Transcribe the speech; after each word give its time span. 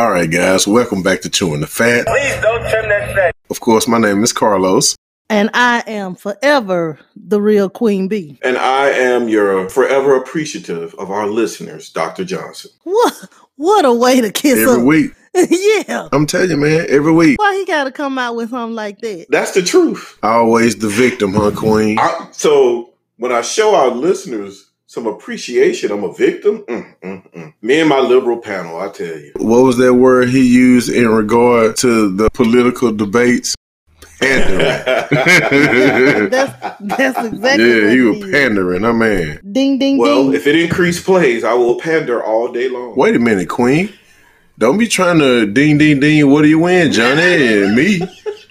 All 0.00 0.10
right, 0.10 0.30
guys, 0.30 0.66
welcome 0.66 1.02
back 1.02 1.20
to 1.20 1.28
Chewing 1.28 1.60
the 1.60 1.66
Fat. 1.66 2.06
Please 2.06 2.40
don't 2.40 2.62
trim 2.70 2.88
that 2.88 3.14
fat. 3.14 3.36
Of 3.50 3.60
course, 3.60 3.86
my 3.86 3.98
name 3.98 4.24
is 4.24 4.32
Carlos. 4.32 4.96
And 5.28 5.50
I 5.52 5.84
am 5.86 6.14
forever 6.14 6.98
the 7.14 7.38
real 7.38 7.68
Queen 7.68 8.08
Bee. 8.08 8.38
And 8.42 8.56
I 8.56 8.88
am 8.88 9.28
your 9.28 9.68
forever 9.68 10.16
appreciative 10.16 10.94
of 10.94 11.10
our 11.10 11.26
listeners, 11.26 11.90
Dr. 11.90 12.24
Johnson. 12.24 12.70
What 12.84 13.12
what 13.56 13.84
a 13.84 13.92
way 13.92 14.22
to 14.22 14.32
kiss 14.32 14.60
Every 14.60 14.80
up. 14.80 14.86
week. 14.86 15.12
yeah. 15.86 16.08
I'm 16.12 16.24
telling 16.26 16.48
you, 16.48 16.56
man, 16.56 16.86
every 16.88 17.12
week. 17.12 17.38
Why 17.38 17.54
he 17.56 17.66
gotta 17.66 17.92
come 17.92 18.16
out 18.16 18.36
with 18.36 18.48
something 18.48 18.74
like 18.74 19.00
that? 19.00 19.26
That's 19.28 19.52
the 19.52 19.60
truth. 19.60 20.18
Always 20.22 20.76
the 20.76 20.88
victim, 20.88 21.34
huh, 21.34 21.50
Queen? 21.54 21.98
I, 21.98 22.28
so 22.32 22.94
when 23.18 23.32
I 23.32 23.42
show 23.42 23.74
our 23.74 23.90
listeners 23.90 24.69
some 24.90 25.06
appreciation, 25.06 25.92
I'm 25.92 26.02
a 26.02 26.12
victim. 26.12 26.64
Mm, 26.64 26.94
mm, 27.00 27.32
mm. 27.32 27.54
Me 27.62 27.78
and 27.78 27.88
my 27.88 28.00
liberal 28.00 28.38
panel, 28.38 28.80
I 28.80 28.88
tell 28.88 29.06
you. 29.06 29.30
What 29.36 29.62
was 29.62 29.76
that 29.76 29.94
word 29.94 30.30
he 30.30 30.44
used 30.44 30.90
in 30.90 31.08
regard 31.08 31.76
to 31.76 32.10
the 32.16 32.28
political 32.30 32.90
debates? 32.90 33.54
Pandering. 34.18 34.68
That's 36.30 36.80
that's 36.80 37.18
exactly 37.24 37.68
yeah, 37.68 37.82
what 37.84 37.92
he 37.92 38.00
was 38.00 38.16
it 38.16 38.24
is. 38.24 38.30
pandering, 38.32 38.82
huh, 38.82 38.92
man. 38.92 39.40
Ding 39.52 39.78
ding 39.78 39.78
ding 39.78 39.98
well, 39.98 40.24
ding. 40.24 40.34
if 40.34 40.48
it 40.48 40.56
increased 40.56 41.04
plays, 41.04 41.44
I 41.44 41.54
will 41.54 41.78
pander 41.78 42.20
all 42.22 42.50
day 42.50 42.68
long. 42.68 42.96
Wait 42.96 43.14
a 43.14 43.20
minute, 43.20 43.48
Queen. 43.48 43.92
Don't 44.58 44.76
be 44.76 44.88
trying 44.88 45.20
to 45.20 45.46
ding 45.46 45.78
ding 45.78 46.00
ding. 46.00 46.28
What 46.28 46.42
do 46.42 46.48
you 46.48 46.58
win, 46.58 46.90
Johnny 46.90 47.62
and 47.62 47.76
me? 47.76 48.00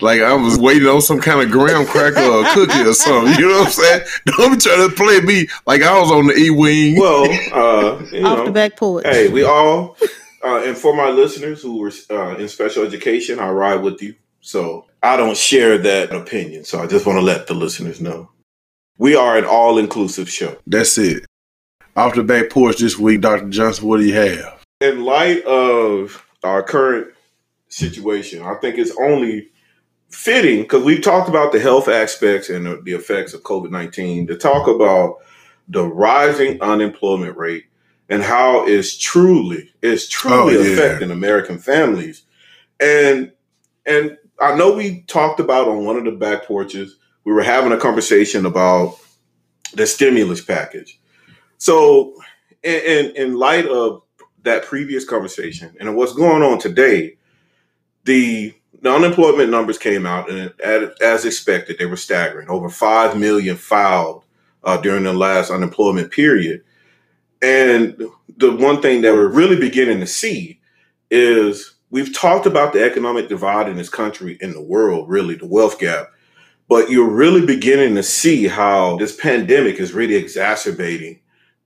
Like 0.02 0.22
I 0.22 0.34
was 0.34 0.58
waiting 0.58 0.88
on 0.88 1.02
some 1.02 1.20
kind 1.20 1.42
of 1.42 1.52
graham 1.52 1.86
cracker 1.86 2.22
or 2.22 2.44
cookie 2.54 2.88
or 2.88 2.94
something. 2.94 3.34
You 3.40 3.50
know 3.50 3.60
what 3.60 3.68
I'm 3.68 3.74
saying? 3.74 4.02
Don't 4.26 4.52
be 4.54 4.58
trying 4.58 4.90
to 4.90 4.96
play 4.96 5.20
me 5.22 5.48
like 5.66 5.82
I 5.82 6.00
was 6.00 6.12
on 6.12 6.28
the 6.28 6.36
E 6.36 6.50
wing. 6.50 7.00
Well, 7.00 7.24
uh, 7.54 8.06
you 8.12 8.26
Off 8.26 8.40
know, 8.40 8.46
the 8.46 8.52
back 8.52 8.78
porch. 8.78 9.06
Hey, 9.06 9.28
we 9.30 9.44
all, 9.44 9.98
uh, 10.44 10.64
and 10.64 10.78
for 10.78 10.96
my 10.96 11.10
listeners 11.10 11.62
who 11.62 11.78
were 11.78 11.92
uh, 12.10 12.36
in 12.36 12.48
special 12.48 12.84
education, 12.84 13.40
I 13.40 13.50
ride 13.50 13.82
with 13.82 14.02
you. 14.02 14.16
So 14.42 14.86
I 15.04 15.18
don't 15.18 15.38
share 15.38 15.78
that 15.80 16.14
opinion. 16.14 16.64
So 16.64 16.82
I 16.82 16.88
just 16.88 17.06
want 17.06 17.18
to 17.18 17.26
let 17.26 17.48
the 17.48 17.54
listeners 17.54 18.00
know. 18.00 18.30
We 18.98 19.16
are 19.16 19.38
an 19.38 19.46
all 19.46 19.78
inclusive 19.78 20.30
show. 20.30 20.58
That's 20.68 20.98
it. 20.98 21.26
Off 21.96 22.16
the 22.16 22.24
back 22.24 22.50
porch 22.50 22.78
this 22.78 22.98
week, 22.98 23.22
Dr. 23.22 23.50
Johnson. 23.50 23.88
What 23.88 23.98
do 23.98 24.06
you 24.06 24.14
have? 24.14 24.64
In 24.82 25.04
light 25.04 25.44
of 25.44 26.26
our 26.44 26.64
current 26.64 27.14
situation, 27.68 28.42
I 28.42 28.56
think 28.56 28.78
it's 28.78 28.96
only 28.98 29.50
fitting 30.10 30.62
because 30.64 30.84
we've 30.84 31.02
talked 31.02 31.30
about 31.30 31.52
the 31.52 31.60
health 31.60 31.88
aspects 31.88 32.50
and 32.50 32.66
the, 32.66 32.82
the 32.84 32.94
effects 32.94 33.34
of 33.34 33.44
COVID 33.44 33.72
19 33.72 34.28
to 34.28 34.36
talk 34.38 34.68
about 34.68 35.18
the 35.68 35.86
rising 35.86 36.62
unemployment 36.62 37.38
rate 37.38 37.66
and 38.10 38.24
how 38.24 38.66
it's 38.68 38.98
truly, 38.98 39.72
it's 39.84 40.08
truly 40.08 40.58
Oh, 40.58 40.62
yeah. 40.62 40.72
affecting 40.72 41.12
American 41.12 41.60
families. 41.60 42.24
And, 42.80 43.32
and 43.86 44.18
I 44.42 44.56
know 44.56 44.74
we 44.74 45.02
talked 45.04 45.40
about 45.40 45.68
on 45.68 45.86
one 45.86 45.96
of 45.98 46.06
the 46.06 46.12
back 46.12 46.46
porches, 46.46 46.98
we 47.24 47.34
were 47.34 47.44
having 47.44 47.72
a 47.72 47.78
conversation 47.78 48.46
about 48.48 48.96
the 49.74 49.86
stimulus 49.86 50.44
package. 50.44 51.00
So, 51.60 52.16
in, 52.64 52.82
in, 52.82 53.16
in 53.16 53.36
light 53.36 53.68
of 53.68 54.02
that 54.44 54.66
previous 54.66 55.06
conversation 55.06 55.76
and 55.80 55.96
what's 55.96 56.14
going 56.14 56.42
on 56.42 56.58
today, 56.58 57.18
the, 58.06 58.56
the 58.82 58.92
unemployment 58.92 59.50
numbers 59.50 59.78
came 59.78 60.06
out, 60.06 60.30
and 60.30 60.54
as, 60.62 61.26
expected, 61.26 61.78
they 61.78 61.86
were 61.86 61.98
staggering. 61.98 62.50
Over 62.50 62.70
5 62.70 63.18
million 63.18 63.58
filed 63.58 64.24
uh, 64.64 64.78
during 64.78 65.04
the 65.04 65.14
last 65.14 65.52
unemployment 65.52 66.12
period. 66.12 66.64
And 67.42 68.02
the 68.38 68.52
one 68.56 68.82
thing 68.82 69.02
that 69.02 69.14
we're 69.14 69.28
really 69.28 69.58
beginning 69.58 70.00
to 70.00 70.08
see 70.08 70.60
is 71.12 71.74
we've 71.90 72.16
talked 72.16 72.46
about 72.46 72.74
the 72.74 72.84
economic 72.84 73.28
divide 73.28 73.68
in 73.68 73.76
this 73.76 73.90
country, 73.90 74.38
in 74.42 74.54
the 74.54 74.62
world, 74.62 75.10
really, 75.10 75.36
the 75.36 75.48
wealth 75.48 75.80
gap. 75.80 76.08
But 76.68 76.90
you're 76.90 77.10
really 77.10 77.46
beginning 77.46 77.96
to 77.96 78.04
see 78.04 78.48
how 78.48 78.98
this 78.98 79.16
pandemic 79.16 79.80
is 79.80 79.92
really 79.92 80.16
exacerbating 80.16 81.20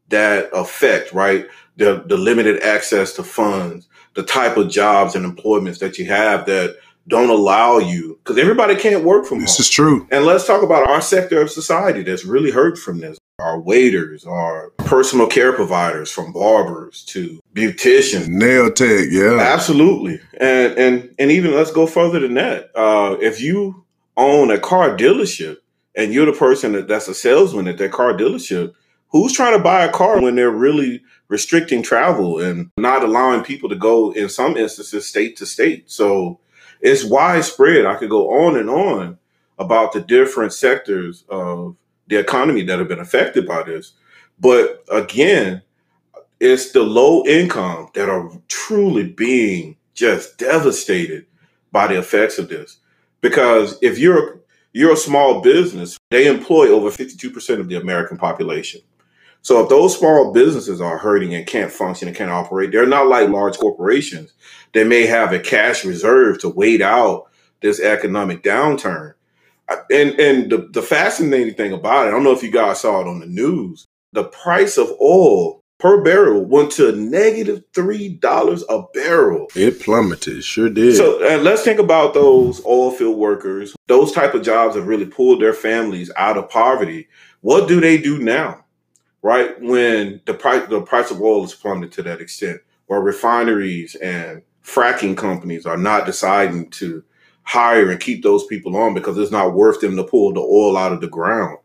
that 0.09 0.49
effect, 0.53 1.11
right? 1.11 1.45
The, 1.77 2.03
the 2.07 2.17
limited 2.17 2.63
access 2.63 3.13
to 3.13 3.23
funds, 3.23 3.87
the 4.13 4.23
type 4.23 4.57
of 4.57 4.69
jobs 4.69 5.15
and 5.15 5.25
employments 5.25 5.79
that 5.79 5.97
you 5.97 6.05
have 6.05 6.45
that 6.45 6.77
don't 7.07 7.29
allow 7.29 7.79
you, 7.79 8.19
because 8.23 8.37
everybody 8.37 8.75
can't 8.75 9.03
work 9.03 9.25
from 9.25 9.41
This 9.41 9.57
home. 9.57 9.61
is 9.61 9.69
true. 9.69 10.07
And 10.11 10.25
let's 10.25 10.47
talk 10.47 10.63
about 10.63 10.87
our 10.89 11.01
sector 11.01 11.41
of 11.41 11.49
society 11.51 12.03
that's 12.03 12.25
really 12.25 12.51
hurt 12.51 12.77
from 12.77 12.99
this. 12.99 13.17
Our 13.39 13.59
waiters, 13.59 14.25
our 14.25 14.69
personal 14.77 15.27
care 15.27 15.51
providers, 15.53 16.09
from 16.11 16.31
barbers 16.31 17.03
to 17.05 17.39
beauticians. 17.53 18.27
Nail 18.27 18.71
tech, 18.71 19.07
yeah. 19.09 19.37
Absolutely. 19.39 20.21
And 20.39 20.77
and 20.77 21.15
and 21.17 21.31
even 21.31 21.53
let's 21.53 21.71
go 21.71 21.87
further 21.87 22.19
than 22.19 22.35
that. 22.35 22.69
Uh, 22.75 23.17
if 23.19 23.41
you 23.41 23.83
own 24.15 24.51
a 24.51 24.59
car 24.59 24.95
dealership 24.95 25.57
and 25.95 26.13
you're 26.13 26.27
the 26.27 26.31
person 26.31 26.73
that, 26.73 26.87
that's 26.87 27.07
a 27.07 27.13
salesman 27.15 27.67
at 27.67 27.79
that 27.79 27.91
car 27.91 28.13
dealership, 28.13 28.73
who's 29.09 29.33
trying 29.33 29.57
to 29.57 29.63
buy 29.63 29.83
a 29.83 29.91
car 29.91 30.21
when 30.21 30.35
they're 30.35 30.51
really 30.51 31.01
restricting 31.27 31.81
travel 31.81 32.39
and 32.39 32.69
not 32.77 33.03
allowing 33.03 33.43
people 33.43 33.67
to 33.67 33.75
go 33.75 34.11
in 34.11 34.29
some 34.29 34.55
instances 34.55 35.07
state 35.07 35.35
to 35.37 35.45
state? 35.47 35.89
So 35.89 36.39
it's 36.83 37.03
widespread. 37.03 37.85
I 37.85 37.95
could 37.95 38.09
go 38.09 38.29
on 38.45 38.57
and 38.57 38.69
on 38.69 39.17
about 39.57 39.93
the 39.93 40.01
different 40.01 40.53
sectors 40.53 41.23
of 41.29 41.75
the 42.07 42.17
economy 42.17 42.63
that 42.63 42.77
have 42.77 42.89
been 42.89 42.99
affected 42.99 43.47
by 43.47 43.63
this. 43.63 43.93
But 44.39 44.83
again, 44.91 45.61
it's 46.39 46.71
the 46.73 46.83
low 46.83 47.25
income 47.25 47.89
that 47.93 48.09
are 48.09 48.29
truly 48.49 49.07
being 49.07 49.77
just 49.93 50.37
devastated 50.37 51.25
by 51.71 51.87
the 51.87 51.97
effects 51.97 52.37
of 52.37 52.49
this. 52.49 52.77
Because 53.21 53.79
if 53.81 53.97
you're 53.97 54.41
you're 54.73 54.93
a 54.93 54.97
small 54.97 55.39
business, 55.39 55.97
they 56.09 56.27
employ 56.27 56.67
over 56.67 56.89
52% 56.89 57.59
of 57.59 57.69
the 57.69 57.75
American 57.75 58.17
population. 58.17 58.81
So 59.43 59.61
if 59.61 59.69
those 59.69 59.97
small 59.97 60.31
businesses 60.31 60.79
are 60.79 60.97
hurting 60.97 61.35
and 61.35 61.45
can't 61.45 61.71
function 61.71 62.07
and 62.07 62.15
can't 62.15 62.31
operate, 62.31 62.71
they're 62.71 62.85
not 62.85 63.07
like 63.07 63.29
large 63.29 63.57
corporations. 63.57 64.33
They 64.71 64.85
may 64.85 65.05
have 65.05 65.33
a 65.33 65.39
cash 65.39 65.85
reserve 65.85 66.39
to 66.39 66.49
wait 66.49 66.81
out 66.81 67.25
this 67.61 67.79
economic 67.79 68.41
downturn. 68.41 69.13
And 69.91 70.19
and 70.19 70.49
the, 70.49 70.69
the 70.71 70.81
fascinating 70.81 71.55
thing 71.55 71.73
about 71.73 72.05
it, 72.05 72.09
I 72.09 72.11
don't 72.11 72.23
know 72.23 72.31
if 72.31 72.43
you 72.43 72.51
guys 72.51 72.81
saw 72.81 73.01
it 73.01 73.07
on 73.07 73.19
the 73.19 73.25
news, 73.25 73.85
the 74.13 74.23
price 74.23 74.77
of 74.77 74.89
oil 75.01 75.61
per 75.79 76.01
barrel 76.01 76.45
went 76.45 76.71
to 76.73 76.93
negative 76.93 77.63
three 77.73 78.09
dollars 78.09 78.63
a 78.69 78.83
barrel. 78.93 79.47
It 79.55 79.81
plummeted, 79.81 80.43
sure 80.43 80.69
did. 80.69 80.95
So 80.95 81.25
and 81.27 81.43
let's 81.43 81.63
think 81.63 81.79
about 81.79 82.13
those 82.13 82.65
oil 82.65 82.91
field 82.91 83.17
workers. 83.17 83.75
Those 83.87 84.13
type 84.13 84.33
of 84.33 84.43
jobs 84.43 84.75
have 84.75 84.87
really 84.87 85.05
pulled 85.05 85.41
their 85.41 85.53
families 85.53 86.11
out 86.15 86.37
of 86.37 86.49
poverty. 86.49 87.07
What 87.41 87.67
do 87.67 87.81
they 87.81 87.97
do 87.97 88.19
now? 88.19 88.62
Right 89.23 89.59
when 89.61 90.21
the 90.25 90.33
price 90.33 90.67
the 90.69 90.81
price 90.81 91.09
of 91.09 91.21
oil 91.21 91.45
is 91.45 91.53
plummeted 91.55 91.93
to 91.93 92.03
that 92.03 92.21
extent, 92.21 92.59
where 92.87 92.99
refineries 92.99 93.95
and 93.95 94.41
fracking 94.63 95.17
companies 95.17 95.65
are 95.65 95.77
not 95.77 96.05
deciding 96.05 96.69
to 96.71 97.03
hire 97.43 97.89
and 97.89 97.99
keep 98.01 98.21
those 98.23 98.45
people 98.45 98.75
on 98.75 98.93
because 98.93 99.17
it's 99.17 99.31
not 99.31 99.53
worth 99.53 99.79
them 99.81 99.95
to 99.95 100.03
pull 100.03 100.33
the 100.33 100.41
oil 100.41 100.77
out 100.77 100.91
of 100.93 101.01
the 101.01 101.07
ground. 101.07 101.57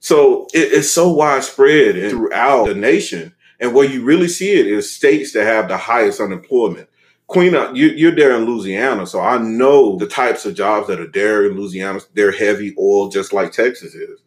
So 0.00 0.46
it- 0.54 0.72
it's 0.72 0.90
so 0.90 1.12
widespread 1.12 1.96
and 1.96 2.10
throughout 2.10 2.66
the 2.66 2.74
nation. 2.74 3.34
And 3.60 3.74
where 3.74 3.88
you 3.88 4.04
really 4.04 4.28
see 4.28 4.52
it 4.52 4.66
is 4.66 4.92
states 4.92 5.32
that 5.32 5.44
have 5.46 5.68
the 5.68 5.76
highest 5.76 6.20
unemployment. 6.20 6.88
Queen, 7.26 7.54
uh, 7.54 7.72
you, 7.72 7.88
you're 7.88 8.14
there 8.14 8.32
in 8.36 8.44
Louisiana, 8.44 9.06
so 9.06 9.20
I 9.20 9.38
know 9.38 9.96
the 9.96 10.06
types 10.06 10.44
of 10.44 10.54
jobs 10.54 10.88
that 10.88 11.00
are 11.00 11.10
there 11.10 11.46
in 11.46 11.56
Louisiana. 11.56 12.00
They're 12.14 12.32
heavy 12.32 12.74
oil, 12.78 13.08
just 13.08 13.32
like 13.32 13.52
Texas 13.52 13.94
is. 13.94 14.20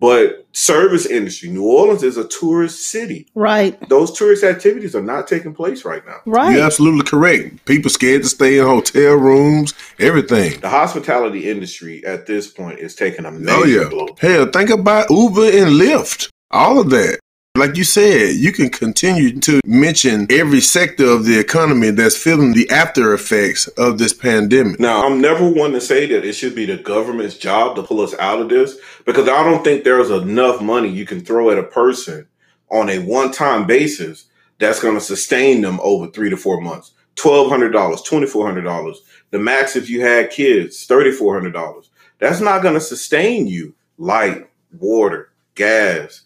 But 0.00 0.46
service 0.52 1.06
industry, 1.06 1.48
New 1.50 1.64
Orleans 1.64 2.02
is 2.02 2.16
a 2.16 2.26
tourist 2.28 2.88
city. 2.90 3.28
Right. 3.34 3.78
Those 3.88 4.12
tourist 4.16 4.44
activities 4.44 4.94
are 4.94 5.02
not 5.02 5.26
taking 5.26 5.54
place 5.54 5.84
right 5.84 6.04
now. 6.06 6.18
Right. 6.26 6.54
You're 6.56 6.64
absolutely 6.64 7.04
correct. 7.04 7.64
People 7.64 7.90
scared 7.90 8.22
to 8.22 8.28
stay 8.28 8.58
in 8.58 8.66
hotel 8.66 9.14
rooms, 9.14 9.72
everything. 9.98 10.60
The 10.60 10.68
hospitality 10.68 11.48
industry 11.50 12.04
at 12.04 12.26
this 12.26 12.48
point 12.48 12.80
is 12.80 12.94
taking 12.94 13.24
a 13.24 13.28
oh, 13.28 13.32
major 13.32 13.52
Oh 13.52 13.64
yeah. 13.64 13.88
blow. 13.88 14.08
Hell, 14.18 14.46
think 14.46 14.70
about 14.70 15.10
Uber 15.10 15.44
and 15.44 15.80
Lyft. 15.80 16.28
All 16.50 16.80
of 16.80 16.90
that. 16.90 17.18
Like 17.56 17.76
you 17.76 17.84
said, 17.84 18.34
you 18.34 18.50
can 18.50 18.68
continue 18.68 19.38
to 19.38 19.60
mention 19.64 20.26
every 20.28 20.60
sector 20.60 21.06
of 21.06 21.24
the 21.24 21.38
economy 21.38 21.90
that's 21.90 22.16
feeling 22.16 22.52
the 22.52 22.68
after 22.68 23.14
effects 23.14 23.68
of 23.68 23.96
this 23.96 24.12
pandemic. 24.12 24.80
Now, 24.80 25.06
I'm 25.06 25.20
never 25.20 25.48
one 25.48 25.70
to 25.70 25.80
say 25.80 26.04
that 26.06 26.24
it 26.24 26.32
should 26.32 26.56
be 26.56 26.66
the 26.66 26.78
government's 26.78 27.38
job 27.38 27.76
to 27.76 27.84
pull 27.84 28.00
us 28.00 28.12
out 28.18 28.40
of 28.40 28.48
this 28.48 28.76
because 29.06 29.28
I 29.28 29.44
don't 29.44 29.62
think 29.62 29.84
there's 29.84 30.10
enough 30.10 30.60
money 30.60 30.88
you 30.88 31.06
can 31.06 31.20
throw 31.20 31.50
at 31.50 31.58
a 31.58 31.62
person 31.62 32.26
on 32.72 32.90
a 32.90 32.98
one 32.98 33.30
time 33.30 33.68
basis 33.68 34.24
that's 34.58 34.82
going 34.82 34.96
to 34.96 35.00
sustain 35.00 35.60
them 35.60 35.78
over 35.80 36.08
three 36.08 36.30
to 36.30 36.36
four 36.36 36.60
months. 36.60 36.90
$1,200, 37.14 37.70
$2,400. 37.72 38.96
The 39.30 39.38
max, 39.38 39.76
if 39.76 39.88
you 39.88 40.00
had 40.00 40.30
kids, 40.30 40.88
$3,400. 40.88 41.88
That's 42.18 42.40
not 42.40 42.62
going 42.62 42.74
to 42.74 42.80
sustain 42.80 43.46
you. 43.46 43.76
Light, 43.96 44.50
water, 44.76 45.30
gas, 45.54 46.22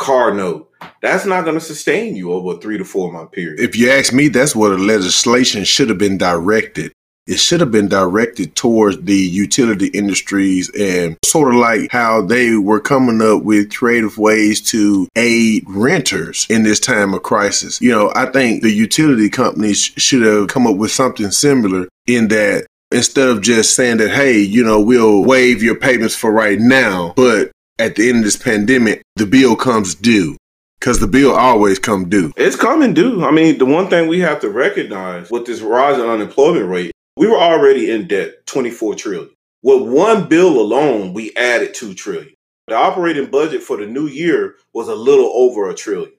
car 0.00 0.32
note, 0.34 0.70
that's 1.02 1.26
not 1.26 1.44
going 1.44 1.54
to 1.54 1.60
sustain 1.60 2.16
you 2.16 2.32
over 2.32 2.56
a 2.56 2.60
three 2.60 2.78
to 2.78 2.84
four 2.84 3.12
month 3.12 3.32
period. 3.32 3.60
If 3.60 3.76
you 3.76 3.90
ask 3.90 4.12
me, 4.12 4.28
that's 4.28 4.56
where 4.56 4.70
the 4.70 4.78
legislation 4.78 5.64
should 5.64 5.90
have 5.90 5.98
been 5.98 6.18
directed. 6.18 6.92
It 7.26 7.38
should 7.38 7.60
have 7.60 7.70
been 7.70 7.88
directed 7.88 8.56
towards 8.56 9.02
the 9.02 9.14
utility 9.14 9.86
industries 9.88 10.70
and 10.76 11.16
sort 11.24 11.54
of 11.54 11.60
like 11.60 11.92
how 11.92 12.22
they 12.22 12.56
were 12.56 12.80
coming 12.80 13.22
up 13.22 13.44
with 13.44 13.72
creative 13.72 14.18
ways 14.18 14.60
to 14.72 15.06
aid 15.14 15.64
renters 15.68 16.46
in 16.50 16.64
this 16.64 16.80
time 16.80 17.14
of 17.14 17.22
crisis. 17.22 17.80
You 17.80 17.92
know, 17.92 18.10
I 18.16 18.26
think 18.26 18.62
the 18.62 18.70
utility 18.70 19.28
companies 19.28 19.78
should 19.78 20.22
have 20.22 20.48
come 20.48 20.66
up 20.66 20.76
with 20.76 20.90
something 20.90 21.30
similar 21.30 21.88
in 22.06 22.28
that 22.28 22.66
instead 22.90 23.28
of 23.28 23.42
just 23.42 23.76
saying 23.76 23.98
that, 23.98 24.10
hey, 24.10 24.38
you 24.38 24.64
know, 24.64 24.80
we'll 24.80 25.22
waive 25.22 25.62
your 25.62 25.76
payments 25.76 26.16
for 26.16 26.32
right 26.32 26.58
now, 26.58 27.12
but 27.14 27.52
at 27.80 27.96
the 27.96 28.08
end 28.08 28.18
of 28.18 28.24
this 28.24 28.36
pandemic, 28.36 29.02
the 29.16 29.26
bill 29.26 29.56
comes 29.56 29.94
due. 29.94 30.36
Because 30.78 31.00
the 31.00 31.06
bill 31.06 31.34
always 31.34 31.78
come 31.78 32.08
due. 32.08 32.32
It's 32.36 32.56
coming 32.56 32.94
due. 32.94 33.24
I 33.24 33.30
mean, 33.30 33.58
the 33.58 33.66
one 33.66 33.88
thing 33.88 34.08
we 34.08 34.20
have 34.20 34.40
to 34.40 34.48
recognize 34.48 35.30
with 35.30 35.44
this 35.46 35.60
rising 35.60 36.04
unemployment 36.04 36.68
rate, 36.68 36.92
we 37.16 37.26
were 37.26 37.38
already 37.38 37.90
in 37.90 38.08
debt 38.08 38.46
24 38.46 38.94
trillion. 38.94 39.30
With 39.62 39.82
one 39.82 40.26
bill 40.28 40.58
alone, 40.58 41.12
we 41.12 41.34
added 41.36 41.74
2 41.74 41.92
trillion. 41.92 42.32
The 42.66 42.76
operating 42.76 43.30
budget 43.30 43.62
for 43.62 43.76
the 43.76 43.86
new 43.86 44.06
year 44.06 44.54
was 44.72 44.88
a 44.88 44.94
little 44.94 45.30
over 45.34 45.68
a 45.68 45.74
trillion. 45.74 46.12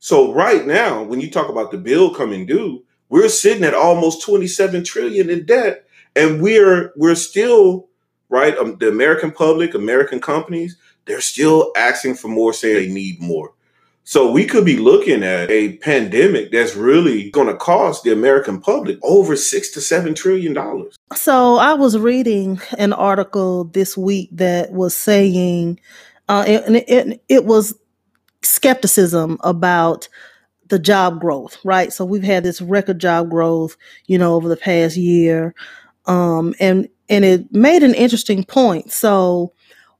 So 0.00 0.32
right 0.34 0.66
now, 0.66 1.04
when 1.04 1.20
you 1.20 1.30
talk 1.30 1.48
about 1.48 1.70
the 1.70 1.78
bill 1.78 2.12
coming 2.12 2.46
due, 2.46 2.82
we're 3.08 3.28
sitting 3.28 3.62
at 3.62 3.74
almost 3.74 4.22
27 4.22 4.82
trillion 4.82 5.30
in 5.30 5.46
debt 5.46 5.86
and 6.16 6.40
we're 6.40 6.92
we're 6.96 7.14
still 7.14 7.88
right 8.34 8.58
um, 8.58 8.76
the 8.78 8.88
American 8.88 9.30
public, 9.30 9.74
American 9.74 10.20
companies, 10.20 10.76
they're 11.06 11.20
still 11.20 11.70
asking 11.76 12.16
for 12.16 12.28
more 12.28 12.52
saying 12.52 12.88
they 12.88 12.92
need 12.92 13.20
more. 13.20 13.52
So 14.06 14.30
we 14.30 14.44
could 14.44 14.66
be 14.66 14.76
looking 14.76 15.22
at 15.22 15.50
a 15.50 15.78
pandemic 15.78 16.52
that's 16.52 16.76
really 16.76 17.30
going 17.30 17.46
to 17.46 17.56
cost 17.56 18.02
the 18.02 18.12
American 18.12 18.60
public 18.60 18.98
over 19.02 19.34
six 19.34 19.70
to 19.70 19.80
seven 19.80 20.14
trillion 20.14 20.52
dollars. 20.52 20.98
So 21.14 21.56
I 21.56 21.72
was 21.72 21.96
reading 21.96 22.60
an 22.76 22.92
article 22.92 23.64
this 23.64 23.96
week 23.96 24.28
that 24.32 24.72
was 24.72 24.94
saying, 24.94 25.80
uh, 26.28 26.44
and 26.46 26.76
it, 26.76 26.84
it, 26.86 27.22
it 27.28 27.44
was 27.46 27.74
skepticism 28.42 29.38
about 29.40 30.06
the 30.68 30.78
job 30.78 31.20
growth, 31.20 31.56
right? 31.64 31.90
So 31.90 32.04
we've 32.04 32.22
had 32.22 32.42
this 32.42 32.60
record 32.60 32.98
job 32.98 33.30
growth, 33.30 33.76
you 34.06 34.18
know, 34.18 34.34
over 34.34 34.48
the 34.48 34.56
past 34.56 34.96
year, 34.98 35.54
um, 36.04 36.54
and 36.60 36.88
and 37.08 37.24
it 37.24 37.52
made 37.52 37.82
an 37.82 37.94
interesting 37.94 38.44
point. 38.44 38.92
So, 38.92 39.52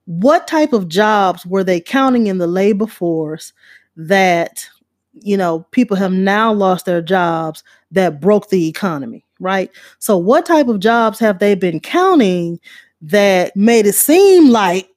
what 0.07 0.47
type 0.47 0.73
of 0.73 0.89
jobs 0.89 1.47
were 1.47 1.65
they 1.65 1.81
counting 1.81 2.27
in 2.27 2.39
the 2.39 2.47
labor 2.47 2.87
force 2.87 3.53
that 3.97 4.69
you 5.13 5.37
know 5.37 5.61
people 5.71 5.97
have 5.97 6.13
now 6.13 6.53
lost 6.53 6.87
their 6.87 7.01
jobs 7.03 7.63
that 7.91 8.21
broke 8.21 8.51
the 8.51 8.69
economy 8.69 9.25
right? 9.41 9.71
So 9.99 10.17
what 10.17 10.47
type 10.47 10.69
of 10.69 10.81
jobs 10.81 11.19
have 11.19 11.39
they 11.39 11.55
been 11.55 11.81
counting 11.81 12.59
that 13.03 13.55
made 13.57 13.87
it 13.87 13.95
seem 13.95 14.49
like 14.51 14.89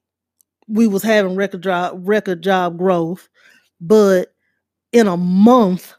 we 0.67 0.87
was 0.87 1.03
having 1.03 1.35
record 1.35 1.63
job 1.63 2.01
record 2.07 2.41
job 2.41 2.77
growth 2.77 3.29
but 3.79 4.33
in 4.91 5.07
a 5.07 5.17
month 5.17 5.93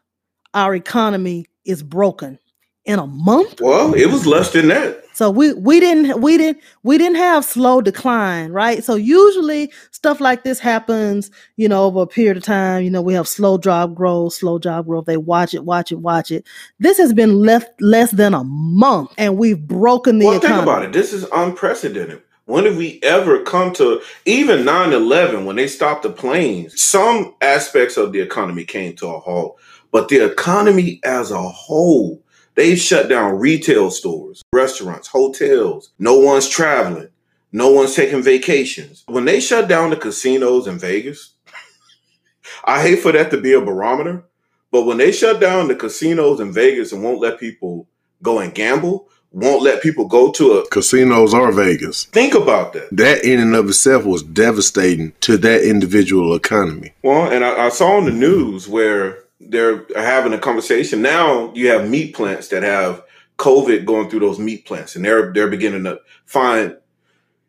our 0.54 0.74
economy 0.74 1.46
is 1.64 1.82
broken? 1.82 2.38
In 2.84 2.98
a 2.98 3.06
month? 3.06 3.60
Well 3.60 3.94
it 3.94 4.06
was 4.06 4.26
less 4.26 4.52
than 4.52 4.68
that 4.68 5.04
so 5.18 5.30
we 5.30 5.52
we 5.54 5.80
didn't 5.80 6.20
we 6.20 6.38
didn't 6.38 6.62
we 6.84 6.96
didn't 6.96 7.16
have 7.16 7.44
slow 7.44 7.80
decline, 7.80 8.52
right? 8.52 8.84
So 8.84 8.94
usually 8.94 9.72
stuff 9.90 10.20
like 10.20 10.44
this 10.44 10.60
happens, 10.60 11.32
you 11.56 11.68
know, 11.68 11.86
over 11.86 12.02
a 12.02 12.06
period 12.06 12.36
of 12.36 12.44
time. 12.44 12.84
You 12.84 12.90
know, 12.92 13.02
we 13.02 13.14
have 13.14 13.26
slow 13.26 13.58
job 13.58 13.96
growth, 13.96 14.34
slow 14.34 14.60
job 14.60 14.86
growth. 14.86 15.06
They 15.06 15.16
watch 15.16 15.54
it, 15.54 15.64
watch 15.64 15.90
it, 15.90 15.96
watch 15.96 16.30
it. 16.30 16.46
This 16.78 16.98
has 16.98 17.12
been 17.12 17.40
left 17.40 17.68
less 17.82 18.12
than 18.12 18.32
a 18.32 18.44
month, 18.44 19.12
and 19.18 19.36
we've 19.36 19.58
broken 19.58 20.20
the 20.20 20.26
well, 20.26 20.36
economy. 20.36 20.56
think 20.58 20.62
about 20.62 20.84
it. 20.84 20.92
This 20.92 21.12
is 21.12 21.26
unprecedented. 21.32 22.22
When 22.44 22.66
have 22.66 22.76
we 22.76 23.00
ever 23.02 23.42
come 23.42 23.72
to 23.72 24.00
even 24.24 24.64
9 24.64 24.92
11 24.92 25.46
when 25.46 25.56
they 25.56 25.66
stopped 25.66 26.04
the 26.04 26.10
planes? 26.10 26.80
Some 26.80 27.34
aspects 27.40 27.96
of 27.96 28.12
the 28.12 28.20
economy 28.20 28.64
came 28.64 28.94
to 28.98 29.08
a 29.08 29.18
halt, 29.18 29.58
but 29.90 30.06
the 30.06 30.24
economy 30.24 31.00
as 31.02 31.32
a 31.32 31.42
whole 31.42 32.22
They've 32.58 32.76
shut 32.76 33.08
down 33.08 33.38
retail 33.38 33.88
stores, 33.88 34.42
restaurants, 34.52 35.06
hotels. 35.06 35.92
No 36.00 36.18
one's 36.18 36.48
traveling. 36.48 37.08
No 37.52 37.70
one's 37.70 37.94
taking 37.94 38.20
vacations. 38.20 39.04
When 39.06 39.26
they 39.26 39.38
shut 39.38 39.68
down 39.68 39.90
the 39.90 39.96
casinos 39.96 40.66
in 40.66 40.76
Vegas, 40.76 41.34
I 42.64 42.82
hate 42.82 42.98
for 42.98 43.12
that 43.12 43.30
to 43.30 43.40
be 43.40 43.52
a 43.52 43.60
barometer, 43.60 44.24
but 44.72 44.86
when 44.86 44.96
they 44.96 45.12
shut 45.12 45.40
down 45.40 45.68
the 45.68 45.76
casinos 45.76 46.40
in 46.40 46.52
Vegas 46.52 46.90
and 46.90 47.04
won't 47.04 47.20
let 47.20 47.38
people 47.38 47.86
go 48.24 48.40
and 48.40 48.52
gamble, 48.52 49.08
won't 49.30 49.62
let 49.62 49.80
people 49.80 50.08
go 50.08 50.32
to 50.32 50.54
a 50.54 50.68
casinos 50.68 51.34
are 51.34 51.52
Vegas. 51.52 52.06
Think 52.06 52.34
about 52.34 52.72
that. 52.72 52.88
That 52.90 53.22
in 53.24 53.38
and 53.38 53.54
of 53.54 53.68
itself 53.68 54.04
was 54.04 54.24
devastating 54.24 55.12
to 55.20 55.36
that 55.38 55.62
individual 55.62 56.34
economy. 56.34 56.92
Well, 57.04 57.30
and 57.30 57.44
I, 57.44 57.66
I 57.66 57.68
saw 57.68 57.98
on 57.98 58.06
the 58.06 58.10
news 58.10 58.66
where 58.68 59.27
they're 59.40 59.86
having 59.94 60.32
a 60.32 60.38
conversation 60.38 61.02
now. 61.02 61.52
You 61.54 61.68
have 61.68 61.88
meat 61.88 62.14
plants 62.14 62.48
that 62.48 62.62
have 62.62 63.02
COVID 63.38 63.84
going 63.84 64.10
through 64.10 64.20
those 64.20 64.38
meat 64.38 64.66
plants, 64.66 64.96
and 64.96 65.04
they're 65.04 65.32
they're 65.32 65.48
beginning 65.48 65.84
to 65.84 66.00
find 66.26 66.76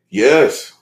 yes. 0.09 0.73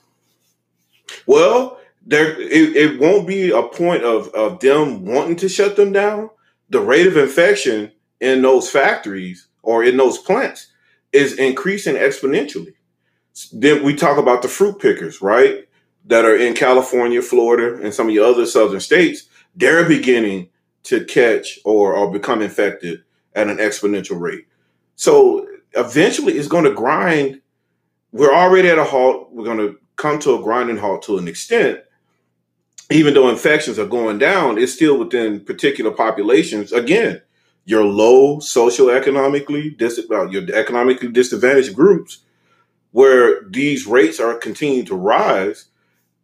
Well, 1.26 1.80
there 2.06 2.38
it, 2.40 2.76
it 2.76 3.00
won't 3.00 3.26
be 3.26 3.50
a 3.50 3.62
point 3.62 4.04
of 4.04 4.28
of 4.28 4.60
them 4.60 5.04
wanting 5.04 5.36
to 5.36 5.48
shut 5.48 5.76
them 5.76 5.92
down. 5.92 6.30
The 6.70 6.80
rate 6.80 7.06
of 7.06 7.16
infection 7.16 7.92
in 8.20 8.42
those 8.42 8.70
factories 8.70 9.48
or 9.62 9.82
in 9.84 9.96
those 9.96 10.18
plants 10.18 10.66
is 11.12 11.38
increasing 11.38 11.94
exponentially. 11.94 12.74
Then 13.52 13.82
we 13.82 13.94
talk 13.94 14.18
about 14.18 14.42
the 14.42 14.48
fruit 14.48 14.78
pickers, 14.78 15.22
right? 15.22 15.66
That 16.06 16.24
are 16.24 16.36
in 16.36 16.54
California, 16.54 17.22
Florida, 17.22 17.80
and 17.82 17.94
some 17.94 18.08
of 18.08 18.14
the 18.14 18.22
other 18.22 18.44
southern 18.44 18.80
states. 18.80 19.28
They're 19.54 19.88
beginning 19.88 20.50
to 20.84 21.04
catch 21.04 21.58
or, 21.64 21.94
or 21.94 22.10
become 22.10 22.42
infected 22.42 23.02
at 23.34 23.48
an 23.48 23.58
exponential 23.58 24.18
rate. 24.18 24.46
So 24.96 25.46
eventually 25.74 26.34
it's 26.34 26.48
going 26.48 26.64
to 26.64 26.72
grind. 26.72 27.40
We're 28.12 28.34
already 28.34 28.68
at 28.68 28.78
a 28.78 28.84
halt. 28.84 29.30
We're 29.32 29.44
going 29.44 29.58
to 29.58 29.78
come 29.96 30.18
to 30.20 30.34
a 30.34 30.42
grinding 30.42 30.78
halt 30.78 31.02
to 31.02 31.18
an 31.18 31.28
extent. 31.28 31.80
Even 32.90 33.12
though 33.12 33.28
infections 33.28 33.78
are 33.78 33.86
going 33.86 34.18
down, 34.18 34.56
it's 34.56 34.72
still 34.72 34.98
within 34.98 35.40
particular 35.40 35.90
populations. 35.90 36.72
Again, 36.72 37.20
your 37.66 37.84
low 37.84 38.38
socioeconomically 38.38 39.76
dis- 39.76 40.06
well, 40.08 40.32
your 40.32 40.42
economically 40.54 41.08
disadvantaged 41.08 41.74
groups, 41.74 42.24
where 42.92 43.42
these 43.42 43.86
rates 43.86 44.18
are 44.18 44.34
continuing 44.34 44.86
to 44.86 44.94
rise, 44.96 45.66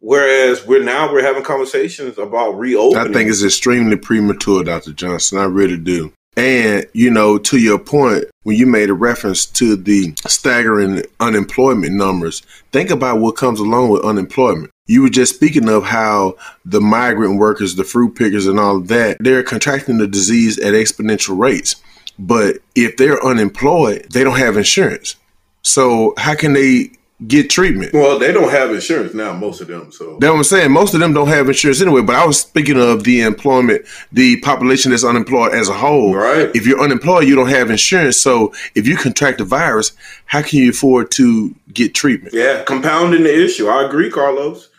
Whereas 0.05 0.63
we're 0.67 0.83
now 0.83 1.11
we're 1.11 1.23
having 1.23 1.41
conversations 1.41 2.19
about 2.19 2.59
reopening. 2.59 3.09
I 3.09 3.11
think 3.11 3.27
it's 3.27 3.43
extremely 3.43 3.95
premature, 3.95 4.63
Dr. 4.63 4.93
Johnson. 4.93 5.39
I 5.39 5.45
really 5.45 5.79
do. 5.79 6.13
And, 6.37 6.85
you 6.93 7.09
know, 7.09 7.39
to 7.39 7.57
your 7.57 7.79
point, 7.79 8.25
when 8.43 8.55
you 8.55 8.67
made 8.67 8.91
a 8.91 8.93
reference 8.93 9.47
to 9.47 9.75
the 9.75 10.13
staggering 10.27 11.01
unemployment 11.19 11.93
numbers, 11.93 12.43
think 12.71 12.91
about 12.91 13.19
what 13.19 13.35
comes 13.35 13.59
along 13.59 13.89
with 13.89 14.05
unemployment. 14.05 14.69
You 14.85 15.01
were 15.01 15.09
just 15.09 15.33
speaking 15.33 15.67
of 15.69 15.85
how 15.85 16.35
the 16.63 16.81
migrant 16.81 17.39
workers, 17.39 17.73
the 17.73 17.83
fruit 17.83 18.13
pickers, 18.13 18.45
and 18.45 18.59
all 18.59 18.77
of 18.77 18.89
that, 18.89 19.17
they're 19.19 19.41
contracting 19.41 19.97
the 19.97 20.07
disease 20.07 20.59
at 20.59 20.75
exponential 20.75 21.35
rates. 21.35 21.77
But 22.19 22.57
if 22.75 22.95
they're 22.97 23.25
unemployed, 23.25 24.05
they 24.11 24.23
don't 24.23 24.37
have 24.37 24.55
insurance. 24.55 25.15
So, 25.63 26.13
how 26.19 26.35
can 26.35 26.53
they 26.53 26.91
get 27.27 27.49
treatment. 27.49 27.93
Well, 27.93 28.19
they 28.19 28.31
don't 28.31 28.49
have 28.49 28.71
insurance 28.71 29.13
now, 29.13 29.33
most 29.33 29.61
of 29.61 29.67
them. 29.67 29.91
So 29.91 30.17
that's 30.19 30.31
what 30.31 30.37
I'm 30.37 30.43
saying. 30.43 30.71
Most 30.71 30.93
of 30.93 30.99
them 30.99 31.13
don't 31.13 31.27
have 31.27 31.47
insurance 31.47 31.81
anyway. 31.81 32.01
But 32.01 32.15
I 32.15 32.25
was 32.25 32.39
speaking 32.39 32.79
of 32.79 33.03
the 33.03 33.21
employment, 33.21 33.85
the 34.11 34.39
population 34.41 34.91
that's 34.91 35.03
unemployed 35.03 35.53
as 35.53 35.69
a 35.69 35.73
whole. 35.73 36.15
Right. 36.15 36.51
If 36.55 36.65
you're 36.65 36.81
unemployed, 36.81 37.27
you 37.27 37.35
don't 37.35 37.49
have 37.49 37.69
insurance. 37.69 38.17
So 38.17 38.53
if 38.75 38.87
you 38.87 38.97
contract 38.97 39.37
the 39.39 39.45
virus, 39.45 39.93
how 40.25 40.41
can 40.41 40.59
you 40.59 40.71
afford 40.71 41.11
to 41.11 41.55
get 41.73 41.95
treatment? 41.95 42.33
Yeah, 42.33 42.63
compounding 42.63 43.23
the 43.23 43.43
issue. 43.45 43.67
I 43.67 43.85
agree, 43.85 44.09
Carlos. 44.09 44.69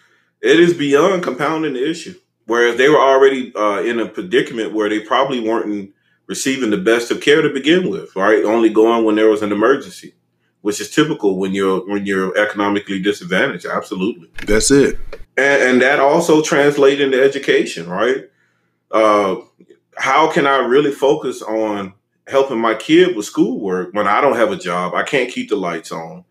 It 0.43 0.61
is 0.61 0.75
beyond 0.75 1.23
compounding 1.23 1.75
the 1.75 1.89
issue. 1.89 2.15
Whereas 2.47 2.77
they 2.77 2.89
were 2.89 3.01
already 3.01 3.53
uh, 3.57 3.83
in 3.83 3.99
a 3.99 4.07
predicament 4.07 4.73
where 4.73 4.89
they 4.89 5.01
probably 5.01 5.41
weren't 5.41 5.91
receiving 6.29 6.71
the 6.71 6.77
best 6.77 7.11
of 7.11 7.21
care 7.21 7.43
to 7.43 7.51
begin 7.51 7.91
with, 7.91 8.15
right? 8.15 8.45
Only 8.45 8.69
going 8.69 9.05
when 9.05 9.17
there 9.17 9.29
was 9.29 9.43
an 9.43 9.53
emergency 9.53 10.15
which 10.63 10.81
is 10.81 10.91
typical 10.91 11.39
when 11.39 11.55
you're 11.55 11.87
when 11.89 12.07
you're 12.07 12.37
economically 12.37 13.01
disadvantaged. 13.01 13.67
Absolutely, 13.67 14.31
that's 14.47 14.71
it. 14.71 14.99
And, 15.37 15.63
and 15.63 15.83
that 15.83 16.01
also 16.01 16.43
translates 16.43 17.01
into 17.01 17.23
education, 17.23 17.89
right? 17.89 18.25
Uh, 18.91 19.37
how 19.97 20.31
can 20.31 20.47
I 20.47 20.59
really 20.59 20.93
focus 20.93 21.43
on 21.43 21.95
helping 22.27 22.59
my 22.59 22.75
kid 22.75 23.17
with 23.17 23.27
schoolwork 23.27 23.95
when 23.95 24.07
I 24.07 24.21
don't 24.21 24.37
have 24.37 24.51
a 24.53 24.57
job? 24.57 24.95
I 24.95 25.03
can't 25.03 25.31
keep 25.31 25.49
the 25.49 25.57
lights 25.57 25.93
on. 25.93 26.25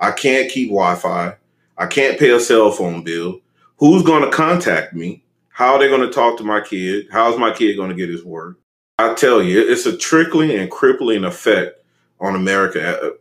I 0.00 0.10
can't 0.10 0.50
keep 0.50 0.68
Wi-Fi. 0.68 1.36
I 1.78 1.86
can't 1.86 2.18
pay 2.18 2.30
a 2.30 2.40
cell 2.40 2.70
phone 2.70 3.02
bill. 3.02 3.40
Who's 3.78 4.02
going 4.02 4.22
to 4.22 4.30
contact 4.30 4.94
me? 4.94 5.24
How 5.48 5.74
are 5.74 5.78
they 5.78 5.88
going 5.88 6.00
to 6.02 6.10
talk 6.10 6.38
to 6.38 6.44
my 6.44 6.60
kid? 6.60 7.06
How's 7.12 7.38
my 7.38 7.52
kid 7.52 7.76
going 7.76 7.90
to 7.90 7.96
get 7.96 8.08
his 8.08 8.24
work? 8.24 8.58
I 8.98 9.14
tell 9.14 9.42
you, 9.42 9.60
it's 9.60 9.86
a 9.86 9.96
trickling 9.96 10.50
and 10.50 10.70
crippling 10.70 11.24
effect 11.24 11.82
on 12.20 12.34
America. 12.34 13.12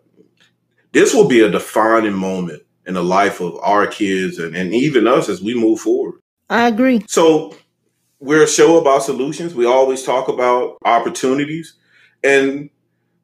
This 0.91 1.13
will 1.13 1.27
be 1.27 1.41
a 1.41 1.49
defining 1.49 2.13
moment 2.13 2.63
in 2.85 2.93
the 2.95 3.03
life 3.03 3.39
of 3.39 3.57
our 3.61 3.87
kids 3.87 4.39
and, 4.39 4.55
and 4.55 4.73
even 4.73 5.07
us 5.07 5.29
as 5.29 5.41
we 5.41 5.53
move 5.53 5.79
forward. 5.79 6.19
I 6.49 6.67
agree. 6.67 7.03
So 7.07 7.55
we're 8.19 8.43
a 8.43 8.47
show 8.47 8.79
about 8.79 9.03
solutions. 9.03 9.55
We 9.55 9.65
always 9.65 10.03
talk 10.03 10.27
about 10.27 10.77
opportunities. 10.83 11.73
And 12.23 12.69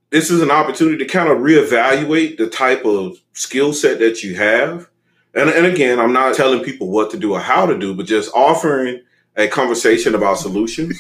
this 0.10 0.32
is 0.32 0.42
an 0.42 0.52
opportunity 0.52 0.98
to 0.98 1.06
kind 1.06 1.30
of 1.30 1.40
reevaluate 1.40 2.38
the 2.38 2.50
type 2.50 2.86
of 2.86 3.18
skill 3.34 3.74
set 3.74 4.00
that 4.00 4.24
you 4.24 4.36
have. 4.36 4.90
And, 5.34 5.50
and 5.50 5.66
again, 5.66 6.00
I'm 6.00 6.14
not 6.14 6.36
telling 6.36 6.64
people 6.64 6.90
what 6.90 7.12
to 7.12 7.18
do 7.18 7.34
or 7.34 7.40
how 7.40 7.66
to 7.66 7.78
do, 7.78 7.94
but 7.94 8.06
just 8.06 8.34
offering 8.34 9.02
a 9.36 9.48
conversation 9.48 10.16
about 10.16 10.40
solutions. 10.40 11.00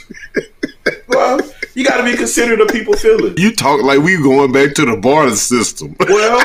well, 1.07 1.39
you 1.77 1.84
got 1.84 1.98
to 1.98 2.03
be 2.03 2.17
considerate 2.17 2.60
of 2.60 2.69
people 2.69 2.96
feeling. 2.96 3.36
You 3.38 3.55
talk 3.55 3.84
like 3.84 4.00
we 4.00 4.17
going 4.17 4.51
back 4.51 4.74
to 4.74 4.86
the 4.86 4.98
barter 4.98 5.36
system. 5.36 5.96
Well, 6.07 6.39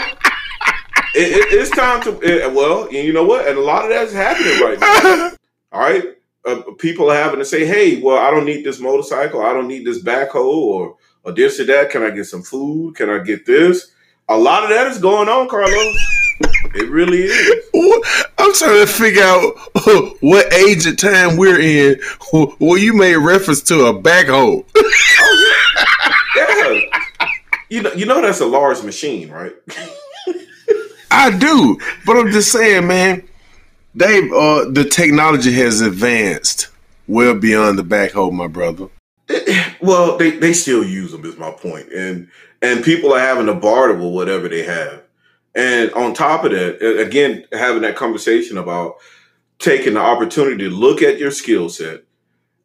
it, 1.14 1.28
it, 1.30 1.52
it's 1.52 1.70
time 1.70 2.02
to. 2.02 2.20
It, 2.20 2.52
well, 2.52 2.92
you 2.92 3.12
know 3.12 3.24
what? 3.24 3.46
And 3.46 3.56
a 3.56 3.60
lot 3.60 3.84
of 3.84 3.90
that's 3.90 4.12
happening 4.12 4.60
right 4.62 4.78
now. 4.78 5.32
All 5.72 5.80
right, 5.80 6.04
uh, 6.46 6.62
people 6.78 7.10
are 7.10 7.16
having 7.16 7.38
to 7.38 7.44
say, 7.44 7.64
"Hey, 7.64 8.00
well, 8.00 8.18
I 8.18 8.30
don't 8.30 8.44
need 8.44 8.64
this 8.64 8.80
motorcycle. 8.80 9.42
I 9.42 9.52
don't 9.52 9.68
need 9.68 9.86
this 9.86 10.02
backhoe, 10.02 10.44
or 10.44 10.96
or 11.22 11.32
this 11.32 11.60
or 11.60 11.64
that. 11.64 11.90
Can 11.90 12.02
I 12.02 12.10
get 12.10 12.24
some 12.26 12.42
food? 12.42 12.96
Can 12.96 13.08
I 13.10 13.18
get 13.18 13.46
this?" 13.46 13.92
A 14.28 14.36
lot 14.36 14.62
of 14.64 14.70
that 14.70 14.86
is 14.88 14.98
going 14.98 15.28
on, 15.28 15.48
Carlos. 15.48 15.96
It 16.74 16.88
really 16.90 17.24
is. 17.24 17.64
I'm 18.38 18.54
trying 18.54 18.86
to 18.86 18.86
figure 18.86 19.22
out 19.22 19.54
what 20.20 20.52
age 20.52 20.86
of 20.86 20.96
time 20.96 21.36
we're 21.36 21.60
in. 21.60 22.00
Well, 22.32 22.78
you 22.78 22.94
made 22.94 23.16
reference 23.16 23.62
to 23.64 23.86
a 23.86 23.94
backhoe. 23.94 24.64
You 27.72 27.80
know, 27.80 27.92
you 27.94 28.04
know 28.04 28.20
that's 28.20 28.40
a 28.40 28.46
large 28.46 28.82
machine, 28.82 29.30
right? 29.30 29.54
I 31.10 31.34
do, 31.34 31.78
but 32.04 32.18
I'm 32.18 32.30
just 32.30 32.52
saying, 32.52 32.86
man. 32.86 33.26
Dave, 33.96 34.30
uh, 34.30 34.66
the 34.70 34.84
technology 34.84 35.52
has 35.52 35.80
advanced 35.80 36.68
well 37.08 37.34
beyond 37.34 37.78
the 37.78 37.82
backhoe, 37.82 38.30
my 38.30 38.46
brother. 38.46 38.88
Well, 39.80 40.18
they, 40.18 40.32
they 40.32 40.52
still 40.52 40.84
use 40.84 41.12
them, 41.12 41.24
is 41.24 41.38
my 41.38 41.50
point, 41.50 41.90
and 41.92 42.28
and 42.60 42.84
people 42.84 43.14
are 43.14 43.18
having 43.18 43.46
to 43.46 43.54
barter 43.54 43.94
with 43.94 44.12
whatever 44.12 44.50
they 44.50 44.64
have. 44.64 45.02
And 45.54 45.90
on 45.92 46.12
top 46.12 46.44
of 46.44 46.50
that, 46.50 46.76
again, 47.00 47.46
having 47.52 47.82
that 47.82 47.96
conversation 47.96 48.58
about 48.58 48.96
taking 49.58 49.94
the 49.94 50.00
opportunity 50.00 50.58
to 50.58 50.70
look 50.70 51.00
at 51.00 51.18
your 51.18 51.30
skill 51.30 51.70
set 51.70 52.04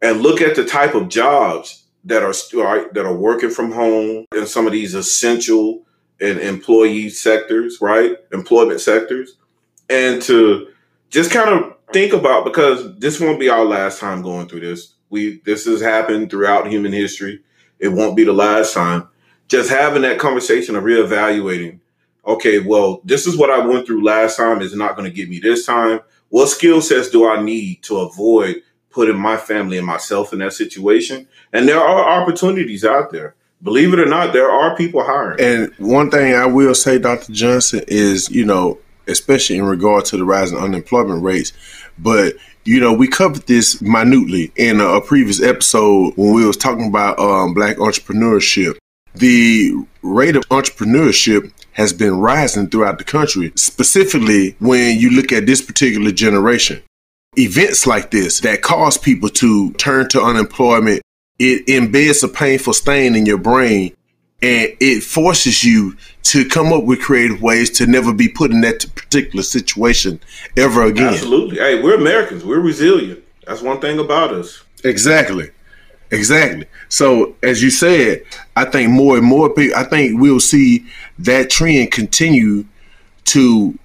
and 0.01 0.21
look 0.21 0.41
at 0.41 0.57
the 0.57 0.65
type 0.65 0.95
of 0.95 1.07
jobs 1.07 1.86
that 2.07 2.23
are 2.23 2.33
right, 2.59 2.93
that 2.93 3.05
are 3.05 3.15
working 3.15 3.49
from 3.49 3.71
home 3.71 4.25
in 4.35 4.47
some 4.47 4.65
of 4.65 4.73
these 4.73 4.95
essential 4.95 5.85
and 6.19 6.39
employee 6.39 7.09
sectors, 7.09 7.77
right? 7.81 8.17
Employment 8.31 8.81
sectors. 8.81 9.37
And 9.89 10.21
to 10.23 10.67
just 11.09 11.31
kind 11.31 11.49
of 11.49 11.75
think 11.93 12.13
about 12.13 12.43
because 12.43 12.97
this 12.97 13.19
won't 13.19 13.39
be 13.39 13.49
our 13.49 13.63
last 13.63 13.99
time 13.99 14.21
going 14.21 14.47
through 14.47 14.61
this. 14.61 14.93
We 15.09 15.41
this 15.45 15.65
has 15.65 15.81
happened 15.81 16.29
throughout 16.29 16.67
human 16.67 16.91
history. 16.91 17.41
It 17.79 17.89
won't 17.89 18.17
be 18.17 18.23
the 18.23 18.33
last 18.33 18.73
time. 18.73 19.07
Just 19.47 19.69
having 19.69 20.01
that 20.01 20.19
conversation 20.19 20.75
of 20.75 20.83
reevaluating 20.83 21.79
okay, 22.27 22.59
well, 22.59 23.01
this 23.05 23.25
is 23.25 23.37
what 23.37 23.49
I 23.49 23.65
went 23.65 23.87
through 23.87 24.03
last 24.03 24.37
time 24.37 24.61
is 24.61 24.75
not 24.75 24.97
going 24.97 25.09
to 25.09 25.15
get 25.15 25.29
me 25.29 25.39
this 25.39 25.65
time. 25.65 26.01
What 26.29 26.47
skill 26.47 26.81
sets 26.81 27.09
do 27.09 27.27
I 27.27 27.41
need 27.41 27.83
to 27.83 27.99
avoid 27.99 28.61
putting 28.97 29.19
my 29.19 29.37
family 29.37 29.77
and 29.77 29.85
myself 29.85 30.33
in 30.33 30.39
that 30.39 30.53
situation? 30.53 31.27
And 31.53 31.67
there 31.67 31.79
are 31.79 32.19
opportunities 32.19 32.83
out 32.83 33.11
there. 33.11 33.35
Believe 33.61 33.93
it 33.93 33.99
or 33.99 34.07
not, 34.07 34.33
there 34.33 34.49
are 34.49 34.75
people 34.75 35.03
hiring. 35.03 35.39
And 35.39 35.71
one 35.77 36.09
thing 36.09 36.33
I 36.33 36.47
will 36.47 36.73
say, 36.73 36.97
Dr. 36.97 37.31
Johnson, 37.31 37.83
is, 37.87 38.27
you 38.31 38.43
know, 38.43 38.79
especially 39.07 39.57
in 39.57 39.65
regard 39.65 40.05
to 40.05 40.17
the 40.17 40.25
rising 40.25 40.57
unemployment 40.57 41.21
rates, 41.21 41.53
but 41.99 42.33
you 42.65 42.79
know, 42.79 42.91
we 42.91 43.07
covered 43.07 43.45
this 43.45 43.81
minutely 43.81 44.51
in 44.55 44.81
a, 44.81 44.99
previous 44.99 45.41
episode 45.41 46.13
when 46.17 46.33
we 46.33 46.45
was 46.45 46.57
talking 46.57 46.87
about 46.87 47.19
um, 47.19 47.53
black 47.53 47.77
entrepreneurship. 47.77 48.77
The 49.15 49.73
rate 50.01 50.35
of 50.35 50.43
entrepreneurship 50.49 51.51
has 51.73 51.93
been 51.93 52.19
rising 52.19 52.67
throughout 52.67 52.97
the 52.97 53.03
country, 53.03 53.53
specifically 53.55 54.55
when 54.59 54.99
you 54.99 55.11
look 55.11 55.31
at 55.31 55.45
this 55.45 55.61
particular 55.61 56.11
generation. 56.11 56.81
Events 57.37 57.85
like 57.85 58.11
this 58.11 58.39
that 58.41 58.61
cause 58.61 58.97
people 58.97 59.29
to 59.29 59.71
turn 59.73 60.09
to 60.09 60.21
unemployment, 60.21 61.01
it 61.39 61.65
embeds 61.67 62.23
a 62.23 62.27
painful 62.27 62.73
stain 62.73 63.15
in 63.15 63.25
your 63.25 63.37
brain 63.37 63.95
and 64.41 64.71
it 64.79 65.01
forces 65.01 65.63
you 65.63 65.95
to 66.23 66.47
come 66.47 66.71
up 66.71 66.83
with 66.83 67.01
creative 67.01 67.41
ways 67.41 67.69
to 67.71 67.87
never 67.87 68.13
be 68.13 68.27
put 68.27 68.51
in 68.51 68.61
that 68.61 68.85
particular 68.95 69.43
situation 69.43 70.19
ever 70.55 70.83
again. 70.83 71.13
Absolutely. 71.13 71.57
Hey, 71.57 71.81
we're 71.81 71.95
Americans. 71.95 72.43
We're 72.43 72.59
resilient. 72.59 73.23
That's 73.45 73.61
one 73.61 73.79
thing 73.79 73.97
about 73.97 74.33
us. 74.33 74.63
Exactly. 74.83 75.49
Exactly. 76.11 76.65
So, 76.89 77.35
as 77.43 77.61
you 77.61 77.69
said, 77.69 78.23
I 78.55 78.65
think 78.65 78.91
more 78.91 79.17
and 79.17 79.25
more 79.25 79.49
people, 79.49 79.77
I 79.77 79.83
think 79.83 80.19
we'll 80.19 80.39
see 80.39 80.85
that 81.19 81.49
trend 81.49 81.91
continue 81.91 82.65
to 83.25 83.77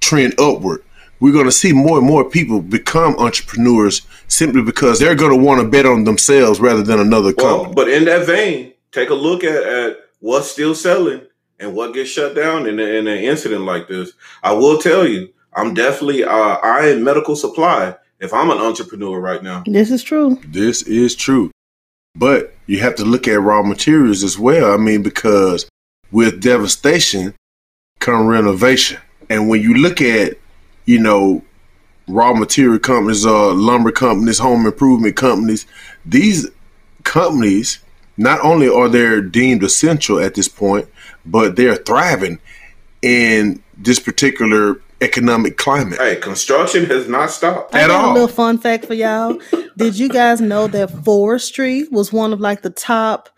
trend 0.00 0.38
upward. 0.38 0.82
We're 1.20 1.32
going 1.32 1.46
to 1.46 1.52
see 1.52 1.72
more 1.72 1.98
and 1.98 2.06
more 2.06 2.28
people 2.28 2.60
become 2.60 3.16
entrepreneurs 3.18 4.02
simply 4.28 4.62
because 4.62 4.98
they're 4.98 5.14
going 5.14 5.36
to 5.36 5.44
want 5.44 5.60
to 5.60 5.68
bet 5.68 5.86
on 5.86 6.04
themselves 6.04 6.60
rather 6.60 6.82
than 6.82 7.00
another 7.00 7.34
well, 7.36 7.64
company. 7.64 7.74
But 7.74 7.88
in 7.88 8.04
that 8.04 8.26
vein, 8.26 8.72
take 8.92 9.10
a 9.10 9.14
look 9.14 9.42
at, 9.44 9.62
at 9.62 9.96
what's 10.20 10.50
still 10.50 10.74
selling 10.74 11.22
and 11.58 11.74
what 11.74 11.94
gets 11.94 12.10
shut 12.10 12.34
down 12.34 12.66
in, 12.66 12.78
a, 12.78 12.82
in 12.82 13.06
an 13.08 13.18
incident 13.18 13.62
like 13.62 13.88
this. 13.88 14.12
I 14.42 14.52
will 14.52 14.78
tell 14.78 15.06
you, 15.06 15.30
I'm 15.54 15.74
definitely 15.74 16.24
uh, 16.24 16.30
I 16.30 16.88
am 16.88 17.02
medical 17.02 17.34
supply 17.34 17.96
if 18.20 18.32
I'm 18.32 18.50
an 18.50 18.58
entrepreneur 18.58 19.18
right 19.18 19.42
now. 19.42 19.64
This 19.66 19.90
is 19.90 20.02
true. 20.02 20.40
This 20.46 20.82
is 20.82 21.16
true. 21.16 21.50
But 22.14 22.54
you 22.66 22.80
have 22.80 22.96
to 22.96 23.04
look 23.04 23.28
at 23.28 23.40
raw 23.40 23.62
materials 23.62 24.22
as 24.22 24.38
well. 24.38 24.72
I 24.72 24.76
mean, 24.76 25.02
because 25.02 25.68
with 26.10 26.40
devastation 26.40 27.34
come 27.98 28.26
renovation. 28.26 29.00
And 29.30 29.48
when 29.48 29.62
you 29.62 29.74
look 29.74 30.00
at, 30.00 30.38
you 30.88 30.98
know, 30.98 31.42
raw 32.06 32.32
material 32.32 32.78
companies, 32.78 33.26
uh, 33.26 33.52
lumber 33.52 33.92
companies, 33.92 34.38
home 34.38 34.64
improvement 34.64 35.16
companies, 35.16 35.66
these 36.06 36.48
companies 37.04 37.80
not 38.16 38.40
only 38.40 38.70
are 38.70 38.88
they 38.88 39.20
deemed 39.20 39.62
essential 39.62 40.18
at 40.18 40.34
this 40.34 40.48
point, 40.48 40.88
but 41.26 41.56
they're 41.56 41.76
thriving 41.76 42.38
in 43.02 43.62
this 43.76 44.00
particular 44.00 44.80
economic 45.02 45.58
climate. 45.58 45.98
Hey, 45.98 46.16
construction 46.16 46.86
has 46.86 47.06
not 47.06 47.30
stopped 47.30 47.74
I 47.74 47.82
at 47.82 47.90
all. 47.90 48.12
A 48.12 48.14
little 48.14 48.26
fun 48.26 48.56
fact 48.56 48.86
for 48.86 48.94
y'all: 48.94 49.38
Did 49.76 49.98
you 49.98 50.08
guys 50.08 50.40
know 50.40 50.68
that 50.68 51.04
forestry 51.04 51.86
was 51.90 52.14
one 52.14 52.32
of 52.32 52.40
like 52.40 52.62
the 52.62 52.70
top? 52.70 53.28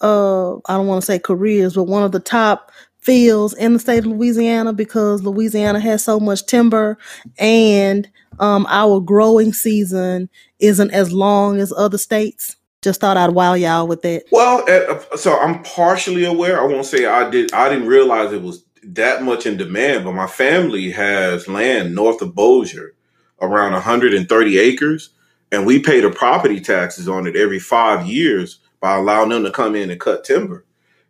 Uh, 0.00 0.56
I 0.56 0.74
don't 0.74 0.88
want 0.88 1.02
to 1.02 1.06
say 1.06 1.20
careers, 1.20 1.74
but 1.74 1.84
one 1.84 2.02
of 2.02 2.10
the 2.10 2.20
top 2.20 2.72
fields 3.06 3.54
in 3.54 3.72
the 3.72 3.78
state 3.78 4.00
of 4.00 4.06
Louisiana 4.06 4.72
because 4.72 5.22
Louisiana 5.22 5.78
has 5.78 6.04
so 6.04 6.18
much 6.18 6.44
timber 6.44 6.98
and 7.38 8.10
um, 8.40 8.66
our 8.68 9.00
growing 9.00 9.52
season 9.52 10.28
isn't 10.58 10.90
as 10.90 11.12
long 11.12 11.60
as 11.60 11.72
other 11.76 11.98
states. 11.98 12.56
Just 12.82 13.00
thought 13.00 13.16
I'd 13.16 13.30
wow 13.30 13.54
y'all 13.54 13.86
with 13.86 14.02
that. 14.02 14.24
Well, 14.30 14.64
uh, 14.68 15.16
so 15.16 15.38
I'm 15.38 15.62
partially 15.62 16.24
aware. 16.24 16.60
I 16.60 16.66
won't 16.66 16.84
say 16.84 17.06
I 17.06 17.30
did. 17.30 17.52
I 17.52 17.68
didn't 17.68 17.88
realize 17.88 18.32
it 18.32 18.42
was 18.42 18.64
that 18.82 19.22
much 19.22 19.46
in 19.46 19.56
demand, 19.56 20.04
but 20.04 20.12
my 20.12 20.26
family 20.26 20.90
has 20.90 21.48
land 21.48 21.94
north 21.94 22.20
of 22.22 22.34
Bossier, 22.34 22.94
around 23.40 23.72
130 23.72 24.58
acres, 24.58 25.10
and 25.50 25.64
we 25.64 25.80
pay 25.80 26.00
the 26.00 26.10
property 26.10 26.60
taxes 26.60 27.08
on 27.08 27.26
it 27.26 27.34
every 27.34 27.58
five 27.58 28.06
years 28.06 28.60
by 28.80 28.96
allowing 28.96 29.30
them 29.30 29.44
to 29.44 29.50
come 29.50 29.74
in 29.74 29.90
and 29.90 30.00
cut 30.00 30.22
timber. 30.22 30.65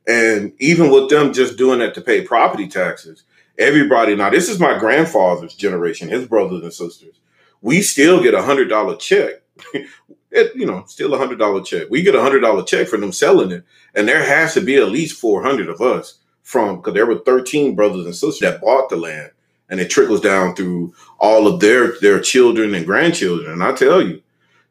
And 0.06 0.52
even 0.58 0.90
with 0.90 1.10
them 1.10 1.32
just 1.32 1.56
doing 1.56 1.80
that 1.80 1.94
to 1.94 2.00
pay 2.00 2.22
property 2.22 2.68
taxes, 2.68 3.24
everybody 3.58 4.14
now 4.14 4.30
this 4.30 4.48
is 4.48 4.60
my 4.60 4.78
grandfather's 4.78 5.54
generation, 5.54 6.08
his 6.08 6.26
brothers 6.26 6.62
and 6.62 6.72
sisters. 6.72 7.16
We 7.60 7.82
still 7.82 8.22
get 8.22 8.34
a 8.34 8.42
hundred 8.42 8.68
dollar 8.68 8.96
check. 8.96 9.42
it, 10.30 10.54
you 10.54 10.66
know, 10.66 10.84
still 10.86 11.14
a 11.14 11.18
hundred 11.18 11.38
dollar 11.38 11.62
check. 11.62 11.88
We 11.90 12.02
get 12.02 12.14
a 12.14 12.22
hundred 12.22 12.40
dollar 12.40 12.62
check 12.64 12.88
for 12.88 12.98
them 12.98 13.12
selling 13.12 13.50
it, 13.50 13.64
and 13.94 14.06
there 14.06 14.24
has 14.24 14.54
to 14.54 14.60
be 14.60 14.76
at 14.76 14.90
least 14.90 15.18
four 15.20 15.42
hundred 15.42 15.68
of 15.68 15.80
us 15.80 16.18
from 16.46 16.76
because 16.76 16.94
there 16.94 17.06
were 17.06 17.18
13 17.18 17.74
brothers 17.74 18.04
and 18.06 18.14
sisters 18.14 18.38
that 18.38 18.60
bought 18.60 18.88
the 18.88 18.96
land 18.96 19.32
and 19.68 19.80
it 19.80 19.90
trickles 19.90 20.20
down 20.20 20.54
through 20.54 20.94
all 21.18 21.48
of 21.48 21.58
their 21.58 21.98
their 22.00 22.20
children 22.20 22.72
and 22.72 22.86
grandchildren 22.86 23.50
and 23.50 23.64
i 23.64 23.72
tell 23.72 24.00
you 24.00 24.22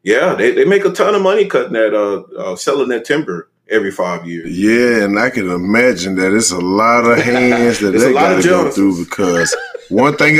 yeah 0.01 0.33
they, 0.35 0.51
they 0.51 0.63
make 0.63 0.85
a 0.85 0.91
ton 0.91 1.13
of 1.13 1.21
money 1.21 1.45
cutting 1.45 1.73
that 1.73 1.93
uh, 1.93 2.21
uh 2.39 2.55
selling 2.55 2.87
that 2.87 3.03
timber 3.03 3.49
every 3.69 3.91
five 3.91 4.27
years 4.27 4.57
yeah 4.57 5.03
and 5.03 5.17
i 5.19 5.29
can 5.29 5.49
imagine 5.49 6.15
that 6.15 6.33
it's 6.33 6.51
a 6.51 6.59
lot 6.59 7.05
of 7.05 7.17
hands 7.23 7.79
that 7.79 7.91
they 7.91 8.13
gotta 8.13 8.41
go 8.43 8.69
through 8.69 9.03
because 9.03 9.55
one 9.89 10.15
thing 10.15 10.35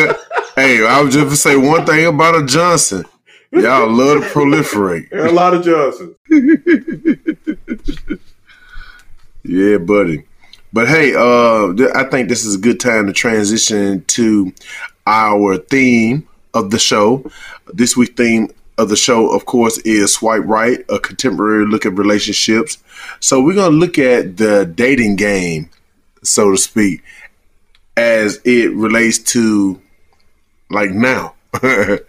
hey 0.56 0.86
i 0.86 1.02
was 1.02 1.14
just 1.14 1.30
to 1.30 1.36
say 1.36 1.56
one 1.56 1.86
thing 1.86 2.06
about 2.06 2.36
a 2.36 2.46
johnson 2.46 3.04
Y'all 3.52 3.90
love 3.90 4.22
to 4.22 4.28
proliferate. 4.30 5.08
a 5.14 5.32
lot 5.32 5.54
of 5.54 5.64
Johnsons. 5.64 6.16
Yeah, 9.48 9.78
buddy. 9.78 10.24
But 10.74 10.88
hey, 10.88 11.14
uh, 11.16 11.72
th- 11.76 11.92
I 11.94 12.06
think 12.06 12.30
this 12.30 12.44
is 12.46 12.56
a 12.56 12.58
good 12.58 12.80
time 12.80 13.06
to 13.06 13.14
transition 13.14 14.04
to 14.06 14.52
our 15.06 15.58
theme 15.58 16.28
of 16.56 16.72
the 16.72 16.80
show. 16.80 17.30
This 17.72 17.96
week's 17.96 18.16
theme 18.16 18.50
of 18.78 18.90
the 18.90 18.96
show, 18.96 19.34
of 19.34 19.46
course, 19.46 19.78
is 19.80 20.14
Swipe 20.14 20.44
Right, 20.46 20.80
a 20.90 21.00
contemporary 21.00 21.66
look 21.66 21.86
at 21.86 21.94
relationships. 21.94 22.78
So 23.20 23.42
we're 23.42 23.56
going 23.56 23.72
to 23.72 23.78
look 23.78 23.98
at 23.98 24.38
the 24.38 24.66
dating 24.66 25.16
game, 25.16 25.70
so 26.24 26.52
to 26.52 26.58
speak, 26.58 27.04
as 27.96 28.42
it 28.44 28.74
relates 28.74 29.20
to 29.34 29.82
like 30.70 30.92
now. 30.92 31.34
we're 31.64 32.00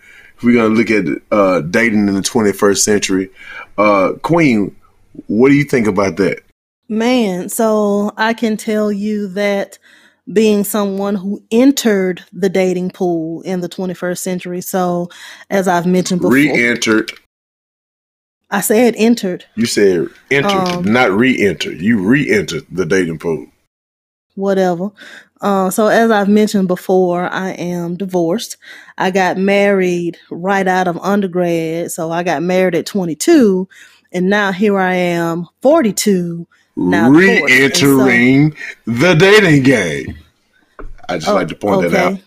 going 0.42 0.74
to 0.74 0.76
look 0.76 0.90
at 0.90 1.22
uh, 1.30 1.60
dating 1.60 2.08
in 2.08 2.14
the 2.14 2.20
21st 2.20 2.78
century. 2.78 3.30
Uh, 3.78 4.12
Queen, 4.22 4.74
what 5.28 5.48
do 5.48 5.54
you 5.54 5.64
think 5.64 5.86
about 5.86 6.16
that? 6.16 6.40
Man, 6.88 7.48
so 7.48 8.12
I 8.16 8.32
can 8.32 8.56
tell 8.56 8.92
you 8.92 9.26
that 9.28 9.78
being 10.32 10.64
someone 10.64 11.14
who 11.14 11.42
entered 11.50 12.24
the 12.32 12.48
dating 12.48 12.90
pool 12.90 13.42
in 13.42 13.60
the 13.60 13.68
21st 13.68 14.18
century. 14.18 14.60
So, 14.60 15.08
as 15.50 15.68
I've 15.68 15.86
mentioned 15.86 16.20
before, 16.20 16.34
Re-entered. 16.34 17.12
I 18.50 18.60
said 18.60 18.94
entered, 18.96 19.44
You 19.56 19.66
said 19.66 20.08
entered, 20.30 20.50
Um, 20.50 20.84
not 20.84 21.10
re-entered. 21.10 21.80
You 21.80 21.98
re-entered 21.98 22.64
the 22.70 22.86
dating 22.86 23.18
pool. 23.18 23.46
whatever. 24.34 24.90
Uh, 25.40 25.70
so, 25.70 25.86
as 25.88 26.10
I've 26.10 26.28
mentioned 26.28 26.68
before, 26.68 27.24
I 27.28 27.50
am 27.50 27.96
divorced. 27.96 28.56
I 28.98 29.10
got 29.10 29.36
married 29.38 30.18
right 30.30 30.66
out 30.66 30.88
of 30.88 30.96
undergrad. 30.98 31.90
So, 31.90 32.10
I 32.10 32.22
got 32.22 32.42
married 32.42 32.74
at 32.74 32.86
22. 32.86 33.68
And 34.12 34.30
now 34.30 34.52
here 34.52 34.78
I 34.78 34.94
am, 34.94 35.48
42. 35.62 36.46
Now, 36.76 37.08
Re-entering 37.10 38.54
the 38.84 39.14
dating 39.14 39.62
game. 39.62 40.16
I 41.08 41.16
just 41.16 41.28
Oh, 41.28 41.34
like 41.34 41.48
to 41.48 41.54
point 41.54 41.90
that 41.90 41.94
out. 41.94 42.18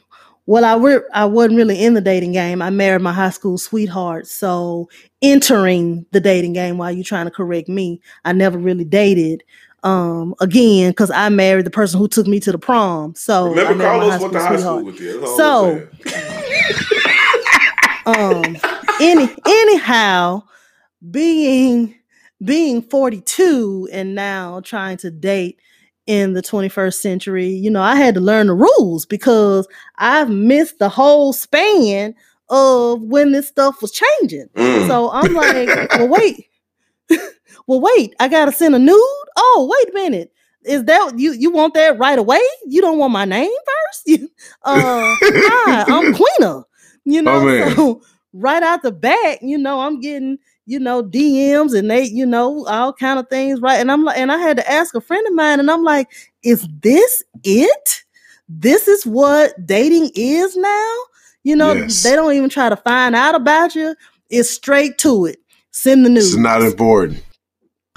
Well, 0.48 0.66
I 0.66 0.76
re- 0.78 1.04
I 1.14 1.26
wasn't 1.26 1.58
really 1.58 1.84
in 1.84 1.94
the 1.94 2.02
dating 2.02 2.32
game. 2.32 2.62
I 2.62 2.72
married 2.72 3.04
my 3.04 3.14
high 3.14 3.30
school 3.30 3.60
sweetheart, 3.60 4.26
so 4.26 4.90
entering 5.22 6.06
the 6.12 6.20
dating 6.20 6.54
game 6.54 6.80
while 6.80 6.92
you're 6.92 7.04
trying 7.04 7.26
to 7.26 7.32
correct 7.32 7.70
me, 7.70 8.02
I 8.26 8.34
never 8.34 8.58
really 8.58 8.86
dated. 8.86 9.44
Um, 9.84 10.34
again, 10.42 10.90
because 10.92 11.12
I 11.12 11.30
married 11.30 11.66
the 11.66 11.70
person 11.72 12.00
who 12.00 12.08
took 12.08 12.26
me 12.26 12.40
to 12.40 12.52
the 12.52 12.58
prom. 12.58 13.14
So 13.16 13.50
Remember, 13.50 13.84
Carlos 13.84 14.20
went 14.20 14.34
to 14.34 14.40
high 14.40 14.58
school 14.58 14.84
with 14.84 15.00
you. 15.00 15.22
So- 15.38 15.88
um 18.06 18.58
any 19.02 19.30
anyhow 19.46 20.42
being 21.12 21.96
being 22.44 22.82
42 22.82 23.90
and 23.92 24.16
now 24.16 24.62
trying 24.62 24.98
to 24.98 25.12
date 25.12 25.60
in 26.06 26.34
the 26.34 26.42
21st 26.42 26.96
century 26.96 27.48
you 27.48 27.70
know 27.70 27.82
i 27.82 27.96
had 27.96 28.16
to 28.16 28.22
learn 28.22 28.48
the 28.48 28.54
rules 28.54 29.06
because 29.06 29.68
i've 29.98 30.30
missed 30.30 30.80
the 30.80 30.90
whole 30.90 31.34
span 31.34 32.16
of 32.50 33.02
when 33.04 33.32
this 33.32 33.48
stuff 33.48 33.80
was 33.82 33.92
changing. 33.92 34.48
Mm. 34.56 34.88
so 34.88 35.12
i'm 35.12 35.34
like 35.34 35.68
well 35.92 36.08
wait. 36.08 36.46
Well 37.68 37.82
wait. 37.82 38.16
I 38.20 38.28
gotta 38.28 38.52
send 38.52 38.74
a 38.74 38.80
nude? 38.80 38.96
Oh 39.36 39.70
wait 39.72 39.94
a 39.94 39.94
minute. 39.94 40.34
Is 40.66 40.86
that 40.86 41.20
you 41.20 41.34
you 41.34 41.52
want 41.52 41.76
that 41.76 42.00
right 42.00 42.18
away? 42.18 42.42
You 42.66 42.82
don't 42.82 42.98
want 42.98 43.14
my 43.14 43.26
name 43.26 43.52
first? 43.68 44.22
Uh 44.64 45.16
hi 45.22 45.84
i'm 45.88 46.14
queena 46.14 46.64
you 47.06 47.22
know? 47.22 47.48
Oh, 47.48 47.74
so 47.76 48.02
right 48.34 48.64
out 48.64 48.82
the 48.82 48.92
back 48.92 49.40
you 49.42 49.58
know 49.58 49.82
i'm 49.82 50.00
getting 50.00 50.38
you 50.70 50.80
know 50.80 51.04
dms 51.04 51.78
and 51.78 51.90
they 51.90 52.04
you 52.04 52.26
know 52.26 52.66
all 52.68 52.94
kind 52.94 53.18
of 53.20 53.28
things 53.30 53.60
right 53.60 53.80
and 53.80 53.92
i'm 53.92 54.04
like 54.04 54.18
and 54.18 54.32
i 54.32 54.38
had 54.38 54.56
to 54.58 54.72
ask 54.72 54.94
a 54.96 55.02
friend 55.02 55.26
of 55.28 55.34
mine 55.34 55.60
and 55.60 55.70
i'm 55.72 55.84
like 55.84 56.08
is 56.44 56.68
this 56.82 57.24
it 57.44 58.04
this 58.48 58.88
is 58.88 59.06
what 59.06 59.54
dating 59.66 60.12
is 60.16 60.56
now 60.56 60.96
you 61.44 61.56
know 61.56 61.74
Yes. 61.74 62.04
they 62.04 62.16
don't 62.16 62.34
even 62.34 62.50
try 62.50 62.70
to 62.70 62.78
find 62.78 63.16
out 63.16 63.34
about 63.36 63.74
you 63.76 63.96
it's 64.30 64.50
straight 64.50 64.98
to 65.00 65.26
it 65.26 65.40
send 65.72 66.06
the 66.06 66.10
news 66.10 66.34
It's 66.34 66.38
not 66.38 66.62
important. 66.62 67.24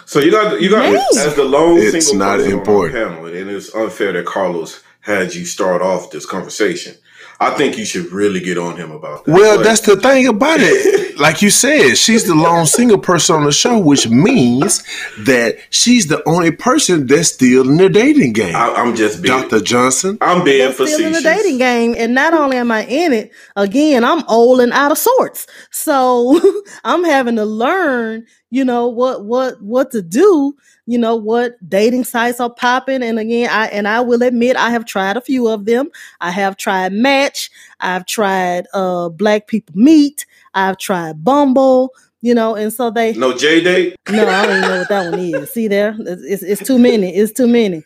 So 0.07 0.21
you 0.21 0.31
got 0.31 0.61
you 0.61 0.71
got 0.71 0.91
Man. 0.93 1.01
as 1.19 1.35
the 1.37 1.45
lone 1.45 1.79
It's 1.79 2.07
single 2.07 2.27
not 2.27 2.39
person 2.39 2.53
important. 2.59 2.97
on 2.97 3.03
our 3.03 3.09
panel, 3.17 3.27
and 3.27 3.51
it's 3.51 3.75
unfair 3.75 4.13
that 4.13 4.27
Carlos 4.27 4.83
had 5.01 5.35
you 5.35 5.45
start 5.47 5.81
off 5.83 6.11
this 6.11 6.27
conversation. 6.27 6.95
I 7.43 7.51
think 7.57 7.77
you 7.79 7.85
should 7.85 8.11
really 8.13 8.41
get 8.41 8.59
on 8.59 8.77
him 8.77 8.91
about 8.91 9.25
that. 9.25 9.33
Well, 9.33 9.57
But- 9.59 9.65
that's 9.65 9.81
the 9.83 9.97
thing 9.97 10.27
about 10.29 10.61
it. 10.61 11.01
Like 11.19 11.43
you 11.43 11.51
said, 11.51 11.97
she's 11.99 12.25
the 12.27 12.35
lone 12.35 12.65
single 12.67 12.99
person 12.99 13.37
on 13.37 13.45
the 13.45 13.53
show, 13.53 13.79
which 13.79 14.09
means 14.09 14.83
that 15.21 15.59
she's 15.71 16.07
the 16.09 16.27
only 16.27 16.51
person 16.51 17.07
that's 17.07 17.29
still 17.35 17.69
in 17.69 17.77
the 17.77 17.89
dating 17.91 18.33
game. 18.33 18.57
I, 18.57 18.73
I'm 18.73 18.97
just 18.97 19.23
being. 19.23 19.39
Dr. 19.43 19.61
Johnson. 19.61 20.17
I'm 20.23 20.43
being 20.43 20.59
They're 20.61 20.73
still 20.73 20.87
facetious. 20.87 21.07
in 21.07 21.13
the 21.13 21.21
dating 21.23 21.59
game, 21.59 21.95
and 21.99 22.15
not 22.15 22.33
only 22.35 22.57
am 22.57 22.73
I 22.73 22.87
in 22.87 23.13
it, 23.13 23.31
again, 23.57 24.05
I'm 24.05 24.25
old 24.27 24.61
and 24.61 24.73
out 24.73 24.91
of 24.91 24.99
sorts. 24.99 25.47
So 25.71 26.41
I'm 26.85 27.05
having 27.05 27.37
to 27.37 27.45
learn, 27.45 28.27
you 28.53 28.67
know, 28.67 28.87
what 28.87 29.25
what 29.25 29.61
what 29.63 29.91
to 29.93 30.03
do, 30.03 30.55
you 30.85 30.99
know, 30.99 31.17
what 31.17 31.57
dating 31.71 32.05
sites 32.05 32.39
are 32.39 32.53
popping. 32.53 33.03
And 33.03 33.19
again, 33.19 33.49
I 33.51 33.69
and 33.69 33.89
I 33.89 34.01
will 34.03 34.23
admit 34.23 34.57
I 34.57 34.69
have 34.69 34.85
tried 34.85 35.17
a 35.17 35.23
few 35.23 35.49
of 35.49 35.65
them. 35.65 35.89
I 36.21 36.31
have 36.31 36.59
tried 36.59 36.93
Match, 36.93 37.51
I've 37.81 38.05
tried 38.05 38.67
uh 38.75 39.09
Black 39.09 39.47
People 39.47 39.75
Meet, 39.75 40.27
I've 40.53 40.77
tried 40.77 41.25
Bumble, 41.25 41.95
you 42.23 42.35
know, 42.35 42.55
and 42.55 42.73
so 42.73 42.91
they 42.91 43.13
No 43.15 43.33
JDate. 43.33 43.97
no, 44.11 44.27
I 44.27 44.47
don't 44.47 44.57
even 44.57 44.69
know 44.71 44.79
what 44.79 44.89
that 44.89 45.05
one 45.11 45.19
is. 45.19 45.53
See 45.53 45.69
there? 45.69 45.95
It's, 45.99 46.23
it's, 46.23 46.43
it's 46.43 46.67
too 46.67 46.79
many. 46.79 47.15
It's 47.15 47.33
too 47.33 47.49
many. 47.49 47.83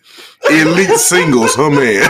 Elite 0.51 0.90
singles, 0.99 1.55
her 1.57 1.70
man. 1.70 2.03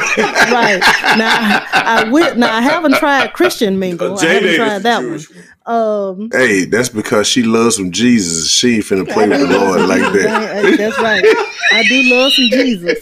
right 0.53 0.81
now 1.17 1.37
I, 1.39 2.03
I 2.07 2.11
will 2.11 2.35
now 2.35 2.55
I 2.55 2.61
haven't 2.61 2.97
tried 2.97 3.33
Christian 3.33 3.79
mingle. 3.79 4.19
I 4.19 4.21
J 4.21 4.27
haven't 4.29 4.43
date 4.51 4.57
tried 4.57 4.77
is 4.77 4.83
that 4.83 5.01
the 5.01 5.09
one. 5.09 5.19
Jewish 5.19 5.31
one. 5.31 5.45
Um 5.67 6.29
hey, 6.33 6.65
that's 6.65 6.89
because 6.89 7.27
she 7.29 7.43
loves 7.45 7.77
some 7.77 7.91
Jesus. 7.93 8.51
She 8.51 8.77
ain't 8.77 8.85
finna 8.85 9.09
play 9.11 9.29
with 9.29 9.41
the 9.49 9.59
Lord 9.59 9.83
like 9.89 10.01
that. 10.03 10.77
That's 10.79 10.99
right. 10.99 11.25
I 11.73 11.83
do 11.89 12.03
love 12.05 12.33
some 12.33 12.49
Jesus. 12.51 12.99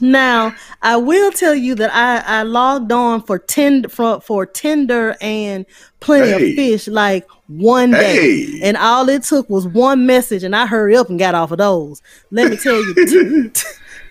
Now, 0.00 0.54
I 0.82 0.96
will 0.96 1.30
tell 1.32 1.54
you 1.54 1.74
that 1.76 1.94
I, 1.94 2.40
I 2.40 2.42
logged 2.42 2.92
on 2.92 3.22
for 3.22 3.38
Tinder 3.38 3.88
for, 3.88 4.20
for 4.20 4.46
Tinder 4.46 5.16
and 5.20 5.66
plenty 6.00 6.28
Hey. 6.28 6.50
of 6.50 6.56
fish 6.56 6.88
like 6.88 7.26
one 7.48 7.90
day. 7.92 8.44
Hey. 8.46 8.60
And 8.62 8.76
all 8.76 9.08
it 9.08 9.22
took 9.24 9.48
was 9.50 9.66
one 9.66 10.06
message, 10.06 10.42
and 10.44 10.54
I 10.54 10.66
hurry 10.66 10.96
up 10.96 11.08
and 11.10 11.18
got 11.18 11.34
off 11.34 11.50
of 11.50 11.58
those. 11.58 12.02
Let 12.30 12.50
me 12.50 12.56
tell 12.56 12.74
you, 12.76 12.94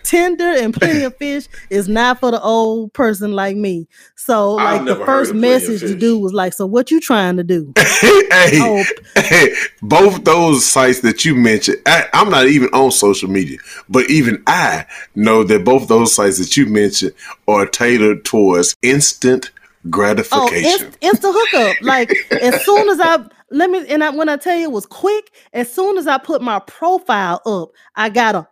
t- 0.08 0.36
t- 0.36 0.64
and 0.64 0.72
Plenty 0.74 1.04
of 1.04 1.16
Fish 1.16 1.48
is 1.70 1.88
not 1.88 2.20
for 2.20 2.30
the 2.30 2.40
old 2.42 2.92
person 2.92 3.32
like 3.32 3.56
me. 3.56 3.86
So, 4.16 4.54
like 4.54 4.84
the 4.84 4.96
first 4.96 5.30
of 5.32 5.36
Plenty 5.38 5.54
of 5.54 5.60
message 5.62 5.80
the 5.82 5.88
Fish. 5.88 6.00
dude 6.00 6.22
was 6.22 6.32
like, 6.32 6.52
"So 6.52 6.66
what 6.66 6.90
you 6.90 7.00
trying 7.00 7.36
to 7.36 7.44
do?" 7.44 7.72
hey, 7.78 8.22
Oh. 8.60 8.84
hey, 9.16 9.52
both 9.82 10.24
those 10.24 10.64
sites 10.64 11.00
that 11.00 11.24
you 11.24 11.34
mentioned, 11.34 11.78
I, 11.86 12.04
I'm 12.12 12.30
not 12.30 12.46
even 12.46 12.68
on 12.72 12.90
social 12.90 13.28
media, 13.28 13.58
but 13.88 14.08
even 14.10 14.42
I 14.46 14.86
know 15.14 15.44
that 15.44 15.64
both 15.64 15.88
those 15.88 16.14
sites 16.14 16.38
that 16.38 16.56
you 16.56 16.66
mentioned 16.66 17.12
are 17.46 17.66
tailored 17.66 18.24
towards 18.24 18.76
instant 18.82 19.50
oh, 19.54 19.90
gratification. 19.90 20.40
Oh, 20.42 20.48
gratification. 20.48 20.86
inst- 20.86 20.98
instant 21.02 21.34
hookup! 21.36 21.76
Like 21.82 22.12
as 22.32 22.64
soon 22.64 22.88
as 22.88 23.00
I 23.00 23.24
let 23.50 23.70
me, 23.70 23.86
and 23.88 24.04
I, 24.04 24.10
when 24.10 24.28
I 24.28 24.36
tell 24.36 24.56
you 24.56 24.64
it 24.64 24.72
was 24.72 24.84
quick, 24.84 25.30
as 25.54 25.72
soon 25.72 25.96
as 25.96 26.06
I 26.06 26.18
put 26.18 26.42
my 26.42 26.58
profile 26.60 27.40
up, 27.46 27.70
I 27.96 28.10
got 28.10 28.34
a. 28.34 28.46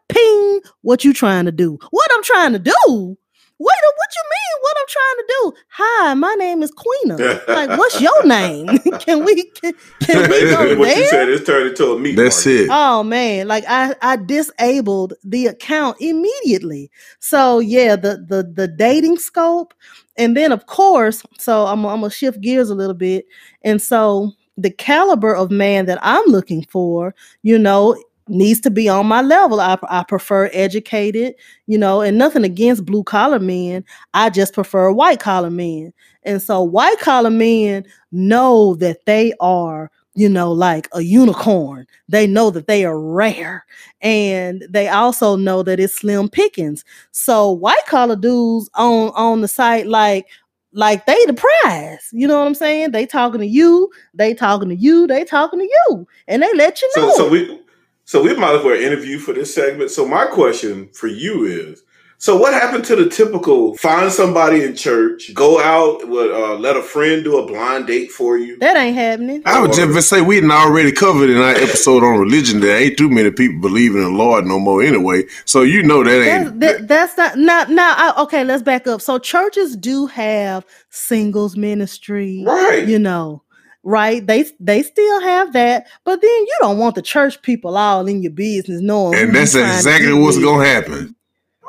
What 0.83 1.05
you 1.05 1.13
trying 1.13 1.45
to 1.47 1.53
do? 1.53 1.79
What 1.91 2.11
I'm 2.13 2.23
trying 2.23 2.53
to 2.53 2.59
do? 2.59 3.17
Wait, 3.59 3.67
what 3.97 4.11
you 4.15 4.23
mean? 4.31 4.61
What 4.61 4.77
I'm 4.79 4.87
trying 4.89 5.17
to 5.17 5.27
do? 5.29 5.53
Hi, 5.69 6.15
my 6.15 6.35
name 6.35 6.63
is 6.63 6.71
Queena. 6.73 7.49
like, 7.49 7.79
what's 7.79 7.99
your 8.03 8.27
name? 8.27 8.67
can 9.01 9.25
we 9.25 9.45
can, 9.45 9.73
can 10.03 10.23
we 10.23 10.29
Basically, 10.29 10.75
go 10.75 10.77
what 10.79 10.95
you 10.95 11.07
said 11.07 11.29
is 11.31 11.43
turned 11.45 11.71
into 11.71 11.93
a 11.93 11.99
meat. 11.99 12.17
That's 12.17 12.45
market. 12.45 12.65
it. 12.65 12.69
Oh 12.71 13.03
man, 13.03 13.49
like 13.49 13.65
I 13.67 13.95
I 14.03 14.17
disabled 14.17 15.15
the 15.25 15.47
account 15.47 15.97
immediately. 16.01 16.91
So 17.19 17.59
yeah, 17.61 17.97
the 17.97 18.19
the 18.29 18.43
the 18.43 18.69
dating 18.69 19.17
scope 19.17 19.73
and 20.19 20.37
then 20.37 20.53
of 20.53 20.67
course, 20.67 21.23
so 21.39 21.67
I'm 21.67 21.85
I'm 21.87 22.01
gonna 22.01 22.11
shift 22.11 22.41
gears 22.41 22.71
a 22.71 22.75
little 22.75 22.95
bit. 22.95 23.27
And 23.63 23.81
so 23.81 24.33
the 24.59 24.71
caliber 24.71 25.35
of 25.35 25.51
man 25.51 25.87
that 25.87 25.99
I'm 26.03 26.25
looking 26.27 26.65
for, 26.69 27.15
you 27.43 27.59
know, 27.59 27.97
needs 28.29 28.61
to 28.61 28.71
be 28.71 28.89
on 28.89 29.07
my 29.07 29.23
level. 29.23 29.61
I 29.61 29.79
I 29.89 30.05
prefer 30.05 30.51
educated, 30.53 31.35
you 31.67 31.79
know, 31.79 32.01
and 32.01 32.19
nothing 32.19 32.45
against 32.45 32.85
blue 32.85 33.05
collar 33.05 33.39
men. 33.39 33.85
I 34.15 34.31
just 34.31 34.55
prefer 34.55 34.91
white 34.91 35.21
collar 35.21 35.51
men. 35.51 35.93
And 36.25 36.43
so 36.43 36.63
white 36.63 36.99
collar 37.01 37.31
men 37.31 37.85
know 38.13 38.75
that 38.77 39.05
they 39.07 39.33
are 39.41 39.91
you 40.17 40.31
know, 40.31 40.51
like 40.51 40.89
a 40.93 41.03
unicorn. 41.03 41.87
They 42.09 42.27
know 42.27 42.51
that 42.51 42.67
they 42.67 42.87
are 42.87 42.99
rare. 42.99 43.67
And 44.01 44.65
they 44.69 44.89
also 44.89 45.37
know 45.37 45.63
that 45.63 45.79
it's 45.79 45.95
slim 45.95 46.31
pickings. 46.31 46.85
So 47.13 47.53
white 47.53 47.85
collar 47.87 48.17
dudes 48.17 48.71
on 48.75 49.11
on 49.11 49.43
the 49.43 49.49
site, 49.49 49.87
like, 49.87 50.27
like 50.73 51.05
they 51.05 51.23
the 51.27 51.35
prize. 51.35 52.09
You 52.13 52.27
know 52.27 52.39
what 52.39 52.47
I'm 52.47 52.55
saying? 52.55 52.93
They 52.93 53.05
talking 53.05 53.41
to 53.41 53.47
you, 53.47 53.91
they 54.15 54.33
talking 54.33 54.71
to 54.71 54.75
you, 54.75 55.07
they 55.07 55.23
talking 55.23 55.59
to 55.59 55.67
you, 55.67 56.09
and 56.27 56.43
they 56.43 56.53
let 56.55 56.81
you 56.81 56.91
know. 56.97 57.11
So, 57.11 57.17
so 57.17 57.29
we, 57.29 57.61
so 58.07 58.23
we 58.23 58.35
might 58.37 58.55
as 58.55 58.65
well 58.65 58.81
interview 58.81 59.19
for 59.19 59.33
this 59.35 59.53
segment. 59.55 59.91
So 59.91 60.07
my 60.07 60.27
question 60.27 60.89
for 60.93 61.09
you 61.09 61.45
is: 61.45 61.83
So 62.19 62.37
what 62.37 62.55
happened 62.55 62.85
to 62.87 62.95
the 62.97 63.09
typical 63.11 63.77
find 63.77 64.13
somebody 64.13 64.63
in 64.63 64.77
church, 64.77 65.35
go 65.35 65.61
out, 65.61 66.09
with, 66.09 66.31
uh, 66.31 66.55
let 66.55 66.77
a 66.77 66.83
friend 66.83 67.25
do 67.25 67.39
a 67.39 67.47
blind 67.47 67.89
date 67.89 68.13
for 68.13 68.39
you? 68.39 68.59
that 68.61 68.77
ain't 68.77 68.97
happening. 68.97 69.43
I 69.45 69.61
would 69.61 69.73
just 69.73 70.09
say 70.09 70.21
we 70.21 70.37
didn't 70.37 70.53
already 70.53 70.93
covered 70.93 71.31
in 71.31 71.37
our 71.39 71.51
episode 71.57 72.05
on 72.05 72.21
religion 72.21 72.61
that 72.61 72.77
ain't 72.79 72.97
too 72.97 73.11
many 73.11 73.33
people 73.33 73.61
believing 73.61 73.99
in 74.03 74.13
the 74.13 74.17
Lord 74.17 74.47
no 74.47 74.61
more 74.61 74.83
anyway. 74.85 75.25
So 75.45 75.63
you 75.63 75.83
know 75.83 76.05
that 76.05 76.11
That's, 76.11 76.49
ain't. 76.49 76.61
that, 76.61 76.89
that's 76.89 77.17
not 77.19 77.39
not 77.39 77.71
now. 77.71 78.15
Okay, 78.19 78.45
let's 78.45 78.63
back 78.63 78.87
up. 78.87 79.01
So 79.01 79.19
churches 79.19 79.77
do 79.77 80.07
have 80.07 80.65
singles 80.91 81.57
ministry, 81.57 82.45
Right. 82.47 82.87
You 82.87 83.01
know, 83.01 83.43
right? 83.87 84.27
They 84.27 84.45
they 84.61 84.83
still 84.83 85.21
have 85.21 85.53
that, 85.55 85.87
but 86.05 86.21
then 86.21 86.31
you 86.31 86.57
don't 86.61 86.79
want 86.79 86.97
the 86.97 87.03
church 87.03 87.41
people 87.41 87.79
all 87.79 88.07
in 88.07 88.23
your 88.23 88.33
business 88.33 88.81
knowing. 88.83 89.19
and 89.19 89.35
that's 89.35 89.53
trying 89.53 89.71
to 89.71 89.77
exactly 89.77 90.13
what's 90.13 90.39
gonna 90.39 90.65
happen. 90.65 91.15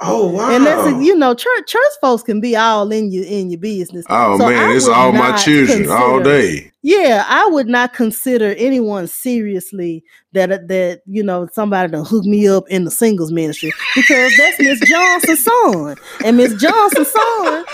Oh 0.02 0.28
wow! 0.32 0.52
And 0.52 0.66
that's 0.66 1.06
you 1.06 1.16
know, 1.16 1.34
church 1.34 1.68
church 1.68 1.92
folks 2.02 2.24
can 2.24 2.42
be 2.42 2.56
all 2.56 2.92
in 2.92 3.12
your 3.12 3.26
in 3.26 3.50
your 3.50 3.60
business. 3.60 4.06
Oh 4.10 4.38
So 4.38 4.46
I 4.46 4.50
man, 4.50 4.76
it's 4.76 4.88
all 4.88 5.12
my 5.12 5.38
children 5.38 5.90
all 5.90 6.22
day. 6.22 6.72
Yeah, 6.88 7.26
I 7.28 7.46
would 7.48 7.68
not 7.68 7.92
consider 7.92 8.56
anyone 8.58 9.08
seriously 9.08 10.06
that 10.32 10.54
uh, 10.54 10.60
that 10.68 11.02
you 11.06 11.22
know 11.22 11.50
somebody 11.52 11.92
to 11.92 12.02
hook 12.06 12.24
me 12.24 12.48
up 12.48 12.64
in 12.70 12.86
the 12.86 12.92
singles 12.92 13.30
ministry 13.30 13.74
because 13.94 14.32
that's 14.38 14.58
Miss 14.58 14.80
Johnson's 14.80 15.44
son, 15.44 15.98
and 16.24 16.38
Miss 16.38 16.54
Johnson's 16.54 17.12
son 17.12 17.66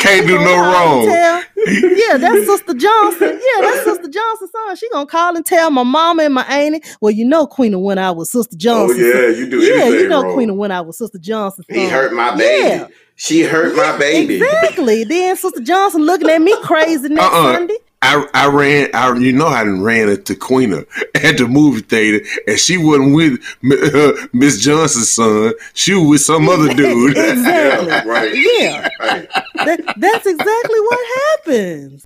Can't 0.00 0.26
do 0.26 0.36
no 0.40 0.56
wrong. 0.56 1.06
tell- 1.06 1.44
yeah, 1.68 2.16
that's 2.16 2.44
Sister 2.46 2.74
Johnson. 2.74 3.40
Yeah, 3.40 3.60
that's 3.60 3.84
Sister 3.84 4.08
Johnson's 4.08 4.50
son. 4.50 4.74
She 4.74 4.90
gonna 4.90 5.06
call 5.06 5.36
and 5.36 5.46
tell 5.46 5.70
my 5.70 5.84
mama 5.84 6.24
and 6.24 6.34
my 6.34 6.44
auntie. 6.46 6.82
Well, 7.00 7.12
you 7.12 7.24
know, 7.24 7.46
Queen 7.46 7.80
went 7.80 8.00
out 8.00 8.16
with 8.16 8.26
Sister 8.26 8.56
oh, 8.56 8.58
Johnson. 8.58 8.98
oh 9.00 9.06
yeah, 9.06 9.28
you 9.28 9.48
do 9.48 9.60
yeah, 9.60 9.88
you 9.90 10.08
know, 10.08 10.24
wrong. 10.24 10.34
Queen 10.34 10.56
went 10.56 10.72
out 10.72 10.88
with 10.88 10.96
Sister 10.96 11.18
Johnson. 11.18 11.64
he 11.68 11.88
hurt 11.88 12.12
my 12.12 12.36
baby. 12.36 12.68
Yeah. 12.68 12.88
She 13.14 13.42
hurt 13.42 13.76
my 13.76 13.96
baby. 13.96 14.36
Exactly. 14.36 15.04
Then 15.04 15.36
Sister 15.36 15.60
Johnson 15.60 16.04
looking 16.04 16.28
at 16.28 16.42
me 16.42 16.54
crazy 16.62 17.08
next 17.08 17.22
Uh-uh. 17.24 17.52
Sunday. 17.54 17.76
I, 18.02 18.26
I 18.34 18.46
ran, 18.48 18.90
I 18.94 19.16
you 19.16 19.32
know 19.32 19.46
I 19.48 19.64
done 19.64 19.82
ran 19.82 20.08
into 20.08 20.34
Queena 20.34 20.84
at 21.14 21.38
the 21.38 21.48
movie 21.48 21.80
theater, 21.80 22.24
and 22.46 22.58
she 22.58 22.76
wasn't 22.76 23.14
with 23.16 23.40
uh, 23.72 24.26
Miss 24.32 24.60
Johnson's 24.60 25.10
son. 25.10 25.52
She 25.74 25.94
was 25.94 26.08
with 26.08 26.20
some 26.20 26.48
other 26.48 26.68
dude. 26.74 27.16
exactly. 27.16 27.88
Yeah, 27.88 28.04
right. 28.04 28.32
Yeah, 28.34 28.88
Right. 29.00 29.28
that, 29.64 29.94
that's 29.96 30.26
exactly 30.26 30.80
what 30.80 31.06
happens. 31.46 32.04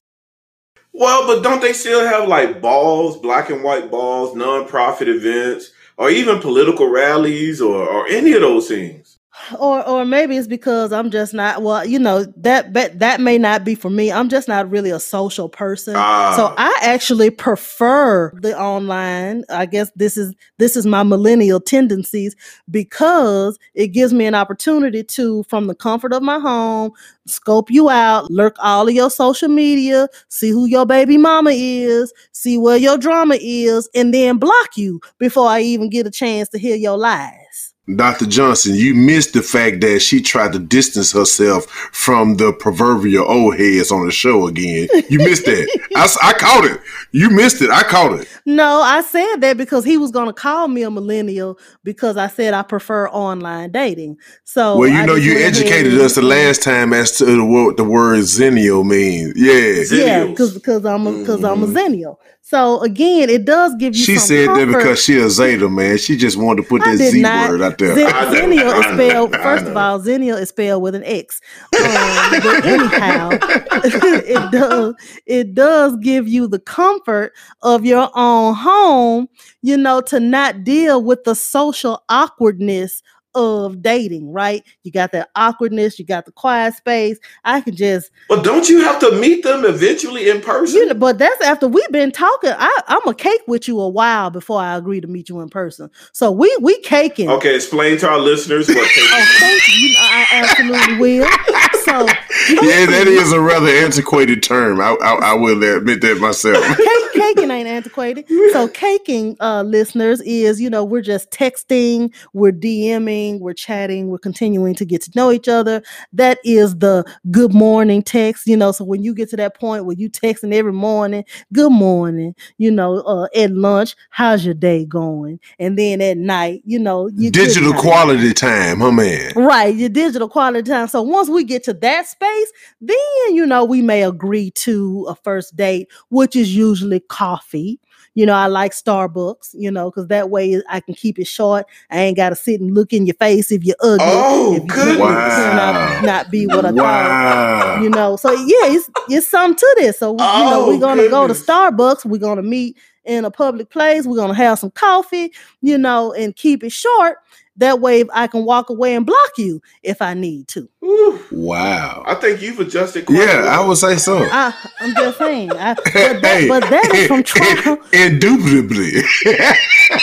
Well, 0.92 1.26
but 1.26 1.42
don't 1.42 1.60
they 1.62 1.72
still 1.72 2.04
have 2.06 2.28
like 2.28 2.60
balls, 2.60 3.16
black 3.18 3.50
and 3.50 3.62
white 3.62 3.90
balls, 3.90 4.34
non-profit 4.36 5.08
events, 5.08 5.70
or 5.96 6.10
even 6.10 6.40
political 6.40 6.88
rallies, 6.88 7.60
or 7.60 7.86
or 7.88 8.06
any 8.08 8.32
of 8.32 8.40
those 8.40 8.68
things? 8.68 9.18
Or, 9.58 9.86
or 9.86 10.04
maybe 10.04 10.36
it's 10.36 10.46
because 10.46 10.92
I'm 10.92 11.10
just 11.10 11.34
not. 11.34 11.62
Well, 11.62 11.84
you 11.84 11.98
know 11.98 12.24
that 12.36 12.72
that 12.74 12.98
that 12.98 13.20
may 13.20 13.38
not 13.38 13.64
be 13.64 13.74
for 13.74 13.90
me. 13.90 14.12
I'm 14.12 14.28
just 14.28 14.48
not 14.48 14.70
really 14.70 14.90
a 14.90 15.00
social 15.00 15.48
person. 15.48 15.94
Ah. 15.96 16.34
So 16.36 16.54
I 16.56 16.74
actually 16.82 17.30
prefer 17.30 18.32
the 18.40 18.58
online. 18.58 19.44
I 19.50 19.66
guess 19.66 19.90
this 19.96 20.16
is 20.16 20.34
this 20.58 20.76
is 20.76 20.86
my 20.86 21.02
millennial 21.02 21.60
tendencies 21.60 22.36
because 22.70 23.58
it 23.74 23.88
gives 23.88 24.12
me 24.12 24.26
an 24.26 24.34
opportunity 24.34 25.02
to, 25.02 25.42
from 25.44 25.66
the 25.66 25.74
comfort 25.74 26.12
of 26.12 26.22
my 26.22 26.38
home, 26.38 26.92
scope 27.26 27.70
you 27.70 27.88
out, 27.90 28.30
lurk 28.30 28.56
all 28.60 28.88
of 28.88 28.94
your 28.94 29.10
social 29.10 29.48
media, 29.48 30.08
see 30.28 30.50
who 30.50 30.66
your 30.66 30.86
baby 30.86 31.16
mama 31.16 31.50
is, 31.52 32.12
see 32.32 32.58
where 32.58 32.76
your 32.76 32.98
drama 32.98 33.36
is, 33.40 33.88
and 33.94 34.12
then 34.14 34.38
block 34.38 34.76
you 34.76 35.00
before 35.18 35.48
I 35.48 35.60
even 35.60 35.90
get 35.90 36.06
a 36.06 36.10
chance 36.10 36.48
to 36.50 36.58
hear 36.58 36.76
your 36.76 36.98
lies. 36.98 37.49
Dr. 37.96 38.26
Johnson, 38.26 38.74
you 38.76 38.94
missed 38.94 39.32
the 39.32 39.42
fact 39.42 39.80
that 39.80 40.00
she 40.00 40.20
tried 40.20 40.52
to 40.52 40.60
distance 40.60 41.10
herself 41.12 41.64
from 41.92 42.36
the 42.36 42.52
proverbial 42.52 43.28
old 43.28 43.56
heads 43.56 43.90
on 43.90 44.06
the 44.06 44.12
show 44.12 44.46
again. 44.46 44.86
You 45.08 45.18
missed 45.18 45.44
that. 45.46 45.68
I 46.22 46.32
caught 46.34 46.66
it. 46.66 46.80
You 47.10 47.30
missed 47.30 47.60
it. 47.62 47.70
I 47.70 47.82
caught 47.82 48.20
it. 48.20 48.28
No, 48.46 48.80
I 48.80 49.00
said 49.02 49.38
that 49.38 49.56
because 49.56 49.84
he 49.84 49.96
was 49.98 50.12
going 50.12 50.26
to 50.28 50.32
call 50.32 50.68
me 50.68 50.82
a 50.82 50.90
millennial 50.90 51.58
because 51.82 52.16
I 52.16 52.28
said 52.28 52.54
I 52.54 52.62
prefer 52.62 53.08
online 53.08 53.72
dating. 53.72 54.18
So 54.44 54.76
well, 54.78 54.88
you 54.88 54.98
I 54.98 55.06
know, 55.06 55.16
you 55.16 55.38
educated 55.38 55.94
us 56.00 56.14
the 56.14 56.22
last 56.22 56.62
time 56.62 56.92
as 56.92 57.16
to 57.18 57.24
the, 57.24 57.44
what 57.44 57.76
the 57.76 57.84
word 57.84 58.20
xennial 58.20 58.86
means. 58.86 59.32
Yeah. 59.36 59.50
Yeah, 59.52 60.24
Xennials. 60.24 60.28
because 60.30 60.54
because 60.54 60.84
I'm 60.86 61.06
a 61.08 61.12
because 61.18 61.42
I'm 61.42 61.62
a 61.64 61.66
Mhm. 61.66 61.74
xennial. 61.74 62.16
So 62.42 62.80
again, 62.82 63.30
it 63.30 63.44
does 63.44 63.74
give 63.78 63.94
you. 63.94 64.02
She 64.02 64.16
said 64.16 64.48
that 64.48 64.66
because 64.66 65.02
she 65.04 65.18
a 65.18 65.28
Zeta, 65.28 65.68
man. 65.68 65.98
She 65.98 66.16
just 66.16 66.36
wanted 66.36 66.62
to 66.62 66.68
put 66.68 66.82
I 66.82 66.96
that 66.96 67.10
Z 67.10 67.22
not. 67.40 67.50
word 67.50 67.62
out 67.62 67.78
there. 67.78 67.94
Zen- 67.94 68.06
I 68.06 68.34
Xennial 68.34 68.78
is 68.78 68.84
spelled. 68.86 69.32
First 69.36 69.66
of 69.66 69.76
all, 69.76 70.00
Xennial 70.00 70.40
is 70.40 70.48
spelled 70.50 70.82
with 70.82 70.94
an 70.94 71.04
X. 71.04 71.40
Um, 71.76 72.40
but 72.42 72.64
anyhow, 72.66 73.30
it 73.84 74.50
does 74.52 74.94
it 75.26 75.54
does 75.54 75.96
give 75.96 76.28
you 76.28 76.46
the 76.46 76.60
comfort 76.60 77.32
of 77.62 77.84
your 77.84 78.10
own 78.14 78.54
home. 78.54 79.28
You 79.62 79.76
know, 79.76 80.00
to 80.02 80.20
not 80.20 80.64
deal 80.64 81.02
with 81.02 81.24
the 81.24 81.34
social 81.34 82.04
awkwardness 82.08 83.02
of 83.34 83.82
dating. 83.82 84.32
Right? 84.32 84.64
You 84.82 84.92
got 84.92 85.12
that 85.12 85.30
awkwardness. 85.36 85.98
You 85.98 86.04
got 86.04 86.26
the 86.26 86.32
quiet 86.32 86.74
space. 86.74 87.18
I 87.44 87.60
can 87.60 87.74
just 87.76 88.10
But 88.28 88.44
don't 88.44 88.68
you 88.68 88.82
have 88.82 88.98
to 89.00 89.12
meet 89.12 89.42
them 89.44 89.64
eventually 89.64 90.28
in 90.28 90.40
person? 90.40 90.76
you 90.76 90.86
know, 90.86 90.94
but 90.94 91.18
that's 91.18 91.40
after 91.42 91.68
we've 91.68 91.90
been 91.92 92.12
talking. 92.12 92.52
I, 92.56 92.80
I'm 92.88 93.06
a 93.06 93.14
cake 93.14 93.42
with 93.46 93.68
you 93.68 93.80
a 93.80 93.88
while 93.88 94.30
before 94.30 94.60
I 94.60 94.76
agree 94.76 95.00
to 95.00 95.06
meet 95.06 95.28
you 95.28 95.40
in 95.40 95.48
person. 95.48 95.90
So 96.12 96.30
we 96.30 96.54
we 96.60 96.80
caking. 96.82 97.30
okay, 97.30 97.54
explain 97.54 97.98
to 97.98 98.08
our 98.08 98.18
listeners 98.18 98.68
what. 98.68 98.78
Oh, 99.12 99.36
thank 99.40 99.68
you. 99.68 99.88
You 99.88 99.94
know, 99.94 100.00
I 100.02 100.26
absolutely 100.32 100.98
will. 100.98 101.28
So 101.90 102.06
yeah, 102.48 102.86
that 102.86 103.06
is 103.08 103.32
a 103.32 103.40
rather 103.40 103.66
antiquated 103.66 104.42
term. 104.42 104.80
I, 104.80 104.96
I, 105.02 105.32
I 105.32 105.34
will 105.34 105.62
admit 105.62 106.00
that 106.02 106.18
myself. 106.20 106.64
cake, 106.76 107.12
caking 107.12 107.50
ain't 107.50 107.68
antiquated. 107.68 108.28
So 108.52 108.68
caking, 108.68 109.36
uh, 109.40 109.62
listeners, 109.62 110.20
is 110.20 110.60
you 110.60 110.70
know 110.70 110.84
we're 110.84 111.02
just 111.02 111.30
texting, 111.32 112.14
we're 112.32 112.52
DMing, 112.52 113.40
we're 113.40 113.54
chatting, 113.54 114.08
we're 114.08 114.18
continuing 114.18 114.74
to 114.76 114.84
get 114.84 115.02
to 115.02 115.10
know 115.16 115.32
each 115.32 115.48
other. 115.48 115.82
That 116.12 116.38
is 116.44 116.76
the 116.78 117.04
good 117.30 117.52
morning 117.52 118.02
text. 118.02 118.46
You 118.46 118.56
know, 118.56 118.70
so 118.70 118.84
when 118.84 119.02
you 119.02 119.12
get 119.12 119.28
to 119.30 119.36
that 119.36 119.58
point 119.58 119.84
where 119.84 119.96
you 119.96 120.08
texting 120.08 120.54
every 120.54 120.72
morning, 120.72 121.24
good 121.52 121.72
morning. 121.72 122.36
You 122.58 122.70
know, 122.70 123.00
uh, 123.00 123.26
at 123.34 123.50
lunch, 123.50 123.96
how's 124.10 124.44
your 124.44 124.54
day 124.54 124.84
going? 124.84 125.40
And 125.58 125.76
then 125.76 126.00
at 126.00 126.16
night, 126.16 126.62
you 126.64 126.78
know, 126.78 127.08
you 127.08 127.30
Digital 127.30 127.72
quality 127.72 128.32
time, 128.32 128.78
huh, 128.78 128.92
man? 128.92 129.32
Right, 129.34 129.74
your 129.74 129.88
digital 129.88 130.28
quality 130.28 130.70
time. 130.70 130.86
So 130.86 131.02
once 131.02 131.28
we 131.28 131.42
get 131.42 131.64
to 131.64 131.79
that 131.80 132.06
space, 132.06 132.52
then 132.80 132.96
you 133.30 133.44
know 133.46 133.64
we 133.64 133.82
may 133.82 134.02
agree 134.02 134.50
to 134.52 135.06
a 135.08 135.14
first 135.14 135.56
date, 135.56 135.88
which 136.10 136.36
is 136.36 136.54
usually 136.54 137.00
coffee. 137.00 137.78
You 138.14 138.26
know, 138.26 138.34
I 138.34 138.46
like 138.48 138.72
Starbucks, 138.72 139.50
you 139.54 139.70
know, 139.70 139.88
because 139.90 140.08
that 140.08 140.30
way 140.30 140.60
I 140.68 140.80
can 140.80 140.94
keep 140.94 141.18
it 141.18 141.26
short. 141.26 141.66
I 141.90 142.00
ain't 142.00 142.16
got 142.16 142.30
to 142.30 142.36
sit 142.36 142.60
and 142.60 142.74
look 142.74 142.92
in 142.92 143.06
your 143.06 143.14
face 143.14 143.52
if 143.52 143.62
you're 143.64 143.76
ugly. 143.80 143.98
Oh, 144.00 144.54
if 144.56 144.62
you 144.62 144.68
goodness. 144.68 144.96
turn 144.96 144.98
Wow. 144.98 146.00
not 146.02 146.30
be 146.30 146.46
what 146.46 146.64
I 146.66 146.70
thought. 146.70 146.76
Wow. 146.76 147.80
You 147.82 147.88
know, 147.90 148.16
so 148.16 148.32
yeah, 148.32 148.66
it's 148.74 148.90
it's 149.08 149.28
something 149.28 149.56
to 149.56 149.74
this. 149.78 149.98
So 150.00 150.12
you 150.12 150.16
know, 150.16 150.64
Oh, 150.64 150.68
we're 150.68 150.80
gonna 150.80 151.08
go 151.08 151.28
to. 151.28 151.34
Starbucks. 151.34 152.04
We're 152.04 152.18
gonna 152.18 152.42
meet 152.42 152.76
in 153.04 153.24
a 153.24 153.30
public 153.30 153.70
place. 153.70 154.06
We're 154.06 154.16
gonna 154.16 154.34
have 154.34 154.58
some 154.58 154.72
coffee. 154.72 155.32
You 155.60 155.78
know, 155.78 156.12
and 156.12 156.34
keep 156.34 156.64
it 156.64 156.72
short. 156.72 157.18
That 157.60 157.80
way, 157.80 158.04
I 158.12 158.26
can 158.26 158.44
walk 158.44 158.68
away 158.70 158.94
and 158.94 159.06
block 159.06 159.30
you 159.38 159.62
if 159.82 160.02
I 160.02 160.14
need 160.14 160.48
to. 160.48 160.68
Whew. 160.80 161.20
Wow. 161.30 162.02
I 162.06 162.14
think 162.14 162.42
you've 162.42 162.58
adjusted. 162.58 163.06
Quite 163.06 163.18
Yeah, 163.18 163.42
well. 163.42 163.62
I 163.64 163.66
would 163.68 163.76
say 163.78 163.96
so. 163.96 164.18
I, 164.30 164.52
I'm 164.80 164.94
just 164.94 165.18
saying. 165.18 165.52
I, 165.52 165.74
but, 165.74 165.84
that, 165.84 166.20
Hey, 166.24 166.48
but 166.48 166.60
that 166.70 166.90
is 166.94 167.06
from 167.06 167.22
trial. 167.24 167.78
Indubitably. 167.92 169.02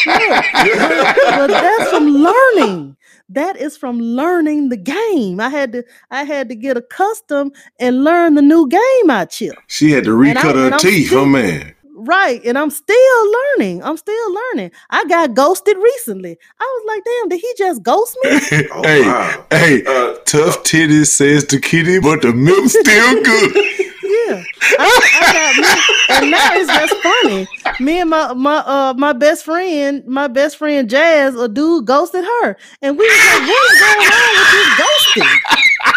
but 0.07 1.47
that's 1.47 1.89
from 1.89 2.05
learning. 2.07 2.95
That 3.29 3.57
is 3.57 3.75
from 3.75 3.99
learning 3.99 4.69
the 4.69 4.77
game. 4.77 5.41
I 5.41 5.49
had 5.49 5.73
to. 5.73 5.83
I 6.11 6.23
had 6.23 6.47
to 6.49 6.55
get 6.55 6.77
accustomed 6.77 7.53
and 7.79 8.03
learn 8.05 8.35
the 8.35 8.41
new 8.41 8.69
game 8.69 9.09
out 9.09 9.33
here. 9.33 9.53
she 9.67 9.91
had 9.91 10.05
to 10.05 10.11
And 10.11 10.19
recut 10.21 10.55
I- 10.55 10.69
her 10.69 10.77
teeth, 10.77 11.07
still- 11.07 11.19
huh, 11.21 11.25
man? 11.25 11.73
Right. 11.99 12.39
And 12.45 12.57
I'm 12.57 12.69
still 12.69 13.31
learning. 13.57 13.83
I'm 13.83 13.97
still 13.97 14.33
learning. 14.33 14.71
I 14.91 15.03
got 15.05 15.33
ghosted 15.33 15.75
recently. 15.77 16.37
I 16.59 16.63
was 16.63 16.83
like, 16.87 17.03
damn, 17.03 17.29
did 17.29 17.39
he 17.41 17.53
just 17.57 17.81
ghost 17.83 18.15
me? 18.23 18.29
Oh, 18.71 18.83
hey, 18.83 19.01
wow. 19.01 19.45
hey, 19.49 19.83
Uh, 19.85 20.13
tough 20.25 20.63
titties 20.63 21.07
says 21.07 21.43
to 21.45 21.59
kitty, 21.59 21.99
but 21.99 22.21
the 22.21 22.33
milk's 22.33 22.71
still 22.79 23.23
good. 23.23 23.55
Yeah. 23.55 24.43
I, 24.79 25.01
I 25.21 25.33
got 25.33 25.55
me. 25.57 26.15
And 26.15 26.31
now 26.31 26.49
it's 26.53 26.67
just 26.67 26.95
funny. 27.01 27.47
Me 27.83 27.99
and 28.01 28.09
my 28.09 28.33
my 28.33 28.57
uh 28.57 28.93
my 28.97 29.13
best 29.13 29.43
friend, 29.45 30.05
my 30.05 30.27
best 30.27 30.57
friend 30.57 30.89
Jazz, 30.89 31.35
a 31.35 31.47
dude 31.47 31.85
ghosted 31.85 32.23
her. 32.23 32.57
And 32.81 32.97
we 32.97 33.05
was 33.05 33.25
like, 33.25 33.47
what 33.47 33.71
is 33.71 33.79
going 33.79 34.07
on 34.07 34.31
with 34.37 34.51
this 34.53 35.25
ghosting? 35.25 35.93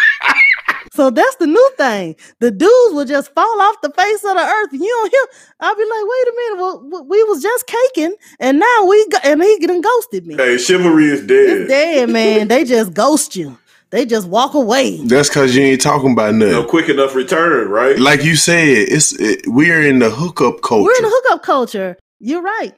So 1.00 1.08
that's 1.08 1.36
the 1.36 1.46
new 1.46 1.70
thing. 1.78 2.14
The 2.40 2.50
dudes 2.50 2.94
will 2.94 3.06
just 3.06 3.32
fall 3.32 3.62
off 3.62 3.80
the 3.80 3.88
face 3.88 4.22
of 4.22 4.34
the 4.34 4.42
earth. 4.42 4.68
You 4.74 4.80
don't 4.80 5.10
hear. 5.10 5.26
I'll 5.60 5.74
be 5.74 5.82
like, 5.82 6.04
wait 6.04 6.28
a 6.28 6.32
minute. 6.36 6.60
Well, 6.60 7.06
we 7.08 7.24
was 7.24 7.42
just 7.42 7.66
caking, 7.66 8.16
and 8.38 8.58
now 8.58 8.84
we 8.86 9.08
got, 9.08 9.24
and 9.24 9.42
he 9.42 9.58
getting 9.60 9.80
ghosted 9.80 10.26
me. 10.26 10.34
Hey, 10.34 10.58
chivalry 10.58 11.06
is 11.06 11.26
dead. 11.26 11.48
It's 11.48 11.68
dead, 11.70 12.10
man. 12.10 12.48
they 12.48 12.66
just 12.66 12.92
ghost 12.92 13.34
you. 13.34 13.56
They 13.88 14.04
just 14.04 14.28
walk 14.28 14.52
away. 14.52 14.98
That's 14.98 15.30
because 15.30 15.56
you 15.56 15.62
ain't 15.62 15.80
talking 15.80 16.12
about 16.12 16.34
nothing. 16.34 16.52
No 16.52 16.64
quick 16.64 16.90
enough 16.90 17.14
return, 17.14 17.70
right? 17.70 17.98
Like 17.98 18.22
you 18.22 18.36
said, 18.36 18.68
it's 18.68 19.18
it, 19.18 19.46
we're 19.46 19.80
in 19.80 20.00
the 20.00 20.10
hookup 20.10 20.60
culture. 20.60 20.84
We're 20.84 20.96
in 20.98 21.04
the 21.04 21.22
hookup 21.22 21.42
culture. 21.42 21.96
You're 22.18 22.42
right. 22.42 22.74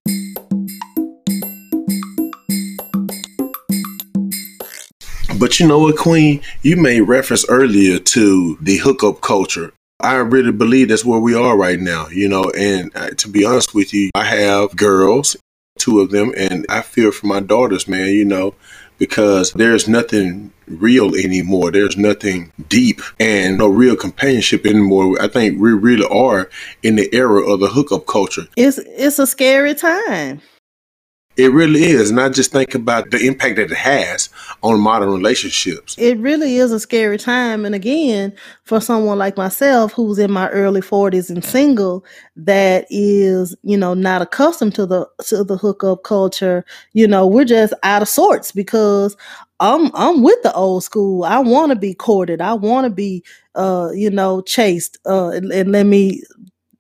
But 5.42 5.59
you 5.59 5.66
know 5.66 5.81
what, 5.81 5.96
Queen? 5.96 6.40
You 6.62 6.76
made 6.76 7.00
reference 7.00 7.44
earlier 7.48 7.98
to 7.98 8.57
the 8.61 8.76
hookup 8.76 9.22
culture. 9.22 9.72
I 9.98 10.14
really 10.18 10.52
believe 10.52 10.88
that's 10.88 11.05
where 11.05 11.18
we 11.18 11.35
are 11.35 11.57
right 11.57 11.81
now, 11.81 12.07
you 12.07 12.28
know. 12.28 12.44
And 12.57 12.92
uh, 12.94 13.11
to 13.11 13.28
be 13.28 13.44
honest 13.44 13.74
with 13.74 13.92
you, 13.92 14.11
I 14.14 14.22
have 14.22 14.76
girls, 14.76 15.37
two 15.81 15.98
of 15.98 16.12
them, 16.12 16.33
and 16.37 16.64
I 16.68 16.81
fear 16.83 17.11
for 17.11 17.26
my 17.26 17.40
daughters, 17.40 17.88
man, 17.88 18.11
you 18.11 18.24
know, 18.24 18.55
because 18.98 19.52
there's 19.55 19.88
nothing 19.88 20.52
real 20.68 21.16
anymore. 21.16 21.72
There's 21.72 21.96
nothing 21.96 22.52
deep 22.68 23.00
and 23.18 23.59
no 23.59 23.66
real 23.66 23.96
companionship 23.96 24.64
anymore. 24.64 25.20
I 25.20 25.26
think 25.26 25.61
we 25.61 25.72
really 25.72 26.07
are 26.07 26.48
in 26.85 26.94
the 26.94 27.12
era 27.12 27.44
of 27.52 27.59
the 27.59 27.66
hookup 27.66 28.07
culture. 28.07 28.46
It's 28.57 28.78
it's 28.78 29.18
a 29.18 29.26
scary 29.26 29.74
time. 29.74 30.40
It 31.36 31.50
really 31.50 31.84
is. 31.84 32.10
And 32.10 32.20
I 32.20 32.28
just 32.28 32.52
think 32.52 32.74
about 32.74 33.10
the 33.10 33.26
impact 33.26 33.56
that 33.56 33.70
it 33.70 33.76
has 33.76 34.28
on 34.62 34.78
modern 34.80 35.10
relationships. 35.10 35.94
It 35.96 36.18
really 36.18 36.56
is 36.56 36.72
a 36.72 36.80
scary 36.80 37.16
time. 37.16 37.64
And 37.64 37.74
again, 37.74 38.34
for 38.64 38.80
someone 38.80 39.18
like 39.18 39.38
myself 39.38 39.92
who's 39.92 40.18
in 40.18 40.30
my 40.30 40.50
early 40.50 40.82
40s 40.82 41.30
and 41.30 41.42
single, 41.42 42.04
that 42.36 42.86
is, 42.90 43.56
you 43.62 43.78
know, 43.78 43.94
not 43.94 44.20
accustomed 44.20 44.74
to 44.74 44.84
the 44.84 45.08
to 45.26 45.42
the 45.42 45.56
hookup 45.56 46.02
culture, 46.04 46.64
you 46.92 47.08
know, 47.08 47.26
we're 47.26 47.44
just 47.44 47.72
out 47.82 48.02
of 48.02 48.08
sorts 48.08 48.52
because 48.52 49.16
I'm 49.58 49.90
I'm 49.94 50.22
with 50.22 50.42
the 50.42 50.52
old 50.52 50.84
school. 50.84 51.24
I 51.24 51.38
want 51.38 51.70
to 51.70 51.76
be 51.76 51.94
courted. 51.94 52.42
I 52.42 52.52
want 52.52 52.84
to 52.84 52.90
be 52.90 53.24
uh, 53.54 53.90
you 53.94 54.10
know, 54.10 54.42
chased. 54.42 54.98
Uh 55.06 55.28
and, 55.28 55.50
and 55.50 55.72
let 55.72 55.86
me 55.86 56.22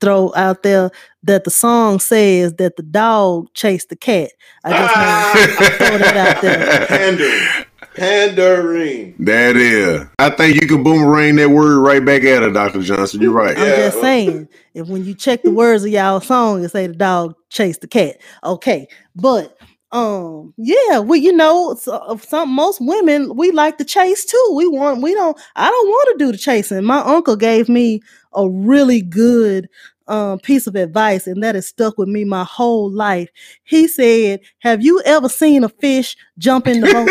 throw 0.02 0.32
out 0.34 0.62
there 0.64 0.90
that 1.22 1.44
the 1.44 1.50
song 1.50 2.00
says 2.00 2.54
that 2.56 2.76
the 2.76 2.82
dog 2.82 3.46
chased 3.54 3.88
the 3.88 3.96
cat. 3.96 4.30
I 4.64 4.70
just 4.72 4.96
want 4.96 5.70
to 5.70 5.86
throw 5.86 5.98
that 5.98 6.16
out 6.36 6.42
there. 6.42 6.86
Pandering. 6.88 7.66
Pandering. 7.94 9.14
That 9.20 9.56
is. 9.56 10.06
I 10.18 10.30
think 10.30 10.60
you 10.60 10.66
can 10.66 10.82
boomerang 10.82 11.36
that 11.36 11.50
word 11.50 11.78
right 11.78 12.04
back 12.04 12.24
at 12.24 12.42
her, 12.42 12.50
Dr. 12.50 12.82
Johnson. 12.82 13.20
You're 13.22 13.32
right. 13.32 13.56
I'm 13.56 13.64
Yeah. 13.64 13.76
just 13.76 14.00
saying, 14.00 14.48
if 14.74 14.88
when 14.88 15.04
you 15.04 15.14
check 15.14 15.42
the 15.42 15.50
words 15.52 15.84
of 15.84 15.90
y'all 15.90 16.20
song, 16.20 16.64
it 16.64 16.70
say 16.70 16.86
the 16.88 16.94
dog 16.94 17.34
chased 17.48 17.80
the 17.82 17.88
cat. 17.88 18.16
Okay, 18.44 18.88
but 19.14 19.56
um, 19.92 20.54
yeah, 20.56 20.98
well 21.00 21.18
you 21.20 21.32
know, 21.32 21.74
so, 21.74 22.18
some 22.26 22.50
most 22.50 22.80
women 22.80 23.36
we 23.36 23.50
like 23.52 23.76
to 23.78 23.84
chase 23.84 24.24
too. 24.24 24.52
We 24.56 24.66
want 24.66 25.02
we 25.02 25.12
don't. 25.14 25.38
I 25.54 25.68
don't 25.70 25.88
want 25.88 26.18
to 26.18 26.24
do 26.24 26.32
the 26.32 26.38
chasing. 26.38 26.82
My 26.84 27.00
uncle 27.00 27.36
gave 27.36 27.68
me 27.68 28.00
a 28.34 28.48
really 28.48 29.02
good 29.02 29.68
um 30.08 30.38
piece 30.38 30.66
of 30.66 30.74
advice, 30.76 31.26
and 31.26 31.42
that 31.42 31.54
has 31.54 31.68
stuck 31.68 31.98
with 31.98 32.08
me 32.08 32.24
my 32.24 32.44
whole 32.44 32.90
life. 32.90 33.28
He 33.64 33.88
said, 33.88 34.40
"Have 34.60 34.82
you 34.82 35.00
ever 35.04 35.28
seen 35.28 35.64
a 35.64 35.68
fish 35.68 36.16
jump 36.38 36.66
in 36.66 36.80
the 36.80 36.92
boat?" 36.92 37.08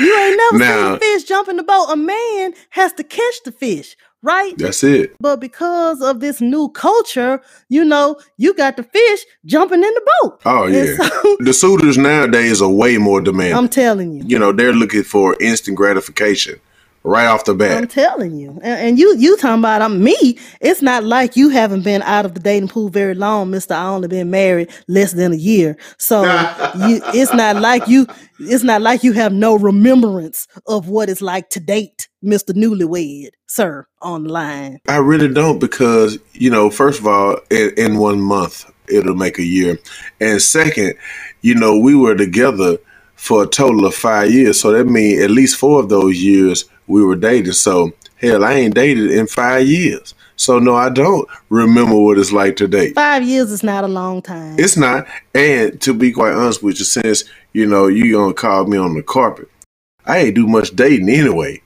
You 0.00 0.16
ain't 0.18 0.36
never 0.36 0.58
Now- 0.58 0.86
seen 0.86 0.96
a 0.96 0.98
fish 0.98 1.24
jump 1.24 1.48
in 1.48 1.56
the 1.56 1.62
boat. 1.62 1.86
A 1.90 1.96
man 1.96 2.54
has 2.70 2.92
to 2.94 3.04
catch 3.04 3.42
the 3.44 3.52
fish, 3.52 3.96
right? 4.22 4.52
That's 4.58 4.82
it. 4.82 5.14
But 5.20 5.40
because 5.40 6.00
of 6.02 6.18
this 6.18 6.40
new 6.40 6.68
culture, 6.70 7.40
you 7.68 7.84
know, 7.84 8.16
you 8.36 8.54
got 8.54 8.76
the 8.76 8.82
fish 8.82 9.20
jumping 9.46 9.84
in 9.84 9.94
the 9.94 10.10
boat. 10.22 10.40
Oh, 10.46 10.66
yeah. 10.66 10.96
so, 10.96 11.36
The 11.40 11.52
suitors 11.52 11.96
nowadays 11.96 12.60
are 12.60 12.68
way 12.70 12.98
more 12.98 13.20
demanding. 13.20 13.56
I'm 13.56 13.68
telling 13.68 14.12
you. 14.14 14.24
you 14.26 14.38
know, 14.38 14.50
they're 14.52 14.72
looking 14.72 15.04
for 15.04 15.36
instant 15.40 15.76
gratification 15.76 16.60
right 17.04 17.26
off 17.26 17.44
the 17.44 17.54
bat. 17.54 17.76
I'm 17.76 17.86
telling 17.86 18.34
you, 18.34 18.50
and, 18.62 18.80
and 18.80 18.98
you 18.98 19.16
you 19.16 19.36
talking 19.36 19.60
about 19.60 19.82
um, 19.82 20.02
me? 20.02 20.38
It's 20.60 20.82
not 20.82 21.04
like 21.04 21.36
you 21.36 21.50
haven't 21.50 21.82
been 21.82 22.02
out 22.02 22.24
of 22.24 22.34
the 22.34 22.40
dating 22.40 22.68
pool 22.68 22.88
very 22.88 23.14
long, 23.14 23.50
Mister. 23.50 23.74
I 23.74 23.86
only 23.86 24.08
been 24.08 24.30
married 24.30 24.70
less 24.88 25.12
than 25.12 25.32
a 25.32 25.36
year, 25.36 25.76
so 25.98 26.22
you. 26.86 27.00
It's 27.14 27.32
not 27.32 27.56
like 27.56 27.86
you. 27.86 28.06
It's 28.40 28.64
not 28.64 28.82
like 28.82 29.04
you 29.04 29.12
have 29.12 29.32
no 29.32 29.56
remembrance 29.56 30.48
of 30.66 30.88
what 30.88 31.08
it's 31.08 31.22
like 31.22 31.50
to 31.50 31.60
date, 31.60 32.08
Mister 32.22 32.52
Newlywed, 32.52 33.30
sir, 33.46 33.86
online. 34.02 34.80
I 34.88 34.96
really 34.96 35.32
don't 35.32 35.58
because, 35.60 36.18
you 36.32 36.50
know, 36.50 36.70
first 36.70 36.98
of 37.00 37.06
all, 37.06 37.38
in, 37.50 37.72
in 37.76 37.98
one 37.98 38.20
month, 38.20 38.70
it'll 38.88 39.14
make 39.14 39.38
a 39.38 39.44
year. 39.44 39.78
And 40.20 40.42
second, 40.42 40.94
you 41.42 41.54
know, 41.54 41.78
we 41.78 41.94
were 41.94 42.16
together 42.16 42.78
for 43.16 43.44
a 43.44 43.46
total 43.46 43.86
of 43.86 43.94
five 43.94 44.30
years. 44.30 44.60
So 44.60 44.72
that 44.72 44.86
means 44.86 45.22
at 45.22 45.30
least 45.30 45.56
four 45.56 45.80
of 45.80 45.88
those 45.88 46.22
years 46.22 46.64
we 46.86 47.04
were 47.04 47.16
dating. 47.16 47.52
So, 47.52 47.92
hell, 48.16 48.44
I 48.44 48.54
ain't 48.54 48.74
dated 48.74 49.10
in 49.10 49.26
five 49.26 49.66
years. 49.66 50.14
So, 50.36 50.58
no, 50.58 50.74
I 50.74 50.90
don't 50.90 51.28
remember 51.48 51.96
what 51.96 52.18
it's 52.18 52.32
like 52.32 52.56
to 52.56 52.66
date. 52.66 52.94
Five 52.94 53.22
years 53.22 53.50
is 53.50 53.62
not 53.62 53.84
a 53.84 53.88
long 53.88 54.20
time. 54.20 54.58
It's 54.58 54.76
not. 54.76 55.06
And 55.34 55.80
to 55.82 55.94
be 55.94 56.12
quite 56.12 56.32
honest 56.32 56.62
with 56.62 56.78
you, 56.78 56.84
since, 56.84 57.24
you 57.52 57.66
know, 57.66 57.86
you 57.86 58.12
to 58.12 58.34
call 58.34 58.66
me 58.66 58.76
on 58.76 58.94
the 58.94 59.02
carpet, 59.02 59.48
I 60.06 60.18
ain't 60.18 60.34
do 60.34 60.46
much 60.46 60.74
dating 60.74 61.08
anyway. 61.08 61.60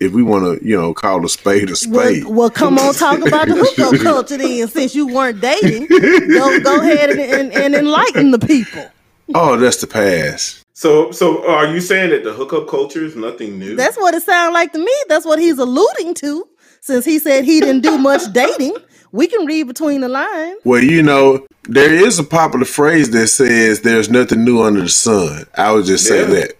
If 0.00 0.12
we 0.12 0.22
want 0.22 0.44
to, 0.44 0.66
you 0.66 0.76
know, 0.80 0.94
call 0.94 1.24
a 1.26 1.28
spade 1.28 1.68
a 1.68 1.76
spade. 1.76 2.24
Well, 2.24 2.32
well, 2.32 2.50
come 2.50 2.78
on, 2.78 2.94
talk 2.94 3.18
about 3.26 3.48
the 3.48 3.54
hookup 3.54 4.00
culture 4.00 4.38
then. 4.38 4.66
Since 4.66 4.94
you 4.94 5.06
weren't 5.06 5.42
dating, 5.42 5.86
go 5.88 6.58
go 6.60 6.80
ahead 6.80 7.10
and, 7.10 7.20
and, 7.20 7.52
and 7.52 7.74
enlighten 7.74 8.30
the 8.30 8.38
people. 8.38 8.90
Oh, 9.34 9.58
that's 9.58 9.82
the 9.82 9.86
past. 9.86 10.64
So, 10.80 11.10
so 11.10 11.44
uh, 11.46 11.56
are 11.56 11.66
you 11.66 11.78
saying 11.78 12.08
that 12.08 12.24
the 12.24 12.32
hookup 12.32 12.66
culture 12.66 13.04
is 13.04 13.14
nothing 13.14 13.58
new? 13.58 13.76
That's 13.76 13.98
what 13.98 14.14
it 14.14 14.22
sounds 14.22 14.54
like 14.54 14.72
to 14.72 14.78
me. 14.78 14.94
That's 15.10 15.26
what 15.26 15.38
he's 15.38 15.58
alluding 15.58 16.14
to. 16.14 16.48
Since 16.80 17.04
he 17.04 17.18
said 17.18 17.44
he 17.44 17.60
didn't 17.60 17.82
do 17.82 17.98
much 17.98 18.22
dating, 18.32 18.74
we 19.12 19.26
can 19.26 19.44
read 19.44 19.64
between 19.64 20.00
the 20.00 20.08
lines. 20.08 20.56
Well, 20.64 20.82
you 20.82 21.02
know, 21.02 21.46
there 21.64 21.92
is 21.92 22.18
a 22.18 22.24
popular 22.24 22.64
phrase 22.64 23.10
that 23.10 23.26
says 23.26 23.82
there's 23.82 24.08
nothing 24.08 24.42
new 24.42 24.62
under 24.62 24.80
the 24.80 24.88
sun. 24.88 25.44
I 25.54 25.70
would 25.70 25.84
just 25.84 26.06
say 26.06 26.24
that. 26.24 26.54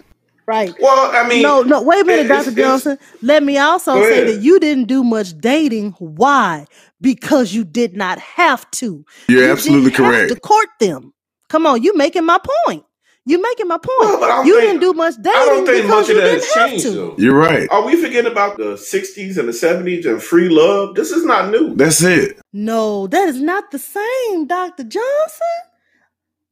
Right. 0.44 0.74
well, 0.80 1.16
I 1.16 1.26
mean, 1.26 1.40
No, 1.40 1.62
no, 1.62 1.80
wait 1.80 2.02
a 2.02 2.04
minute, 2.04 2.28
Dr. 2.28 2.50
Johnson. 2.50 2.98
Let 3.22 3.42
me 3.42 3.56
also 3.56 4.02
say 4.02 4.24
ahead. 4.24 4.28
that 4.28 4.42
you 4.42 4.60
didn't 4.60 4.84
do 4.84 5.02
much 5.02 5.32
dating. 5.38 5.92
Why? 5.92 6.66
Because 7.00 7.54
you 7.54 7.64
did 7.64 7.96
not 7.96 8.18
have 8.18 8.70
to. 8.72 9.02
You're 9.28 9.44
You 9.44 9.50
absolutely 9.50 9.92
didn't 9.92 10.04
have 10.04 10.14
correct. 10.14 10.34
to 10.34 10.40
court 10.40 10.68
them. 10.78 11.14
Come 11.48 11.64
on, 11.64 11.82
you 11.82 11.96
making 11.96 12.26
my 12.26 12.38
point. 12.66 12.84
You 13.26 13.40
making 13.40 13.68
my 13.68 13.76
point. 13.76 13.88
Well, 14.00 14.18
but 14.20 14.30
I 14.30 14.36
don't 14.36 14.46
you 14.46 14.58
think- 14.58 14.68
didn't 14.68 14.80
do 14.80 14.92
much 14.94 15.14
dating 15.16 15.32
I 15.40 15.44
don't 15.46 15.66
think 15.66 15.82
because 15.84 15.88
much 15.90 16.02
of 16.10 16.16
you 16.16 16.20
that 16.22 16.26
didn't 16.26 16.44
has 16.44 16.54
have 16.54 16.68
changed, 16.70 16.84
to. 16.86 16.90
though. 16.92 17.14
You're 17.18 17.36
right. 17.36 17.68
Are 17.70 17.82
we 17.84 17.96
forgetting 18.02 18.32
about 18.32 18.56
the 18.56 18.76
60s 18.76 19.36
and 19.36 19.46
the 19.48 19.52
70s 19.52 20.06
and 20.06 20.22
free 20.22 20.48
love? 20.48 20.94
This 20.94 21.10
is 21.10 21.24
not 21.24 21.50
new. 21.50 21.74
That's 21.76 22.02
it. 22.02 22.40
No, 22.52 23.06
that 23.08 23.28
is 23.28 23.40
not 23.40 23.70
the 23.70 23.78
same, 23.78 24.46
Dr. 24.46 24.84
Johnson. 24.84 25.46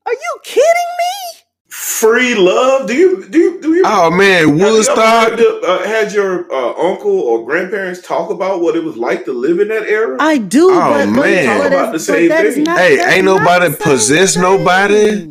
Are 0.06 0.12
you 0.12 0.38
kidding 0.44 0.62
me? 0.64 1.40
Free 1.70 2.34
love? 2.34 2.86
Do 2.86 2.94
you 2.94 3.26
do 3.28 3.38
you 3.38 3.60
do 3.60 3.74
you 3.74 3.82
Oh 3.84 4.10
man, 4.10 4.48
have 4.48 4.56
you 4.58 4.64
ever 4.64 4.72
Woodstock. 4.76 5.30
heard 5.32 5.40
uh, 5.64 5.82
had 5.84 6.12
your 6.12 6.50
uh, 6.52 6.72
uncle 6.90 7.20
or 7.20 7.44
grandparents 7.44 8.00
talk 8.00 8.30
about 8.30 8.60
what 8.62 8.74
it 8.74 8.82
was 8.84 8.96
like 8.96 9.24
to 9.26 9.32
live 9.32 9.60
in 9.60 9.68
that 9.68 9.82
era? 9.82 10.16
I 10.18 10.38
do, 10.38 10.70
Oh, 10.70 10.74
but, 10.74 11.06
but, 11.06 11.12
man. 11.22 11.46
but 11.58 11.62
Talk 11.64 11.66
about 11.72 11.92
the 11.92 11.98
same 11.98 12.30
thing. 12.30 12.62
not- 12.64 12.78
Hey, 12.78 13.16
ain't 13.16 13.26
nobody 13.26 13.74
possess 13.74 14.36
nobody. 14.36 15.28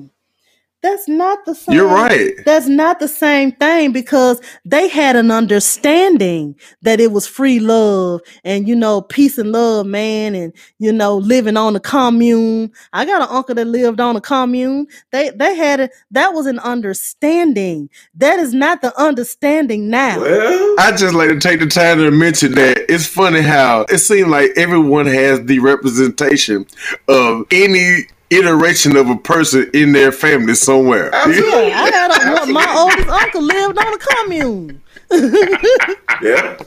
That's 0.87 1.09
not 1.09 1.43
the 1.43 1.53
same. 1.53 1.75
You're 1.75 1.87
right. 1.89 2.33
That's 2.45 2.69
not 2.69 2.99
the 2.99 3.09
same 3.09 3.51
thing 3.51 3.91
because 3.91 4.39
they 4.63 4.87
had 4.87 5.17
an 5.17 5.31
understanding 5.31 6.55
that 6.81 7.01
it 7.01 7.11
was 7.11 7.27
free 7.27 7.59
love 7.59 8.21
and 8.45 8.69
you 8.69 8.73
know 8.73 9.01
peace 9.01 9.37
and 9.37 9.51
love, 9.51 9.85
man, 9.85 10.33
and 10.33 10.53
you 10.79 10.93
know 10.93 11.17
living 11.17 11.57
on 11.57 11.75
a 11.75 11.81
commune. 11.81 12.71
I 12.93 13.03
got 13.03 13.21
an 13.21 13.27
uncle 13.29 13.53
that 13.55 13.67
lived 13.67 13.99
on 13.99 14.15
a 14.15 14.21
commune. 14.21 14.87
They 15.11 15.29
they 15.31 15.55
had 15.55 15.81
it. 15.81 15.91
That 16.11 16.33
was 16.33 16.45
an 16.45 16.59
understanding. 16.59 17.89
That 18.15 18.39
is 18.39 18.53
not 18.53 18.81
the 18.81 18.97
understanding 18.97 19.89
now. 19.89 20.21
well, 20.21 20.75
I 20.79 20.95
just 20.95 21.13
like 21.13 21.31
to 21.31 21.39
take 21.39 21.59
the 21.59 21.67
time 21.67 21.97
to 21.97 22.11
mention 22.11 22.53
that 22.53 22.85
it's 22.87 23.05
funny 23.05 23.41
how 23.41 23.81
it 23.89 23.97
seems 23.97 24.29
like 24.29 24.51
everyone 24.55 25.05
has 25.07 25.43
the 25.43 25.59
representation 25.59 26.65
of 27.09 27.45
any 27.51 28.07
iteration 28.29 28.95
of 28.97 29.09
a 29.09 29.15
person 29.17 29.69
in 29.73 29.91
their 29.93 30.11
family 30.11 30.55
somewhere. 30.55 31.13
Absolutely. 31.13 31.73
I 31.73 31.89
had 31.91 32.43
a, 32.47 32.51
my 32.51 32.65
oldest 32.77 33.07
uncle 33.09 33.41
lived 33.41 33.77
on 33.77 33.93
a 33.93 33.97
commune. 33.97 34.81
yeah. 36.21 36.57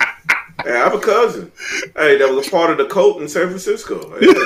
Hey, 0.65 0.73
I 0.73 0.77
have 0.77 0.95
a 0.95 1.01
cousin. 1.01 1.51
Hey, 1.97 2.19
that 2.19 2.31
was 2.31 2.47
a 2.47 2.51
part 2.51 2.71
of 2.71 2.79
the 2.79 2.85
cult 2.87 3.21
in 3.23 3.29
San 3.29 3.49
Francisco. 3.49 4.15
Yeah, 4.21 4.33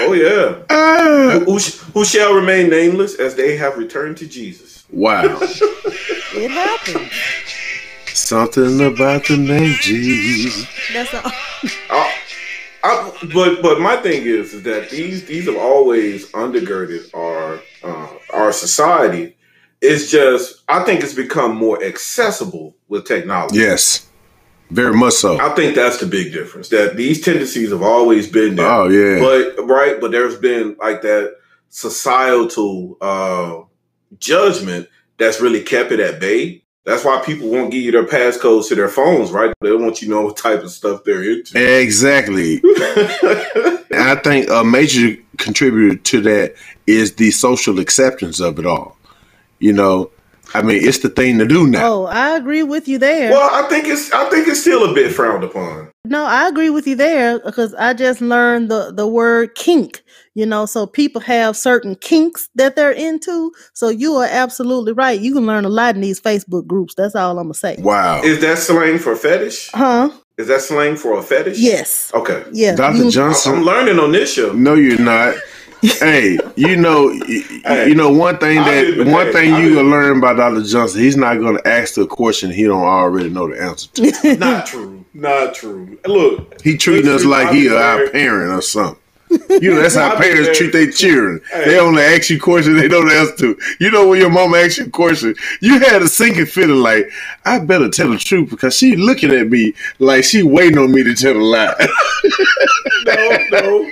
oh 0.00 0.12
yeah. 0.12 0.62
Ah, 0.70 1.40
Who, 1.46 1.58
sh- 1.58 1.78
who 1.94 2.04
shall 2.04 2.34
remain 2.34 2.68
nameless 2.68 3.14
as 3.16 3.34
they 3.34 3.56
have 3.56 3.78
returned 3.78 4.18
to 4.18 4.26
Jesus? 4.26 4.84
wow. 4.90 5.38
It 6.36 6.50
happened. 6.50 7.10
Something 8.06 8.80
about 8.86 9.26
the 9.26 9.36
name 9.36 9.74
Jesus. 9.80 10.66
That's 10.92 11.14
all. 11.14 11.22
I, 11.90 12.12
I, 12.84 13.12
but 13.32 13.62
but 13.62 13.80
my 13.80 13.96
thing 13.96 14.24
is 14.26 14.52
is 14.52 14.62
that 14.64 14.90
these 14.90 15.24
these 15.24 15.46
have 15.46 15.56
always 15.56 16.30
undergirded 16.32 17.12
our 17.14 17.60
uh, 17.82 18.12
our 18.32 18.52
society. 18.52 19.36
It's 19.80 20.10
just 20.10 20.62
I 20.68 20.84
think 20.84 21.02
it's 21.02 21.14
become 21.14 21.56
more 21.56 21.82
accessible 21.82 22.76
with 22.88 23.06
technology. 23.06 23.58
Yes, 23.58 24.06
very 24.70 24.94
much 24.94 25.14
so. 25.14 25.40
I 25.40 25.54
think 25.54 25.74
that's 25.74 25.98
the 25.98 26.06
big 26.06 26.32
difference. 26.32 26.68
That 26.68 26.96
these 26.96 27.22
tendencies 27.22 27.70
have 27.70 27.82
always 27.82 28.30
been 28.30 28.56
there. 28.56 28.66
Oh 28.66 28.88
yeah, 28.88 29.18
But 29.18 29.64
right, 29.66 29.98
but 29.98 30.10
there's 30.10 30.36
been 30.36 30.76
like 30.78 31.00
that 31.02 31.36
societal 31.70 32.98
uh 33.00 33.62
judgment 34.18 34.88
that's 35.16 35.40
really 35.40 35.62
kept 35.62 35.90
it 35.90 36.00
at 36.00 36.20
bay. 36.20 36.63
That's 36.84 37.04
why 37.04 37.22
people 37.24 37.48
won't 37.48 37.70
give 37.70 37.82
you 37.82 37.92
their 37.92 38.04
passcodes 38.04 38.68
to 38.68 38.74
their 38.74 38.88
phones, 38.88 39.30
right? 39.30 39.54
They 39.60 39.70
don't 39.70 39.82
want 39.82 40.02
you 40.02 40.08
to 40.08 40.14
know 40.14 40.22
what 40.22 40.36
type 40.36 40.62
of 40.62 40.70
stuff 40.70 41.02
they're 41.04 41.22
into. 41.22 41.58
exactly. 41.80 42.60
I 43.96 44.20
think 44.22 44.50
a 44.50 44.62
major 44.62 45.16
contributor 45.38 45.96
to 45.96 46.20
that 46.22 46.54
is 46.86 47.14
the 47.14 47.30
social 47.30 47.78
acceptance 47.78 48.38
of 48.38 48.58
it 48.58 48.66
all. 48.66 48.98
You 49.60 49.72
know, 49.72 50.10
I 50.54 50.62
mean, 50.62 50.86
it's 50.86 50.98
the 50.98 51.08
thing 51.08 51.38
to 51.38 51.46
do 51.46 51.66
now. 51.66 51.86
Oh, 51.92 52.04
I 52.06 52.36
agree 52.36 52.62
with 52.62 52.86
you 52.88 52.98
there. 52.98 53.30
well, 53.32 53.50
I 53.52 53.68
think 53.68 53.86
it's 53.86 54.12
I 54.12 54.28
think 54.30 54.46
it's 54.48 54.60
still 54.60 54.88
a 54.90 54.94
bit 54.94 55.12
frowned 55.12 55.44
upon. 55.44 55.90
No, 56.04 56.24
I 56.24 56.48
agree 56.48 56.70
with 56.70 56.86
you 56.86 56.94
there 56.96 57.40
because 57.40 57.74
I 57.74 57.92
just 57.94 58.20
learned 58.20 58.70
the 58.70 58.92
the 58.92 59.06
word 59.06 59.54
kink. 59.54 60.02
You 60.36 60.46
know, 60.46 60.66
so 60.66 60.84
people 60.86 61.20
have 61.20 61.56
certain 61.56 61.94
kinks 61.94 62.48
that 62.56 62.74
they're 62.74 62.90
into. 62.90 63.52
So 63.72 63.88
you 63.88 64.14
are 64.16 64.26
absolutely 64.28 64.92
right. 64.92 65.20
You 65.20 65.32
can 65.32 65.46
learn 65.46 65.64
a 65.64 65.68
lot 65.68 65.94
in 65.94 66.00
these 66.00 66.20
Facebook 66.20 66.66
groups. 66.66 66.94
That's 66.96 67.14
all 67.14 67.38
I'm 67.38 67.44
gonna 67.44 67.54
say. 67.54 67.76
Wow, 67.78 68.20
Is 68.22 68.40
that 68.40 68.58
slang 68.58 68.98
for 68.98 69.14
fetish? 69.14 69.70
Huh? 69.72 70.10
Is 70.36 70.48
that 70.48 70.60
slang 70.62 70.96
for 70.96 71.16
a 71.16 71.22
fetish? 71.22 71.58
Yes. 71.58 72.10
Okay. 72.12 72.42
Yeah. 72.52 72.74
Dr. 72.74 73.08
Johnson, 73.10 73.54
I'm 73.54 73.62
learning 73.62 74.00
on 74.00 74.10
this 74.10 74.32
show. 74.34 74.52
No, 74.52 74.74
you're 74.74 74.98
not. 74.98 75.36
Hey, 75.98 76.38
you 76.56 76.76
know, 76.76 77.08
Hey, 77.10 77.88
you 77.88 77.94
know 77.94 78.10
one 78.10 78.38
thing 78.38 78.56
that 78.56 79.06
one 79.06 79.32
thing 79.32 79.50
you 79.54 79.68
didn't- 79.70 79.74
gonna 79.74 79.88
learn 79.88 80.18
about 80.18 80.36
Dr. 80.36 80.62
Johnson. 80.62 81.00
He's 81.00 81.16
not 81.16 81.34
gonna 81.40 81.60
ask 81.64 81.94
the 81.94 82.06
question 82.06 82.50
he 82.50 82.64
don't 82.64 82.82
already 82.82 83.28
know 83.30 83.48
the 83.48 83.60
answer 83.62 83.88
to. 83.94 84.36
Not 84.38 84.66
true. 84.66 85.04
Not 85.14 85.54
true. 85.54 85.98
Look, 86.06 86.60
He 86.62 86.76
treating 86.76 87.10
us 87.10 87.24
like 87.24 87.52
he 87.54 87.68
been 87.68 87.76
our 87.76 88.08
parent 88.08 88.52
or 88.52 88.62
something. 88.62 88.98
You 89.48 89.74
know, 89.74 89.82
that's 89.82 89.94
how 90.02 90.16
parents 90.16 90.56
treat 90.58 90.72
their 90.72 90.90
children. 90.90 91.40
Hey. 91.52 91.64
They 91.66 91.78
only 91.78 92.02
ask 92.02 92.30
you 92.30 92.40
questions 92.40 92.80
they 92.80 92.88
don't 92.88 93.10
answer 93.10 93.36
to. 93.36 93.58
You 93.80 93.90
know, 93.90 94.08
when 94.08 94.20
your 94.20 94.30
mom 94.30 94.54
asks 94.54 94.78
you 94.78 94.86
a 94.86 94.90
question, 94.90 95.34
you 95.60 95.78
had 95.80 96.02
a 96.02 96.08
sinking 96.08 96.46
feeling 96.46 96.78
like, 96.78 97.10
I 97.44 97.58
better 97.60 97.88
tell 97.88 98.10
the 98.10 98.18
truth 98.18 98.50
because 98.50 98.76
she 98.76 98.96
looking 98.96 99.30
at 99.32 99.48
me 99.48 99.74
like 99.98 100.24
she 100.24 100.42
waiting 100.42 100.78
on 100.78 100.92
me 100.92 101.02
to 101.04 101.14
tell 101.14 101.36
a 101.36 101.38
lie. 101.40 101.88
no, 103.06 103.38
no. 103.50 103.90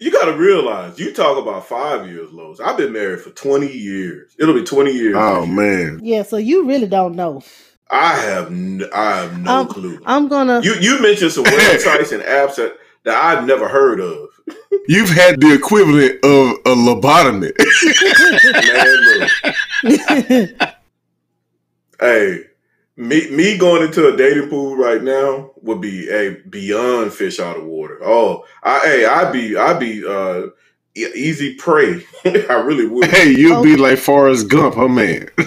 You 0.00 0.12
got 0.12 0.26
to 0.26 0.36
realize, 0.36 0.96
you 0.98 1.12
talk 1.12 1.38
about 1.42 1.66
five 1.66 2.06
years, 2.08 2.30
Lowe's. 2.32 2.60
I've 2.60 2.76
been 2.76 2.92
married 2.92 3.20
for 3.20 3.30
20 3.30 3.66
years. 3.66 4.32
It'll 4.38 4.54
be 4.54 4.62
20 4.62 4.92
years. 4.92 5.16
oh 5.16 5.40
next 5.44 5.48
man. 5.56 6.00
yeah. 6.02 6.22
So 6.22 6.36
you 6.36 6.66
really 6.66 6.86
don't 6.86 7.16
know. 7.16 7.42
I 7.90 8.14
have 8.16 8.46
n- 8.48 8.84
I 8.94 9.16
have 9.22 9.40
no 9.40 9.50
Um, 9.50 9.66
clue. 9.68 9.98
I'm 10.06 10.28
gonna. 10.28 10.60
You 10.62 10.74
you 10.74 11.00
mentioned 11.00 11.32
some 11.32 11.44
websites 11.44 12.12
and 12.12 12.22
apps 12.22 12.56
that, 12.56 12.76
that 13.04 13.16
I've 13.24 13.44
never 13.46 13.66
heard 13.66 13.98
of. 13.98 14.28
You've 14.88 15.08
had 15.10 15.40
the 15.40 15.52
equivalent 15.54 16.22
of 16.24 16.50
a 16.66 16.74
lobotomy. 16.76 17.52
Man, 19.82 20.56
look. 20.60 20.62
hey, 22.00 22.44
me 22.98 23.30
me 23.30 23.56
going 23.56 23.84
into 23.84 24.12
a 24.12 24.16
dating 24.16 24.50
pool 24.50 24.76
right 24.76 25.02
now 25.02 25.52
would 25.62 25.80
be 25.80 26.10
a 26.10 26.32
beyond 26.50 27.12
fish 27.14 27.40
out 27.40 27.56
of 27.56 27.64
water. 27.64 27.98
Oh, 28.02 28.44
I 28.62 28.80
hey, 28.80 29.06
I'd 29.06 29.32
be 29.32 29.56
I'd 29.56 29.80
be 29.80 30.04
uh 30.06 30.48
e- 30.96 31.06
easy 31.14 31.54
prey. 31.54 32.04
I 32.26 32.54
really 32.64 32.86
would. 32.86 33.06
hey, 33.06 33.30
you'll 33.30 33.58
Oh. 33.58 33.62
be 33.62 33.76
like 33.76 33.98
Forrest 33.98 34.48
Gump, 34.50 34.74
huh 34.74 34.88
man? 34.88 35.30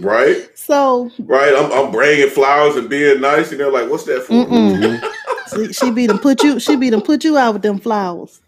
Right? 0.00 0.48
so 0.56 1.10
Right? 1.20 1.54
I'm 1.56 1.70
I'm 1.72 1.92
bringing 1.92 2.28
flowers 2.30 2.76
and 2.76 2.88
being 2.90 3.20
nice, 3.20 3.52
and 3.52 3.60
they're 3.60 3.70
like, 3.70 3.88
"What's 3.90 4.04
that 4.04 4.24
for?" 4.24 4.32
Mm-mm. 4.32 5.00
see, 5.48 5.72
she 5.72 5.90
be 5.92 6.06
them 6.06 6.18
put 6.18 6.42
you. 6.42 6.58
She 6.58 6.76
be 6.76 6.90
them 6.90 7.02
put 7.02 7.22
you 7.24 7.38
out 7.38 7.52
with 7.54 7.62
them 7.62 7.78
flowers. 7.78 8.40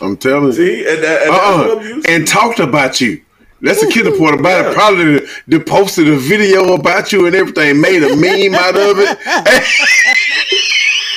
I'm 0.00 0.16
telling 0.18 0.46
you. 0.46 0.52
See, 0.52 0.86
and, 0.86 1.02
that, 1.02 1.22
and 1.22 1.32
that's 1.32 1.42
Uh-uh. 1.44 1.58
what 1.68 1.78
I'm 1.78 1.84
used 1.86 2.06
to. 2.06 2.12
and 2.12 2.26
talked 2.28 2.58
about 2.60 3.00
you. 3.00 3.22
That's 3.62 3.80
the 3.80 3.90
killer 3.90 4.16
part 4.18 4.38
about 4.38 4.66
it. 4.66 4.74
Probably 4.74 5.04
the, 5.04 5.30
the 5.46 5.60
posted 5.60 6.08
a 6.08 6.16
video 6.16 6.74
about 6.74 7.12
you 7.12 7.26
and 7.26 7.34
everything, 7.36 7.80
made 7.80 8.02
a 8.02 8.16
meme 8.16 8.54
out 8.54 8.76
of 8.76 8.98
it. 8.98 9.18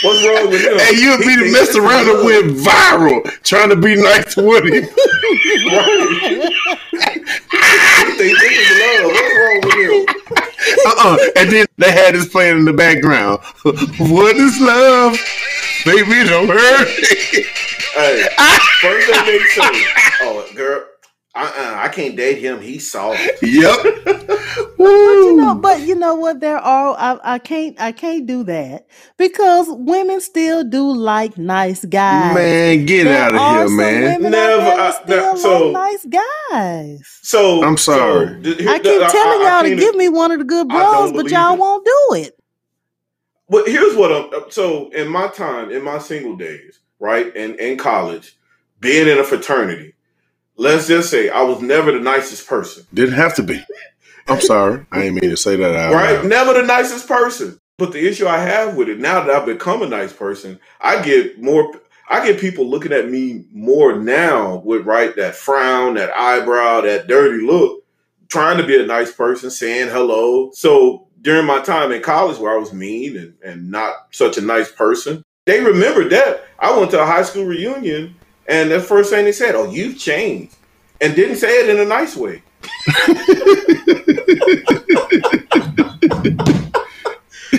What's 0.03 0.23
wrong 0.23 0.51
with 0.51 0.61
him? 0.61 0.77
and 0.79 0.97
you'll 0.97 1.17
He 1.17 1.25
be 1.25 1.35
the 1.35 1.51
mess 1.51 1.75
around 1.75 2.07
and 2.07 2.23
went 2.23 2.57
viral 2.57 3.23
trying 3.41 3.69
to 3.69 3.75
be 3.75 3.95
nice 3.95 4.35
to 4.35 4.43
Woody. 4.43 4.81
Thinks 8.15 8.39
this 8.41 8.57
is 8.61 8.69
love. 8.79 9.09
What's 9.09 9.35
wrong 9.35 9.59
with 9.63 9.73
him? 9.73 10.05
Uh-uh. 10.85 11.17
And 11.37 11.49
then 11.51 11.65
they 11.77 11.91
had 11.91 12.13
this 12.13 12.27
playing 12.29 12.59
in 12.59 12.65
the 12.65 12.73
background. 12.73 13.41
what 13.63 14.35
is 14.35 14.59
love? 14.61 15.17
Baby, 15.85 16.29
don't 16.29 16.49
hurt 16.49 16.87
me. 16.87 17.43
Hey, 17.95 18.27
first 18.81 19.07
they 19.07 19.23
make. 19.25 19.41
Oh, 20.21 20.45
girl, 20.55 20.85
uh-uh, 21.35 21.75
I 21.77 21.89
can't 21.89 22.15
date 22.15 22.39
him. 22.39 22.61
He's 22.61 22.89
soft. 22.91 23.21
Yep. 23.41 23.79
But 24.77 24.91
you 24.91 25.35
know, 25.37 25.55
but 25.55 25.81
you 25.81 25.95
know 25.95 26.15
what? 26.15 26.39
There 26.39 26.57
are 26.57 26.95
I, 26.97 27.35
I 27.35 27.39
can't 27.39 27.79
I 27.79 27.91
can't 27.91 28.25
do 28.25 28.43
that 28.43 28.87
because 29.17 29.67
women 29.69 30.21
still 30.21 30.63
do 30.63 30.91
like 30.93 31.37
nice 31.37 31.83
guys. 31.85 32.33
Man, 32.35 32.85
get 32.85 33.05
There 33.05 33.21
out 33.23 33.33
of 33.33 33.39
are 33.41 33.57
here, 33.57 33.67
some 33.67 33.77
man. 33.77 34.03
Women 34.15 34.31
Never, 34.31 34.61
out 34.61 34.65
there 34.65 34.73
uh, 34.73 34.77
that 34.77 35.03
still 35.03 35.33
that- 35.33 35.37
so- 35.39 35.67
like 35.71 35.91
nice 35.91 36.05
guys. 36.51 37.19
So 37.21 37.63
I'm 37.63 37.77
sorry. 37.77 38.27
so, 38.27 38.41
th- 38.41 38.67
I 38.67 38.77
th- 38.79 38.83
keep 38.83 39.09
telling 39.11 39.41
y'all 39.41 39.61
to 39.63 39.67
can't- 39.69 39.79
give 39.79 39.95
me 39.95 40.09
one 40.09 40.31
of 40.31 40.39
the 40.39 40.45
good 40.45 40.67
bros, 40.69 41.11
but 41.11 41.29
y'all 41.29 41.53
it. 41.53 41.59
won't 41.59 41.85
do 41.85 42.15
it. 42.17 42.37
But 43.49 43.67
here's 43.67 43.95
what 43.95 44.11
I'm. 44.11 44.51
So 44.51 44.89
in 44.89 45.07
my 45.07 45.27
time, 45.27 45.71
in 45.71 45.83
my 45.83 45.97
single 45.99 46.35
days, 46.35 46.79
right, 46.99 47.35
and 47.35 47.55
in 47.55 47.77
college, 47.77 48.37
being 48.79 49.07
in 49.07 49.17
a 49.19 49.23
fraternity, 49.23 49.94
let's 50.57 50.87
just 50.87 51.09
say 51.09 51.29
I 51.29 51.41
was 51.43 51.61
never 51.61 51.91
the 51.91 51.99
nicest 51.99 52.47
person. 52.47 52.85
Didn't 52.93 53.15
have 53.15 53.35
to 53.35 53.43
be. 53.43 53.63
I'm 54.27 54.41
sorry. 54.41 54.85
I 54.91 55.01
didn't 55.01 55.21
mean 55.21 55.29
to 55.29 55.37
say 55.37 55.55
that 55.55 55.75
out 55.75 55.93
right? 55.93 56.15
loud. 56.15 56.25
Never 56.25 56.53
the 56.53 56.63
nicest 56.63 57.07
person. 57.07 57.59
But 57.77 57.91
the 57.91 58.07
issue 58.07 58.27
I 58.27 58.37
have 58.37 58.75
with 58.75 58.89
it 58.89 58.99
now 58.99 59.21
that 59.21 59.35
I've 59.35 59.45
become 59.45 59.81
a 59.81 59.87
nice 59.87 60.13
person, 60.13 60.59
I 60.79 61.01
get 61.01 61.41
more. 61.41 61.71
I 62.07 62.25
get 62.25 62.39
people 62.39 62.69
looking 62.69 62.91
at 62.91 63.09
me 63.09 63.45
more 63.51 63.99
now 63.99 64.57
with 64.57 64.85
right 64.85 65.15
that 65.15 65.35
frown, 65.35 65.95
that 65.95 66.15
eyebrow, 66.15 66.81
that 66.81 67.07
dirty 67.07 67.43
look, 67.43 67.83
trying 68.29 68.57
to 68.57 68.65
be 68.65 68.81
a 68.81 68.85
nice 68.85 69.11
person, 69.11 69.49
saying 69.49 69.89
hello. 69.89 70.51
So 70.53 71.07
during 71.21 71.47
my 71.47 71.61
time 71.61 71.91
in 71.91 72.03
college 72.03 72.37
where 72.37 72.53
I 72.53 72.57
was 72.57 72.71
mean 72.71 73.17
and, 73.17 73.33
and 73.43 73.71
not 73.71 73.95
such 74.11 74.37
a 74.37 74.41
nice 74.41 74.71
person, 74.71 75.23
they 75.45 75.61
remembered 75.61 76.11
that. 76.11 76.45
I 76.59 76.77
went 76.77 76.91
to 76.91 77.01
a 77.01 77.05
high 77.05 77.23
school 77.23 77.45
reunion 77.45 78.15
and 78.47 78.71
the 78.71 78.79
first 78.79 79.09
thing 79.09 79.25
they 79.25 79.31
said, 79.31 79.55
Oh, 79.55 79.69
you've 79.69 79.97
changed. 79.97 80.55
And 81.01 81.15
didn't 81.15 81.37
say 81.37 81.61
it 81.61 81.69
in 81.69 81.79
a 81.79 81.85
nice 81.85 82.15
way. 82.15 82.41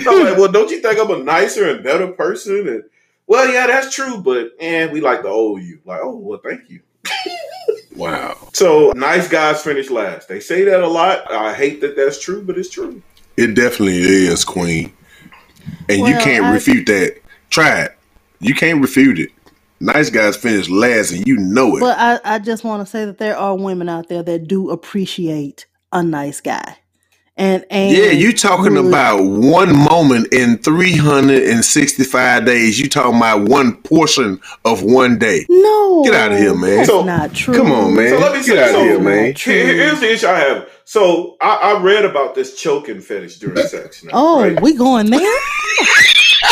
I'm 0.07 0.23
like, 0.23 0.37
well, 0.37 0.51
don't 0.51 0.71
you 0.71 0.79
think 0.81 0.99
I'm 0.99 1.11
a 1.11 1.23
nicer 1.23 1.69
and 1.69 1.83
better 1.83 2.07
person? 2.07 2.67
And 2.67 2.83
well, 3.27 3.51
yeah, 3.51 3.67
that's 3.67 3.93
true, 3.93 4.21
but 4.21 4.51
eh, 4.59 4.87
we 4.87 5.01
like 5.01 5.21
to 5.21 5.27
owe 5.27 5.57
you. 5.57 5.79
Like, 5.85 5.99
oh, 6.01 6.15
well, 6.15 6.39
thank 6.43 6.69
you. 6.69 6.81
Wow. 7.95 8.37
So 8.53 8.91
nice 8.95 9.27
guys 9.27 9.61
finish 9.63 9.89
last. 9.89 10.27
They 10.27 10.39
say 10.39 10.63
that 10.65 10.81
a 10.81 10.87
lot. 10.87 11.31
I 11.31 11.53
hate 11.53 11.81
that 11.81 11.95
that's 11.95 12.21
true, 12.21 12.43
but 12.43 12.57
it's 12.57 12.69
true. 12.69 13.01
It 13.35 13.55
definitely 13.55 14.01
is, 14.01 14.45
Queen. 14.45 14.93
And 15.89 16.07
you 16.07 16.15
can't 16.17 16.45
I- 16.45 16.53
refute 16.53 16.85
that. 16.87 17.19
Try 17.49 17.81
it. 17.81 17.97
You 18.39 18.53
can't 18.53 18.81
refute 18.81 19.19
it. 19.19 19.31
Nice 19.79 20.09
guys 20.09 20.35
finish 20.35 20.69
last, 20.69 21.11
and 21.11 21.27
you 21.27 21.37
know 21.37 21.77
it. 21.77 21.81
But 21.81 21.97
I, 21.99 22.19
I 22.23 22.39
just 22.39 22.63
want 22.63 22.81
to 22.81 22.85
say 22.89 23.05
that 23.05 23.17
there 23.19 23.37
are 23.37 23.55
women 23.55 23.89
out 23.89 24.07
there 24.09 24.23
that 24.23 24.47
do 24.47 24.69
appreciate 24.71 25.65
a 25.91 26.01
nice 26.01 26.41
guy. 26.41 26.77
And 27.39 27.63
and 27.69 27.95
yeah, 27.95 28.09
you 28.09 28.33
talking 28.33 28.73
would- 28.73 28.87
about 28.87 29.21
one 29.23 29.77
moment 29.77 30.33
in 30.33 30.57
365 30.57 32.45
days. 32.45 32.79
You 32.79 32.89
talking 32.89 33.15
about 33.17 33.47
one 33.47 33.75
portion 33.83 34.41
of 34.65 34.81
one 34.81 35.19
day. 35.19 35.45
no 35.47 36.03
Get 36.03 36.15
out 36.15 36.31
of 36.31 36.39
here, 36.39 36.55
man. 36.55 36.77
That's 36.77 36.89
So, 36.89 37.03
not 37.03 37.33
true. 37.35 37.53
Come 37.55 37.71
on, 37.71 37.95
man. 37.95 38.09
So 38.09 38.17
let 38.19 38.31
me 38.31 38.37
Get 38.39 38.45
say 38.45 38.59
out 38.63 38.69
of 38.69 38.71
so- 38.75 38.83
here, 38.83 38.99
man. 38.99 39.33
True. 39.35 39.53
Here's 39.53 39.99
the 39.99 40.11
issue 40.11 40.27
I 40.27 40.39
have. 40.39 40.69
So 40.85 41.37
I, 41.39 41.75
I 41.75 41.81
read 41.83 42.05
about 42.05 42.33
this 42.33 42.59
choking 42.59 43.01
fetish 43.01 43.37
during 43.37 43.57
sex. 43.67 44.03
Now, 44.03 44.11
Oh, 44.13 44.41
right? 44.41 44.59
we 44.59 44.73
going 44.73 45.11
there? 45.11 45.19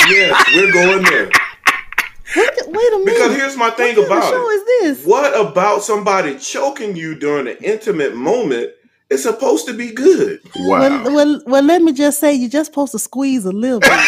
yes, 0.10 0.46
we're 0.54 0.72
going 0.72 1.04
there. 1.06 1.30
Wait, 2.36 2.50
wait 2.68 2.94
a 2.94 2.98
minute. 3.00 3.06
Because 3.06 3.36
here's 3.36 3.56
my 3.58 3.70
thing 3.72 3.96
what 3.98 4.08
kind 4.08 4.12
of 4.12 4.18
about 4.18 4.30
show 4.32 4.50
it. 4.50 4.54
is 4.54 4.66
this? 4.98 5.06
What 5.06 5.40
about 5.40 5.84
somebody 5.84 6.38
choking 6.40 6.96
you 6.96 7.16
during 7.16 7.48
an 7.48 7.58
intimate 7.64 8.16
moment 8.16 8.72
It's 9.10 9.24
supposed 9.24 9.68
to 9.68 9.74
be 9.74 9.92
good. 9.92 10.40
Wow. 10.56 10.80
Well, 10.80 11.14
well, 11.14 11.42
well, 11.46 11.64
let 11.64 11.82
me 11.84 11.94
just 11.94 12.20
say, 12.20 12.34
you're 12.34 12.50
just 12.50 12.72
supposed 12.72 12.92
to 12.94 13.00
squeeze 13.00 13.46
a 13.46 13.52
little 13.52 13.80
bit. 13.80 13.92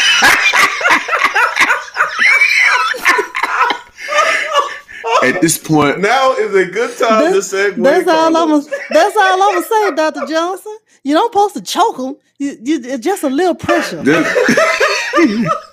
At 5.23 5.41
this 5.41 5.57
point, 5.57 5.99
Now 5.99 6.33
is 6.33 6.53
a 6.53 6.65
good 6.65 6.95
time 6.97 7.23
That's- 7.25 7.49
to 7.49 7.55
segue. 7.55 7.83
That's 7.83 8.07
all 8.07 8.27
I'm. 8.27 8.33
Carlos. 8.33 8.65
Gonna, 8.65 8.83
that's 8.91 9.17
all 9.17 9.41
I'm 9.43 9.53
gonna 9.55 9.65
say, 9.65 9.95
Doctor 9.95 10.25
Johnson. 10.27 10.77
You 11.03 11.13
don't 11.15 11.31
supposed 11.33 11.55
to 11.55 11.61
choke 11.61 11.97
them. 11.97 12.17
You, 12.37 12.57
you 12.61 12.81
it's 12.83 13.03
just 13.03 13.23
a 13.23 13.29
little 13.29 13.55
pressure. 13.55 14.03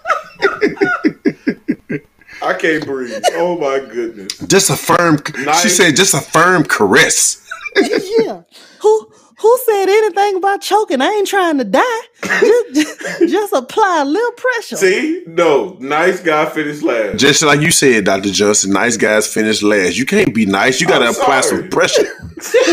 this- 2.47 2.57
I 2.57 2.59
can't 2.59 2.85
breathe. 2.87 3.23
Oh 3.33 3.59
my 3.59 3.79
goodness. 3.81 4.39
just 4.47 4.71
a 4.71 4.77
firm. 4.77 5.19
She 5.63 5.69
said, 5.69 5.97
just 5.97 6.15
a 6.15 6.21
firm 6.21 6.65
caress. 6.65 7.41
yeah. 7.77 8.43
Who 8.81 9.11
who 9.37 9.59
said 9.67 9.89
anything 9.89 10.37
about 10.37 10.63
choking? 10.63 11.03
I 11.03 11.09
ain't 11.09 11.27
trying 11.29 11.59
to 11.59 11.65
die. 11.65 12.01
Just, 12.23 12.75
just, 12.75 13.29
just 13.29 13.53
apply 13.53 14.01
a 14.03 14.05
little 14.05 14.31
pressure. 14.33 14.77
See, 14.77 15.25
no, 15.27 15.77
nice 15.81 16.21
guy 16.21 16.47
finished 16.47 16.83
last. 16.83 17.19
Just 17.19 17.43
like 17.43 17.61
you 17.61 17.71
said, 17.71 18.05
Dr. 18.05 18.31
Johnson, 18.31 18.73
nice 18.73 18.97
guys 18.97 19.27
finish 19.27 19.61
last. 19.63 19.99
You 19.99 20.07
can't 20.07 20.35
be 20.35 20.47
nice. 20.47 20.81
You 20.81 20.87
got 20.87 21.01
to 21.01 21.07
I'm 21.07 21.11
apply 21.15 21.41
sorry. 21.43 21.63
some 21.63 21.69
pressure. 21.71 22.05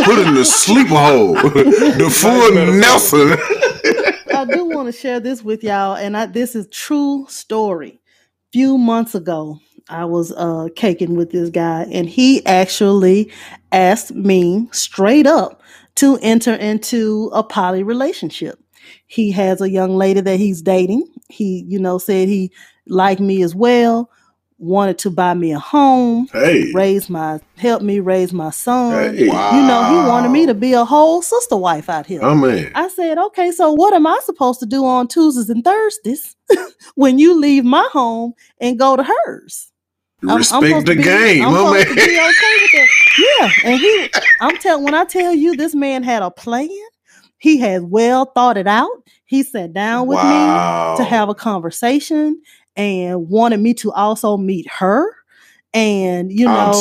Put 0.05 0.19
in 0.19 0.35
the 0.35 0.45
sleeper 0.45 0.95
hole. 0.95 1.33
the 1.33 2.09
full 2.13 2.53
Nice. 2.53 2.79
Nelson. 2.79 3.37
I 4.33 4.45
do 4.45 4.65
want 4.65 4.87
to 4.87 4.91
share 4.97 5.19
this 5.19 5.43
with 5.43 5.63
y'all, 5.63 5.95
and 5.95 6.15
I, 6.15 6.25
this 6.27 6.55
is 6.55 6.67
true 6.67 7.25
story. 7.27 8.00
Few 8.51 8.77
months 8.77 9.15
ago, 9.15 9.59
I 9.89 10.05
was 10.05 10.31
uh, 10.33 10.67
caking 10.75 11.15
with 11.15 11.31
this 11.31 11.49
guy, 11.49 11.85
and 11.91 12.07
he 12.09 12.45
actually 12.45 13.31
asked 13.71 14.13
me 14.13 14.67
straight 14.71 15.25
up 15.25 15.61
to 15.95 16.17
enter 16.21 16.53
into 16.53 17.29
a 17.33 17.43
poly 17.43 17.83
relationship. 17.83 18.59
He 19.07 19.31
has 19.31 19.61
a 19.61 19.69
young 19.69 19.95
lady 19.95 20.21
that 20.21 20.37
he's 20.39 20.61
dating. 20.61 21.07
He, 21.29 21.65
you 21.67 21.79
know, 21.79 21.97
said 21.97 22.27
he 22.27 22.51
liked 22.87 23.21
me 23.21 23.41
as 23.41 23.55
well, 23.55 24.09
wanted 24.61 24.97
to 24.99 25.09
buy 25.09 25.33
me 25.33 25.51
a 25.51 25.59
home, 25.59 26.27
Hey. 26.31 26.71
raise 26.73 27.09
my, 27.09 27.39
help 27.57 27.81
me 27.81 27.99
raise 27.99 28.31
my 28.31 28.51
son. 28.51 29.15
Hey. 29.15 29.21
You 29.25 29.31
know, 29.31 29.83
he 29.89 30.07
wanted 30.07 30.29
me 30.29 30.45
to 30.45 30.53
be 30.53 30.73
a 30.73 30.85
whole 30.85 31.21
sister 31.23 31.57
wife 31.57 31.89
out 31.89 32.05
here. 32.05 32.19
Oh, 32.21 32.35
man. 32.35 32.71
I 32.75 32.87
said, 32.89 33.17
okay, 33.17 33.51
so 33.51 33.73
what 33.73 33.93
am 33.93 34.05
I 34.05 34.19
supposed 34.23 34.59
to 34.59 34.67
do 34.67 34.85
on 34.85 35.07
Tuesdays 35.07 35.49
and 35.49 35.63
Thursdays 35.63 36.35
when 36.95 37.17
you 37.17 37.39
leave 37.39 37.65
my 37.65 37.87
home 37.91 38.33
and 38.59 38.77
go 38.77 38.95
to 38.95 39.03
hers? 39.25 39.67
I'm- 40.21 40.29
I'm 40.29 40.37
Respect 40.37 40.63
supposed 40.67 40.85
the 40.85 40.95
be- 40.95 41.01
game, 41.03 41.43
I'm 41.43 41.53
my 41.53 41.79
supposed 41.81 41.87
to 41.87 41.95
be 41.95 42.01
okay 42.01 42.57
with 42.61 42.71
that. 42.73 42.87
Yeah, 43.17 43.49
and 43.71 43.79
he, 43.79 44.09
I'm 44.41 44.57
telling 44.57 44.83
when 44.83 44.93
I 44.93 45.05
tell 45.05 45.33
you 45.33 45.55
this 45.55 45.73
man 45.73 46.03
had 46.03 46.21
a 46.21 46.29
plan, 46.29 46.69
he 47.39 47.57
had 47.57 47.81
well 47.89 48.25
thought 48.25 48.55
it 48.57 48.67
out. 48.67 48.91
He 49.25 49.41
sat 49.41 49.73
down 49.73 50.05
with 50.05 50.17
wow. 50.17 50.91
me 50.91 50.97
to 50.97 51.09
have 51.09 51.29
a 51.29 51.33
conversation 51.33 52.39
and 52.75 53.29
wanted 53.29 53.59
me 53.59 53.73
to 53.75 53.91
also 53.91 54.37
meet 54.37 54.67
her. 54.71 55.05
And 55.73 56.31
you 56.31 56.45
know, 56.45 56.71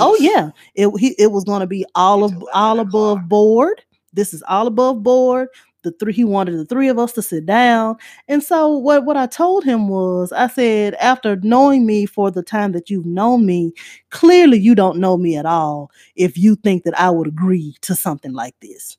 oh 0.00 0.16
yeah, 0.20 0.50
it 0.74 0.90
he, 0.98 1.14
it 1.18 1.30
was 1.30 1.44
going 1.44 1.60
to 1.60 1.66
be 1.66 1.84
all 1.94 2.24
of 2.24 2.32
all 2.52 2.80
above 2.80 3.28
board. 3.28 3.82
This 4.12 4.34
is 4.34 4.42
all 4.48 4.66
above 4.66 5.02
board. 5.04 5.48
The 5.82 5.92
three 5.92 6.12
he 6.12 6.24
wanted 6.24 6.56
the 6.58 6.64
three 6.66 6.88
of 6.88 6.98
us 6.98 7.12
to 7.12 7.22
sit 7.22 7.46
down. 7.46 7.96
And 8.28 8.42
so 8.42 8.68
what 8.76 9.04
what 9.04 9.16
I 9.16 9.26
told 9.26 9.64
him 9.64 9.88
was 9.88 10.32
I 10.32 10.48
said 10.48 10.94
after 10.94 11.36
knowing 11.36 11.86
me 11.86 12.06
for 12.06 12.30
the 12.30 12.42
time 12.42 12.72
that 12.72 12.90
you've 12.90 13.06
known 13.06 13.46
me, 13.46 13.72
clearly 14.10 14.58
you 14.58 14.74
don't 14.74 14.98
know 14.98 15.16
me 15.16 15.36
at 15.36 15.46
all 15.46 15.90
if 16.16 16.36
you 16.36 16.56
think 16.56 16.82
that 16.84 16.98
I 16.98 17.08
would 17.10 17.28
agree 17.28 17.76
to 17.82 17.94
something 17.94 18.32
like 18.32 18.54
this. 18.60 18.98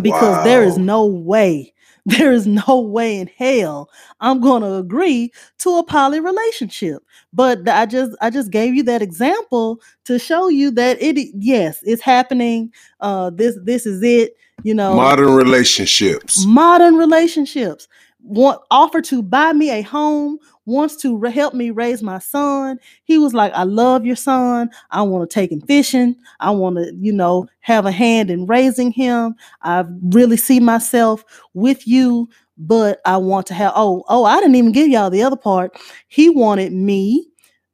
Because 0.00 0.42
there 0.44 0.64
is 0.64 0.78
no 0.78 1.04
way 1.04 1.74
there 2.06 2.32
is 2.32 2.46
no 2.46 2.80
way 2.80 3.18
in 3.20 3.28
hell 3.36 3.88
I'm 4.20 4.40
going 4.40 4.62
to 4.62 4.74
agree 4.74 5.32
to 5.58 5.76
a 5.78 5.84
poly 5.84 6.18
relationship. 6.20 7.02
But 7.32 7.68
I 7.68 7.86
just 7.86 8.16
I 8.20 8.30
just 8.30 8.50
gave 8.50 8.74
you 8.74 8.82
that 8.84 9.02
example 9.02 9.80
to 10.04 10.18
show 10.18 10.48
you 10.48 10.70
that 10.72 11.00
it 11.00 11.16
yes, 11.34 11.78
it's 11.82 12.02
happening. 12.02 12.72
Uh 13.00 13.30
this 13.30 13.56
this 13.62 13.86
is 13.86 14.02
it, 14.02 14.36
you 14.64 14.74
know 14.74 14.94
Modern 14.96 15.32
relationships. 15.34 16.44
modern 16.46 16.96
relationships 16.96 17.88
want 18.24 18.60
offer 18.70 19.00
to 19.02 19.22
buy 19.22 19.52
me 19.52 19.70
a 19.70 19.82
home 19.82 20.38
wants 20.66 20.96
to 20.96 21.16
re- 21.16 21.30
help 21.30 21.54
me 21.54 21.70
raise 21.70 22.02
my 22.02 22.18
son. 22.18 22.78
He 23.04 23.18
was 23.18 23.34
like 23.34 23.52
i 23.54 23.64
love 23.64 24.06
your 24.06 24.16
son. 24.16 24.70
I 24.90 25.02
want 25.02 25.28
to 25.28 25.32
take 25.34 25.50
him 25.52 25.60
fishing. 25.62 26.16
I 26.40 26.50
want 26.52 26.76
to 26.76 26.92
you 26.94 27.12
know 27.12 27.48
have 27.60 27.86
a 27.86 27.92
hand 27.92 28.30
in 28.30 28.46
raising 28.46 28.92
him. 28.92 29.34
I 29.62 29.84
really 30.02 30.36
see 30.36 30.60
myself 30.60 31.24
with 31.54 31.86
you 31.86 32.28
but 32.58 33.00
i 33.06 33.16
want 33.16 33.46
to 33.46 33.54
have 33.54 33.72
oh 33.74 34.04
oh 34.08 34.24
i 34.24 34.36
didn't 34.36 34.54
even 34.54 34.72
give 34.72 34.88
y'all 34.88 35.10
the 35.10 35.22
other 35.22 35.36
part. 35.36 35.76
He 36.08 36.28
wanted 36.30 36.72
me 36.72 37.26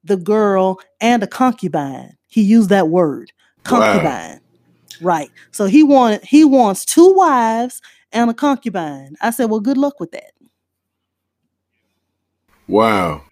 the 0.04 0.16
girl 0.16 0.80
and 1.00 1.22
a 1.22 1.26
concubine. 1.26 2.16
He 2.28 2.42
used 2.42 2.70
that 2.70 2.88
word 2.88 3.32
Wow. 3.70 3.80
concubine 3.80 4.40
right. 5.02 5.30
So 5.52 5.66
he 5.66 5.82
wanted 5.82 6.24
he 6.24 6.44
wants 6.44 6.84
two 6.84 7.12
wives 7.14 7.80
and 8.12 8.30
a 8.30 8.34
concubine. 8.34 9.16
I 9.20 9.30
said 9.30 9.50
well 9.50 9.60
good 9.60 9.76
luck 9.78 10.00
with 10.00 10.12
that 10.12 10.32
Wow. 12.68 13.22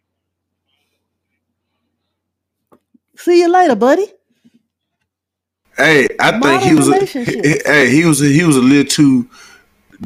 see 3.16 3.40
you 3.40 3.48
later 3.50 3.76
buddy 3.76 4.06
Hey, 5.76 6.08
I 6.18 6.40
think 6.40 6.62
he 6.62 6.74
was. 6.74 6.88
A, 6.88 6.94
hey, 7.66 7.90
he 7.90 8.06
was. 8.06 8.22
A, 8.22 8.26
he 8.26 8.44
was 8.44 8.56
a 8.56 8.62
little 8.62 8.84
too 8.84 9.28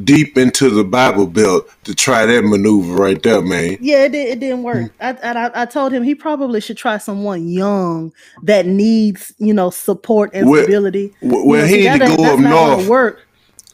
deep 0.04 0.36
into 0.36 0.68
the 0.70 0.84
Bible 0.84 1.26
Belt 1.26 1.68
to 1.84 1.94
try 1.94 2.26
that 2.26 2.42
maneuver 2.42 2.94
right 2.94 3.22
there, 3.22 3.40
man. 3.40 3.76
yeah 3.80 4.04
it, 4.04 4.12
did, 4.12 4.28
it 4.28 4.40
didn't 4.40 4.62
work 4.62 4.90
hmm. 4.90 5.02
I, 5.02 5.10
I, 5.22 5.62
I 5.62 5.66
told 5.66 5.92
him 5.92 6.02
he 6.02 6.14
probably 6.14 6.60
should 6.60 6.76
try 6.76 6.98
someone 6.98 7.48
young 7.48 8.12
that 8.42 8.66
needs 8.66 9.32
you 9.38 9.54
know 9.54 9.70
support 9.70 10.30
and 10.34 10.48
Well, 10.48 10.62
stability 10.62 11.14
W- 11.22 11.54
You 11.54 11.56
know, 11.60 11.66
he 11.66 11.76
need 11.76 12.00
to 12.00 12.16
go 12.16 12.24
up 12.34 12.40
north. 12.40 12.88
work 12.88 13.20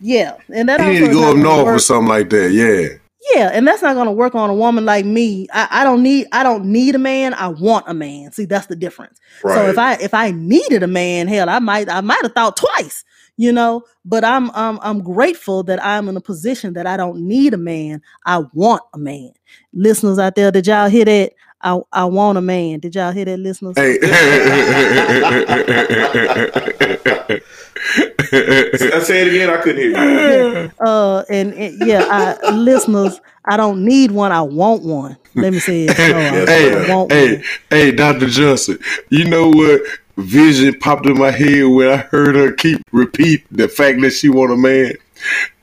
yeah 0.01 0.37
and 0.55 0.69
that 0.69 0.81
He 0.81 0.87
need 0.89 1.07
to 1.07 1.13
go 1.13 1.31
up 1.31 1.37
north 1.37 1.67
or 1.69 1.79
something 1.79 2.09
like 2.09 2.31
that. 2.31 2.51
Yeah. 2.53 2.99
Yeah, 3.35 3.51
and 3.53 3.67
that's 3.67 3.83
not 3.83 3.95
going 3.95 4.07
to 4.07 4.13
work 4.13 4.35
on 4.35 4.51
a 4.51 4.55
woman 4.55 4.85
like 4.85 5.05
me. 5.05 5.49
I, 5.53 5.69
I 5.71 5.85
don't 5.85 6.03
need 6.03 6.27
I 6.33 6.43
don't 6.43 6.67
need 6.67 6.95
a 6.95 6.99
man. 6.99 7.35
I 7.35 7.49
want 7.49 7.85
a 7.89 7.95
man. 7.95 8.31
See, 8.33 8.45
that's 8.45 8.67
the 8.67 8.77
difference. 8.77 9.19
So 9.43 9.67
if 9.67 9.79
I 9.79 9.95
if 9.95 10.15
I 10.15 10.31
needed 10.31 10.83
a 10.83 10.87
man, 10.87 11.27
hell, 11.27 11.49
I 11.49 11.59
might 11.59 11.89
I 11.89 12.01
might 12.03 12.23
have 12.23 12.33
thought 12.33 12.57
twice, 12.57 13.05
you 13.37 13.53
know. 13.53 13.83
But 14.05 14.25
I'm 14.25 14.51
I'm 14.55 14.79
I'm 14.81 15.03
grateful 15.03 15.65
that 15.65 15.85
I'm 15.85 16.09
in 16.09 16.17
a 16.17 16.21
position 16.21 16.75
that 16.75 16.87
I 16.87 16.97
don't 16.97 17.21
need 17.21 17.55
a 17.55 17.59
man. 17.59 18.01
I 18.25 18.45
want 18.53 18.83
a 18.95 18.99
man. 18.99 19.33
Listeners 19.73 20.19
out 20.19 20.37
there, 20.37 20.53
did 20.53 20.67
y'all 20.67 20.89
hear 20.89 21.05
that? 21.07 21.33
I 21.63 21.81
I 21.93 22.05
want 22.05 22.39
a 22.39 22.43
man. 22.43 22.79
Did 22.81 22.95
y'all 22.95 23.13
hear 23.13 23.25
that, 23.25 23.39
listeners? 23.39 23.77
Hey. 23.77 23.99
I 28.33 29.01
say 29.03 29.23
it 29.23 29.29
again. 29.29 29.51
I 29.51 29.57
couldn't 29.63 29.81
hear 29.81 30.63
you. 30.63 30.73
Uh, 30.81 31.25
and, 31.29 31.55
and 31.55 31.87
yeah, 31.87 32.39
I, 32.43 32.51
listeners, 32.51 33.21
I 33.45 33.57
don't 33.57 33.85
need 33.85 34.11
one. 34.11 34.33
I 34.33 34.43
want 34.43 34.83
one. 34.83 35.17
Let 35.35 35.53
me 35.53 35.59
say 35.59 35.85
it. 35.85 35.91
I 35.99 36.03
hey, 36.51 36.85
hey, 36.85 36.95
one. 36.95 37.45
hey, 37.71 37.93
Dr. 37.93 38.27
Johnson, 38.27 38.79
you 39.11 39.25
know 39.27 39.49
what 39.51 39.83
vision 40.17 40.79
popped 40.79 41.07
in 41.07 41.19
my 41.19 41.31
head 41.31 41.65
when 41.65 41.89
I 41.89 41.99
heard 41.99 42.35
her 42.35 42.53
keep 42.53 42.81
repeat 42.91 43.45
the 43.51 43.69
fact 43.69 44.01
that 44.01 44.11
she 44.11 44.29
want 44.29 44.53
a 44.53 44.57
man? 44.57 44.95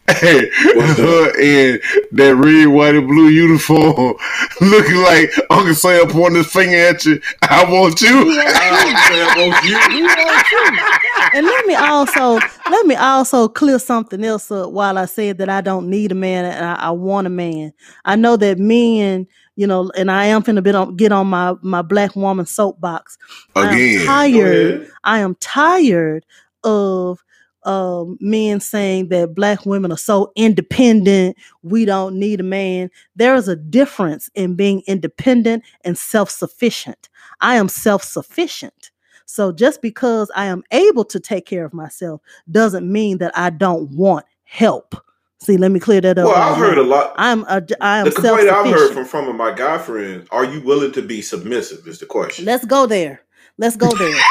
Hey, 0.10 0.50
What's 0.76 0.98
her 0.98 1.40
in 1.40 1.80
that 2.12 2.36
red, 2.36 2.68
white, 2.68 2.96
and 2.96 3.08
blue 3.08 3.30
uniform, 3.30 4.16
looking 4.62 4.98
like 4.98 5.32
Uncle 5.50 5.74
Sam 5.74 6.10
pointing 6.10 6.44
his 6.44 6.52
finger 6.52 6.76
at 6.76 7.06
you. 7.06 7.22
I 7.42 7.64
want 7.64 8.02
you. 8.02 8.10
I 8.10 9.34
want 9.38 9.64
you. 9.64 9.78
We 9.96 10.04
want 10.04 10.52
you. 10.52 11.38
And 11.40 11.46
let 11.46 11.66
me 11.66 11.76
also 11.76 12.38
let 12.70 12.86
me 12.86 12.96
also 12.96 13.48
clear 13.48 13.80
something 13.80 14.24
else 14.26 14.52
up 14.52 14.72
while 14.72 14.98
I 14.98 15.06
said 15.06 15.38
that 15.38 15.48
I 15.50 15.62
don't 15.62 15.90
need 15.90 16.12
a 16.12 16.16
man 16.16 16.46
and 16.46 16.66
I, 16.66 16.76
I 16.76 16.90
want 16.92 17.28
a 17.28 17.30
man. 17.30 17.72
I 18.04 18.18
know 18.18 18.36
that 18.36 18.60
men, 18.60 19.26
you 19.56 19.68
know, 19.68 19.90
and 19.96 20.12
I 20.12 20.26
am 20.26 20.44
finna 20.44 20.62
bit 20.62 20.76
on, 20.76 20.98
get 20.98 21.14
on 21.14 21.28
my 21.28 21.56
my 21.62 21.82
black 21.82 22.14
woman 22.18 22.46
soapbox. 22.46 23.18
I 23.56 23.62
am 23.62 23.74
Again. 23.74 24.06
Tired. 24.06 24.92
I 25.06 25.20
am 25.20 25.36
tired 25.36 26.26
of 26.66 27.24
um, 27.66 28.18
men 28.20 28.60
saying 28.60 29.10
that 29.10 29.36
black 29.36 29.66
women 29.66 29.92
are 29.92 29.98
so 29.98 30.32
independent. 30.36 31.38
We 31.62 31.86
don't 31.86 32.20
need 32.20 32.40
a 32.40 32.44
man. 32.44 32.90
There 33.16 33.36
is 33.36 33.48
a 33.48 33.56
difference 33.56 34.30
in 34.36 34.56
being 34.56 34.84
independent 34.88 35.64
and 35.84 35.98
self 35.98 36.30
sufficient. 36.30 37.10
I 37.42 37.56
am 37.56 37.70
self 37.70 38.04
sufficient. 38.04 38.92
So 39.26 39.52
just 39.52 39.82
because 39.82 40.30
I 40.36 40.46
am 40.46 40.64
able 40.72 41.06
to 41.06 41.20
take 41.20 41.46
care 41.46 41.66
of 41.66 41.74
myself 41.74 42.22
doesn't 42.52 42.90
mean 42.90 43.18
that 43.20 43.36
I 43.38 43.50
don't 43.50 43.90
want 43.92 44.26
help. 44.44 44.96
See, 45.40 45.58
let 45.58 45.72
me 45.72 45.80
clear 45.80 46.00
that 46.00 46.18
up. 46.18 46.28
Well, 46.28 46.36
I've 46.36 46.58
heard 46.58 46.78
a 46.78 46.84
lot. 46.84 47.16
I'm 47.18 47.44
a, 47.44 47.62
I 47.82 48.00
am 48.00 48.06
The 48.06 48.12
complaint 48.12 48.50
I've 48.50 48.74
heard 48.74 48.94
from 48.94 49.06
some 49.06 49.28
of 49.28 49.36
my 49.36 49.54
guy 49.54 49.78
friends: 49.78 50.28
Are 50.32 50.46
you 50.46 50.62
willing 50.62 50.94
to 50.94 51.02
be 51.02 51.22
submissive? 51.22 51.86
Is 51.86 52.00
the 52.00 52.06
question. 52.06 52.46
Let's 52.46 52.64
go 52.66 52.86
there. 52.86 53.22
Let's 53.58 53.76
go 53.76 53.92
there. 53.92 54.22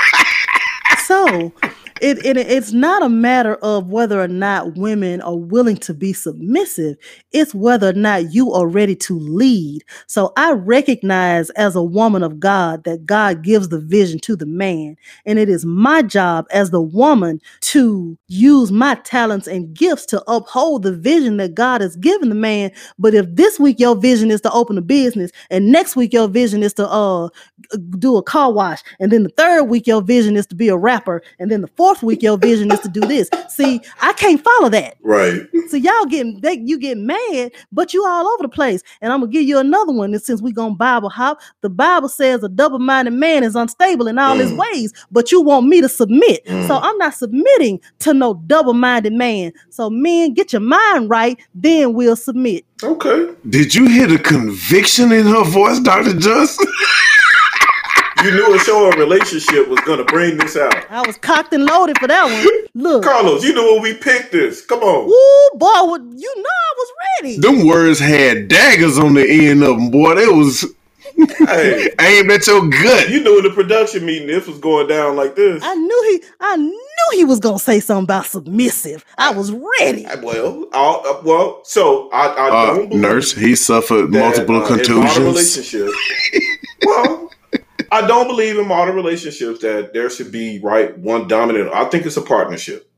so, 1.04 1.52
it, 2.02 2.26
it 2.26 2.36
it's 2.36 2.72
not 2.72 3.04
a 3.04 3.08
matter 3.08 3.54
of 3.56 3.88
whether 3.88 4.20
or 4.20 4.28
not 4.28 4.76
women 4.76 5.22
are 5.22 5.36
willing 5.36 5.76
to 5.78 5.94
be 5.94 6.12
submissive. 6.12 6.96
It's 7.32 7.54
whether 7.54 7.90
or 7.90 7.94
not 7.94 8.34
you 8.34 8.52
are 8.52 8.66
ready 8.66 8.96
to 8.96 9.18
lead. 9.18 9.84
So 10.08 10.32
I 10.36 10.52
recognize 10.52 11.50
as 11.50 11.76
a 11.76 11.82
woman 11.82 12.22
of 12.24 12.40
God 12.40 12.84
that 12.84 13.06
God 13.06 13.42
gives 13.42 13.68
the 13.68 13.80
vision 13.80 14.18
to 14.20 14.36
the 14.36 14.46
man, 14.46 14.96
and 15.26 15.38
it 15.38 15.48
is 15.48 15.64
my 15.64 16.02
job 16.02 16.46
as 16.50 16.70
the 16.70 16.82
woman 16.82 17.40
to 17.62 18.18
use 18.28 18.72
my 18.72 18.96
talents 18.96 19.46
and 19.46 19.74
gifts 19.74 20.06
to 20.06 20.22
uphold 20.30 20.82
the 20.82 20.96
vision 20.96 21.38
that 21.38 21.54
God 21.54 21.80
has 21.80 21.96
given 21.96 22.28
the 22.30 22.34
man. 22.34 22.72
But 22.98 23.14
if 23.14 23.26
this 23.34 23.60
week 23.60 23.80
your 23.80 23.96
vision 23.96 24.30
is 24.30 24.40
to 24.42 24.52
open 24.52 24.76
a 24.76 24.82
business, 24.82 25.30
and 25.50 25.70
next 25.72 25.96
week 25.96 26.12
your 26.12 26.28
vision 26.28 26.62
is 26.62 26.74
to 26.74 26.88
uh 26.88 27.28
do 27.98 28.16
a 28.16 28.22
car 28.22 28.52
wash, 28.52 28.80
and 29.00 29.12
then 29.12 29.22
the 29.22 29.30
third 29.30 29.64
week 29.64 29.86
your 29.86 30.02
vision 30.02 30.36
is 30.36 30.46
to 30.48 30.56
be 30.56 30.68
a 30.68 30.76
rapper, 30.76 31.22
and 31.38 31.50
then 31.50 31.60
the 31.60 31.68
fourth 31.76 31.91
week 32.00 32.22
your 32.22 32.38
vision 32.38 32.70
is 32.70 32.78
to 32.80 32.88
do 32.88 33.00
this. 33.00 33.28
See, 33.48 33.80
I 34.00 34.12
can't 34.12 34.40
follow 34.42 34.68
that. 34.68 34.96
Right. 35.02 35.40
So 35.68 35.76
y'all 35.76 36.04
getting 36.06 36.40
they, 36.42 36.60
you 36.64 36.78
get 36.78 36.96
mad, 36.96 37.50
but 37.72 37.92
you 37.92 38.06
all 38.06 38.28
over 38.28 38.44
the 38.44 38.48
place. 38.48 38.82
And 39.00 39.12
I'm 39.12 39.18
gonna 39.18 39.32
give 39.32 39.42
you 39.42 39.58
another 39.58 39.92
one. 39.92 40.14
And 40.14 40.22
since 40.22 40.40
we 40.40 40.52
gonna 40.52 40.76
Bible 40.76 41.08
hop, 41.08 41.40
the 41.62 41.68
Bible 41.70 42.08
says 42.08 42.44
a 42.44 42.48
double-minded 42.48 43.12
man 43.14 43.42
is 43.42 43.56
unstable 43.56 44.06
in 44.06 44.18
all 44.18 44.36
his 44.36 44.52
Mm. 44.52 44.58
ways, 44.58 44.92
but 45.10 45.32
you 45.32 45.40
want 45.42 45.66
me 45.66 45.80
to 45.80 45.88
submit. 45.88 46.44
Mm. 46.46 46.68
So 46.68 46.76
I'm 46.76 46.96
not 46.98 47.14
submitting 47.14 47.80
to 48.00 48.14
no 48.14 48.34
double-minded 48.46 49.12
man. 49.12 49.52
So 49.70 49.90
men, 49.90 50.34
get 50.34 50.52
your 50.52 50.60
mind 50.60 51.10
right, 51.10 51.38
then 51.54 51.94
we'll 51.94 52.14
submit. 52.16 52.64
Okay. 52.84 53.28
Did 53.48 53.74
you 53.74 53.88
hear 53.88 54.06
the 54.06 54.18
conviction 54.18 55.10
in 55.10 55.26
her 55.26 55.42
voice, 55.44 55.80
Dr. 55.80 56.14
Johnson? 56.14 56.66
You 58.24 58.30
knew 58.30 58.54
a 58.54 58.58
show 58.60 58.86
or 58.86 58.92
relationship 58.92 59.68
was 59.68 59.80
gonna 59.80 60.04
bring 60.04 60.36
this 60.36 60.56
out. 60.56 60.74
I 60.90 61.06
was 61.06 61.16
cocked 61.16 61.52
and 61.52 61.64
loaded 61.64 61.98
for 61.98 62.06
that 62.08 62.24
one. 62.24 62.68
Look. 62.74 63.04
Carlos, 63.04 63.42
you 63.44 63.54
knew 63.54 63.74
when 63.74 63.82
we 63.82 63.94
picked 63.94 64.32
this. 64.32 64.64
Come 64.64 64.80
on. 64.80 65.06
Woo, 65.06 65.58
boy, 65.58 65.96
you 66.16 66.32
know 66.36 66.42
I 66.48 66.74
was 66.76 66.92
ready. 67.20 67.38
Them 67.38 67.66
words 67.66 67.98
had 67.98 68.48
daggers 68.48 68.98
on 68.98 69.14
the 69.14 69.28
end 69.28 69.62
of 69.62 69.76
them, 69.76 69.90
boy. 69.90 70.14
They 70.14 70.26
was 70.26 70.64
Hey, 71.46 71.90
aimed 72.00 72.30
at 72.30 72.46
your 72.46 72.68
gut. 72.68 73.10
you 73.10 73.22
knew 73.22 73.38
in 73.38 73.44
the 73.44 73.50
production 73.50 74.06
meeting 74.06 74.26
this 74.28 74.46
was 74.46 74.58
going 74.58 74.88
down 74.88 75.14
like 75.14 75.36
this. 75.36 75.62
I 75.62 75.74
knew 75.74 76.02
he 76.10 76.22
I 76.40 76.56
knew 76.56 76.78
he 77.12 77.24
was 77.24 77.38
gonna 77.38 77.58
say 77.58 77.80
something 77.80 78.04
about 78.04 78.26
submissive. 78.26 79.04
I 79.18 79.30
was 79.32 79.52
ready. 79.52 80.06
Well, 80.22 80.68
I'll, 80.72 81.02
uh, 81.06 81.20
well, 81.22 81.60
so 81.64 82.08
I, 82.12 82.26
I 82.28 82.48
Uh, 82.48 82.66
don't 82.74 82.88
believe 82.88 83.02
nurse, 83.02 83.32
he 83.34 83.54
suffered 83.56 84.10
that, 84.12 84.18
multiple 84.18 84.56
uh, 84.56 84.58
in 84.58 84.70
modern 84.70 84.78
contusions. 84.78 85.18
relationships. 85.18 85.92
well, 86.86 87.30
I 87.92 88.06
don't 88.06 88.26
believe 88.26 88.58
in 88.58 88.66
modern 88.66 88.96
relationships 88.96 89.60
that 89.60 89.92
there 89.92 90.08
should 90.08 90.32
be 90.32 90.58
right 90.60 90.96
one 90.96 91.28
dominant. 91.28 91.70
I 91.74 91.84
think 91.84 92.06
it's 92.06 92.16
a 92.16 92.22
partnership. 92.22 92.88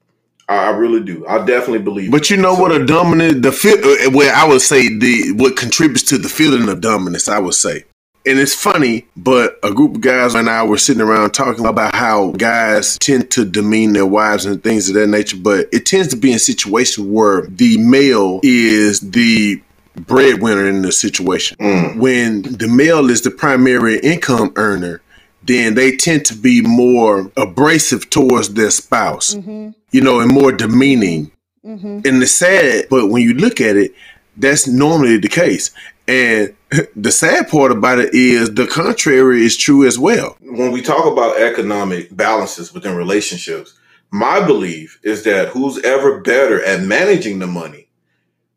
I, 0.48 0.70
really 0.70 1.00
do. 1.00 1.26
I 1.26 1.38
definitely 1.38 1.80
believe. 1.80 2.10
But 2.10 2.30
you 2.30 2.36
know 2.36 2.54
what 2.54 2.70
a 2.70 2.84
dominant 2.84 3.42
the 3.42 3.50
feel 3.50 3.78
uh, 3.78 4.10
well 4.12 4.32
I 4.36 4.46
would 4.46 4.60
say 4.60 4.88
the 4.96 5.32
what 5.32 5.56
contributes 5.56 6.02
to 6.04 6.18
the 6.18 6.28
feeling 6.28 6.68
of 6.68 6.80
dominance 6.80 7.28
I 7.28 7.38
would 7.38 7.54
say. 7.54 7.84
And 8.26 8.38
it's 8.38 8.54
funny, 8.54 9.06
but 9.16 9.58
a 9.62 9.72
group 9.72 9.96
of 9.96 10.00
guys 10.00 10.34
and 10.34 10.48
I 10.48 10.62
were 10.64 10.78
sitting 10.78 11.02
around 11.02 11.32
talking 11.32 11.66
about 11.66 11.94
how 11.94 12.30
guys 12.30 12.96
tend 12.98 13.30
to 13.32 13.44
demean 13.44 13.92
their 13.92 14.06
wives 14.06 14.46
and 14.46 14.62
things 14.62 14.88
of 14.88 14.94
that 14.94 15.08
nature, 15.08 15.36
but 15.36 15.68
it 15.72 15.84
tends 15.84 16.08
to 16.08 16.16
be 16.16 16.32
in 16.32 16.38
situations 16.38 17.06
where 17.06 17.42
the 17.42 17.76
male 17.76 18.40
is 18.42 19.00
the 19.00 19.60
breadwinner 19.96 20.66
in 20.68 20.82
the 20.82 20.92
situation. 20.92 21.56
Mm. 21.58 21.96
When 21.98 22.42
the 22.42 22.68
male 22.68 23.10
is 23.10 23.22
the 23.22 23.30
primary 23.30 23.98
income 24.00 24.52
earner, 24.56 25.00
then 25.42 25.74
they 25.74 25.94
tend 25.96 26.24
to 26.26 26.34
be 26.34 26.62
more 26.62 27.30
abrasive 27.36 28.08
towards 28.10 28.54
their 28.54 28.70
spouse, 28.70 29.34
Mm-hmm. 29.34 29.70
you 29.92 30.00
know, 30.00 30.20
and 30.20 30.32
more 30.32 30.52
demeaning 30.52 31.30
Mm-hmm. 31.64 32.00
and 32.04 32.22
it's 32.22 32.32
sad, 32.32 32.86
but 32.90 33.08
when 33.08 33.22
you 33.22 33.32
look 33.32 33.58
at 33.58 33.74
it, 33.74 33.94
that's 34.36 34.66
normally 34.68 35.16
the 35.16 35.28
case. 35.30 35.70
And 36.06 36.54
the 36.94 37.10
sad 37.10 37.48
part 37.48 37.72
about 37.72 37.98
it 37.98 38.12
is 38.12 38.52
the 38.52 38.66
contrary 38.66 39.42
is 39.46 39.56
true 39.56 39.86
as 39.86 39.98
well. 39.98 40.36
when 40.42 40.72
we 40.72 40.82
talk 40.82 41.10
about 41.10 41.40
economic 41.40 42.14
balances 42.14 42.74
within 42.74 42.94
relationships, 42.94 43.72
my 44.10 44.44
belief 44.44 45.00
is 45.02 45.24
that 45.24 45.48
who's 45.48 45.78
ever 45.84 46.20
better 46.20 46.62
at 46.62 46.82
managing 46.82 47.38
the 47.38 47.46
money. 47.46 47.83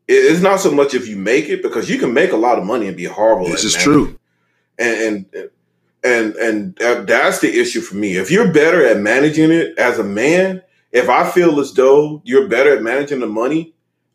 It- 0.08 0.14
It's 0.32 0.42
not 0.42 0.60
so 0.60 0.72
much 0.72 0.94
if 0.94 1.08
you 1.08 1.16
make 1.18 1.50
it 1.50 1.62
because 1.62 1.90
you 1.90 1.98
can 1.98 2.14
make 2.14 2.32
a 2.32 2.38
lot 2.38 2.58
of 2.58 2.66
money 2.66 2.88
and 2.88 2.96
be 2.98 3.06
horrible. 3.06 3.50
This 3.50 3.64
is 3.64 3.74
true. 3.84 4.18
and 4.80 5.26
and 6.04 6.36
and 6.36 6.78
and 6.80 7.08
that's 7.08 7.40
the 7.40 7.60
issue 7.60 7.82
for 7.82 7.96
me. 7.96 8.18
If 8.18 8.30
you're 8.32 8.52
better 8.52 8.86
at 8.86 9.00
managing 9.00 9.52
it 9.52 9.78
as 9.78 10.00
a 10.00 10.04
man, 10.04 10.62
if 10.92 11.10
I 11.10 11.30
feel 11.30 11.60
as 11.60 11.74
though 11.74 12.22
you're 12.24 12.48
better 12.48 12.76
at 12.76 12.84
managing 12.84 13.20
the 13.20 13.26
money, 13.28 13.74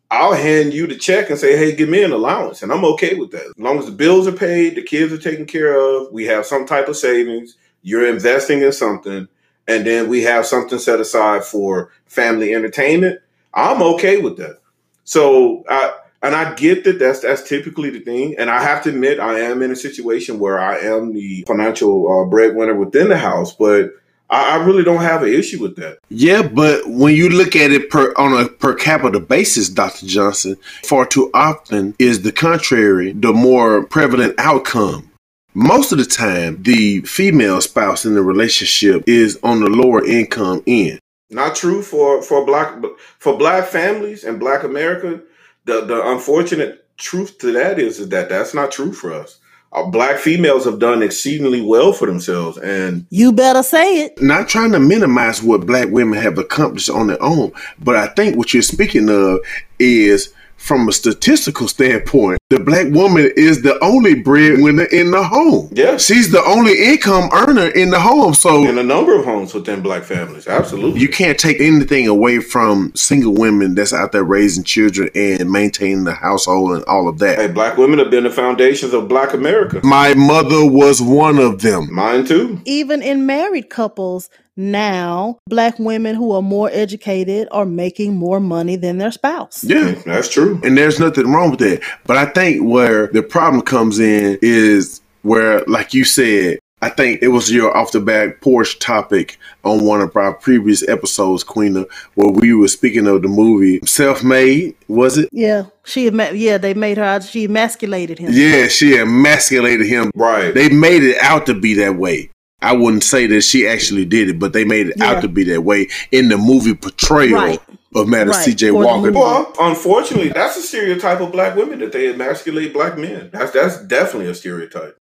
I'll 0.09 0.33
hand 0.33 0.73
you 0.73 0.87
the 0.87 0.95
check 0.95 1.29
and 1.29 1.37
say, 1.37 1.57
"Hey, 1.57 1.73
give 1.75 1.89
me 1.89 2.01
an 2.03 2.11
allowance," 2.11 2.63
and 2.63 2.71
I'm 2.71 2.85
okay 2.85 3.15
with 3.15 3.31
that. 3.31 3.45
As 3.47 3.53
long 3.57 3.77
as 3.79 3.85
the 3.85 3.91
bills 3.91 4.27
are 4.27 4.31
paid, 4.31 4.75
the 4.75 4.81
kids 4.81 5.11
are 5.11 5.17
taken 5.17 5.45
care 5.45 5.73
of, 5.77 6.11
we 6.11 6.25
have 6.25 6.45
some 6.45 6.65
type 6.65 6.87
of 6.87 6.95
savings, 6.97 7.55
you're 7.81 8.07
investing 8.07 8.61
in 8.61 8.71
something, 8.71 9.27
and 9.67 9.85
then 9.85 10.07
we 10.09 10.23
have 10.23 10.45
something 10.45 10.79
set 10.79 10.99
aside 10.99 11.43
for 11.43 11.91
family 12.05 12.53
entertainment. 12.53 13.19
I'm 13.53 13.81
okay 13.81 14.17
with 14.17 14.37
that. 14.37 14.59
So 15.03 15.63
I 15.69 15.93
and 16.23 16.33
I 16.33 16.53
get 16.55 16.85
that 16.85 16.99
that's 16.99 17.19
that's 17.19 17.47
typically 17.47 17.89
the 17.89 17.99
thing. 17.99 18.35
And 18.37 18.49
I 18.49 18.63
have 18.63 18.81
to 18.83 18.89
admit, 18.89 19.19
I 19.19 19.39
am 19.39 19.61
in 19.61 19.71
a 19.71 19.75
situation 19.75 20.39
where 20.39 20.57
I 20.57 20.79
am 20.79 21.13
the 21.13 21.43
financial 21.45 22.07
uh, 22.11 22.25
breadwinner 22.25 22.75
within 22.75 23.09
the 23.09 23.17
house, 23.17 23.53
but 23.53 23.91
I, 24.29 24.57
I 24.57 24.65
really 24.65 24.83
don't 24.83 25.01
have 25.01 25.21
an 25.21 25.33
issue 25.33 25.61
with 25.61 25.75
that. 25.75 25.99
Yeah, 26.09 26.41
but 26.41 26.87
when 26.87 27.13
you 27.15 27.29
look 27.29 27.55
at 27.55 27.71
it 27.71 27.89
per 27.89 28.13
on 28.17 28.33
a 28.33 28.47
per 28.47 28.73
capita 28.73 29.19
basis, 29.19 29.69
Dr. 29.69 30.07
Johnson, 30.07 30.55
far 30.83 31.05
too 31.05 31.29
often 31.33 31.93
is 31.99 32.21
the 32.21 32.31
contrary, 32.31 33.11
the 33.11 33.33
more 33.33 33.85
prevalent 33.85 34.35
outcome. 34.37 35.09
Most 35.55 35.91
of 35.91 35.99
the 35.99 36.05
time, 36.05 36.63
the 36.63 37.01
female 37.01 37.61
spouse 37.61 38.05
in 38.05 38.15
the 38.15 38.23
relationship 38.23 39.03
is 39.05 39.39
on 39.43 39.59
the 39.59 39.69
lower 39.69 40.03
income 40.03 40.63
end. 40.65 40.99
Not 41.33 41.55
true 41.55 41.81
for 41.81 42.21
for 42.21 42.45
black 42.45 42.75
for 43.19 43.37
black 43.37 43.67
families 43.67 44.23
and 44.23 44.39
Black 44.39 44.63
America. 44.63 45.21
The 45.65 45.81
the 45.85 46.07
unfortunate 46.11 46.85
truth 46.97 47.37
to 47.39 47.51
that 47.53 47.79
is, 47.79 47.99
is 47.99 48.09
that 48.09 48.29
that's 48.29 48.53
not 48.53 48.71
true 48.71 48.93
for 48.93 49.13
us. 49.13 49.39
Our 49.71 49.89
black 49.89 50.19
females 50.19 50.65
have 50.65 50.77
done 50.77 51.01
exceedingly 51.01 51.59
well 51.61 51.93
for 51.93 52.05
themselves, 52.05 52.59
and 52.59 53.07
You 53.09 53.31
better 53.31 53.63
say 53.63 54.03
it. 54.05 54.21
Not 54.21 54.47
trying 54.47 54.71
to 54.73 54.79
minimize 54.79 55.41
what 55.41 55.65
black 55.65 55.89
women 55.89 56.19
have 56.19 56.37
accomplished 56.37 56.91
on 56.91 57.07
their 57.07 57.21
own, 57.21 57.51
but 57.79 57.95
I 57.95 58.07
think 58.07 58.37
what 58.37 58.53
you're 58.53 58.61
speaking 58.61 59.09
of 59.09 59.39
is 59.79 60.31
from 60.63 60.87
a 60.87 60.93
statistical 60.93 61.67
standpoint, 61.67 62.39
the 62.49 62.57
black 62.59 62.87
woman 62.93 63.29
is 63.35 63.61
the 63.63 63.77
only 63.83 64.13
breadwinner 64.15 64.85
in 64.85 65.11
the 65.11 65.21
home. 65.21 65.67
yes, 65.73 66.05
She's 66.05 66.31
the 66.31 66.41
only 66.43 66.71
income 66.93 67.29
earner 67.33 67.67
in 67.67 67.89
the 67.89 67.99
home. 67.99 68.33
So 68.33 68.65
in 68.65 68.77
a 68.77 68.83
number 68.83 69.13
of 69.19 69.25
homes 69.25 69.53
within 69.53 69.81
black 69.81 70.03
families, 70.03 70.47
absolutely. 70.47 71.01
you 71.01 71.09
can't 71.09 71.37
take 71.37 71.59
anything 71.59 72.07
away 72.07 72.39
from 72.39 72.93
single 72.95 73.33
women 73.33 73.75
that's 73.75 73.91
out 73.93 74.13
there 74.13 74.23
raising 74.23 74.63
children 74.63 75.09
and 75.13 75.51
maintaining 75.51 76.05
the 76.05 76.13
household 76.13 76.71
and 76.71 76.85
all 76.85 77.09
of 77.09 77.19
Hey, 77.19 77.35
that. 77.35 77.53
black 77.53 77.75
women 77.77 77.99
have 77.99 78.09
been 78.09 78.23
the 78.23 78.29
foundations 78.31 78.93
of 78.93 79.09
black 79.09 79.33
America. 79.33 79.81
My 79.83 80.13
mother 80.13 80.65
was 80.65 81.01
one 81.01 81.39
of 81.39 81.61
them. 81.61 81.93
Mine 81.93 82.23
too. 82.25 82.61
Even 82.63 83.01
in 83.01 83.25
married 83.25 83.69
couples 83.69 84.29
now, 84.55 85.39
black 85.47 85.79
women 85.79 86.15
who 86.15 86.31
are 86.31 86.41
more 86.41 86.69
educated 86.71 87.47
are 87.51 87.65
making 87.65 88.15
more 88.15 88.39
money 88.39 88.75
than 88.75 88.97
their 88.97 89.11
spouse. 89.11 89.63
Yeah. 89.63 89.91
That's 90.05 90.29
true. 90.29 90.59
And 90.63 90.77
there's 90.77 90.99
nothing 90.99 91.31
wrong 91.31 91.51
with 91.51 91.59
that. 91.59 91.81
But 92.05 92.17
I 92.17 92.25
think 92.25 92.67
where 92.67 93.07
the 93.07 93.23
problem 93.23 93.61
comes 93.63 93.99
in 93.99 94.37
is 94.41 95.01
where, 95.23 95.63
like 95.65 95.93
you 95.93 96.03
said, 96.03 96.59
I 96.83 96.89
think 96.89 97.21
it 97.21 97.29
was 97.29 97.49
your 97.49 97.75
off 97.77 97.93
the 97.93 98.01
back 98.01 98.41
porch 98.41 98.77
topic 98.77 99.37
on 99.63 99.85
one 99.85 100.01
of 100.01 100.17
our 100.17 100.33
previous 100.33 100.85
episodes, 100.89 101.41
Queena, 101.41 101.85
where 102.15 102.27
we 102.27 102.53
were 102.53 102.67
speaking 102.67 103.07
of 103.07 103.21
the 103.21 103.29
movie 103.29 103.79
Self 103.85 104.21
Made, 104.21 104.75
was 104.89 105.17
it? 105.17 105.29
Yeah, 105.31 105.67
she 105.85 106.07
ema- 106.07 106.33
yeah 106.33 106.57
they 106.57 106.73
made 106.73 106.97
her 106.97 107.21
she 107.21 107.45
emasculated 107.45 108.19
him. 108.19 108.31
Yeah, 108.33 108.67
she 108.67 108.97
emasculated 108.97 109.87
him. 109.87 110.11
Right. 110.13 110.53
They 110.53 110.67
made 110.67 111.03
it 111.03 111.15
out 111.21 111.45
to 111.45 111.53
be 111.53 111.73
that 111.75 111.95
way. 111.95 112.29
I 112.63 112.73
wouldn't 112.73 113.03
say 113.03 113.27
that 113.27 113.41
she 113.41 113.67
actually 113.67 114.05
did 114.05 114.29
it, 114.29 114.39
but 114.39 114.53
they 114.53 114.63
made 114.63 114.87
it 114.87 114.95
Yeah. 114.97 115.11
out 115.11 115.21
to 115.21 115.27
be 115.27 115.43
that 115.45 115.61
way 115.63 115.89
in 116.11 116.29
the 116.29 116.37
movie 116.37 116.73
portrayal 116.73 117.33
Right. 117.33 117.59
of 117.95 118.07
Madam 118.07 118.29
Right. 118.29 118.45
C.J. 118.45 118.71
Walker. 118.71 119.11
well, 119.11 119.53
unfortunately, 119.59 120.29
that's 120.29 120.57
a 120.57 120.61
stereotype 120.61 121.19
of 121.21 121.31
black 121.31 121.55
women 121.55 121.79
that 121.79 121.91
they 121.91 122.07
emasculate 122.09 122.73
black 122.73 122.97
men. 122.97 123.29
That's 123.31 123.51
that's 123.51 123.77
definitely 123.83 124.29
a 124.31 124.35
stereotype. 124.35 124.97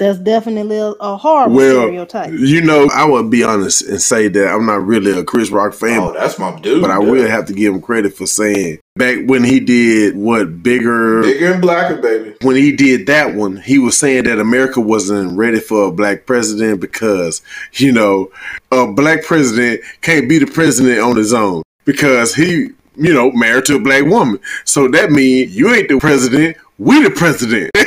That's 0.00 0.18
definitely 0.18 0.78
a, 0.78 0.88
a 0.98 1.16
horrible 1.18 1.56
Well, 1.56 1.82
stereotype. 1.82 2.32
You 2.32 2.62
know, 2.62 2.88
I 2.92 3.04
would 3.04 3.28
be 3.30 3.44
honest 3.44 3.82
and 3.82 4.00
say 4.00 4.28
that 4.28 4.48
I'm 4.48 4.64
not 4.64 4.84
really 4.86 5.12
a 5.12 5.22
Chris 5.22 5.50
Rock 5.50 5.74
fan, 5.74 6.00
Oh, 6.00 6.12
that's 6.14 6.38
my 6.38 6.58
dude. 6.58 6.80
but 6.80 6.90
I 6.90 6.94
yeah. 6.94 7.10
will 7.10 7.28
have 7.28 7.44
to 7.46 7.52
give 7.52 7.74
him 7.74 7.82
credit 7.82 8.14
for 8.14 8.26
saying 8.26 8.78
back 8.96 9.18
when 9.26 9.44
he 9.44 9.60
did 9.60 10.16
what 10.16 10.62
bigger 10.62 11.20
Bigger 11.22 11.52
and 11.52 11.60
blacker, 11.62 11.96
baby. 11.96 12.34
when 12.40 12.56
he 12.56 12.74
did 12.74 13.06
that 13.08 13.34
one, 13.34 13.56
he 13.58 13.78
was 13.78 13.96
saying 13.98 14.24
that 14.24 14.38
America 14.38 14.80
wasn't 14.80 15.36
ready 15.36 15.60
for 15.60 15.84
a 15.88 15.92
black 15.92 16.24
president 16.24 16.80
because, 16.80 17.42
you 17.74 17.92
know, 17.92 18.30
a 18.72 18.86
black 18.90 19.22
president 19.24 19.82
can't 20.00 20.30
be 20.30 20.38
the 20.38 20.46
president 20.46 20.98
on 21.00 21.14
his 21.16 21.34
own 21.34 21.62
because 21.84 22.34
he, 22.34 22.70
you 22.96 23.12
know, 23.14 23.30
married 23.32 23.66
to 23.66 23.76
a 23.76 23.80
black 23.80 24.04
woman. 24.06 24.40
So 24.64 24.88
that 24.88 25.10
means 25.10 25.54
you 25.54 25.72
ain't 25.74 25.88
the 25.90 25.98
president, 26.00 26.56
we 26.78 27.02
the 27.02 27.10
president. 27.10 27.70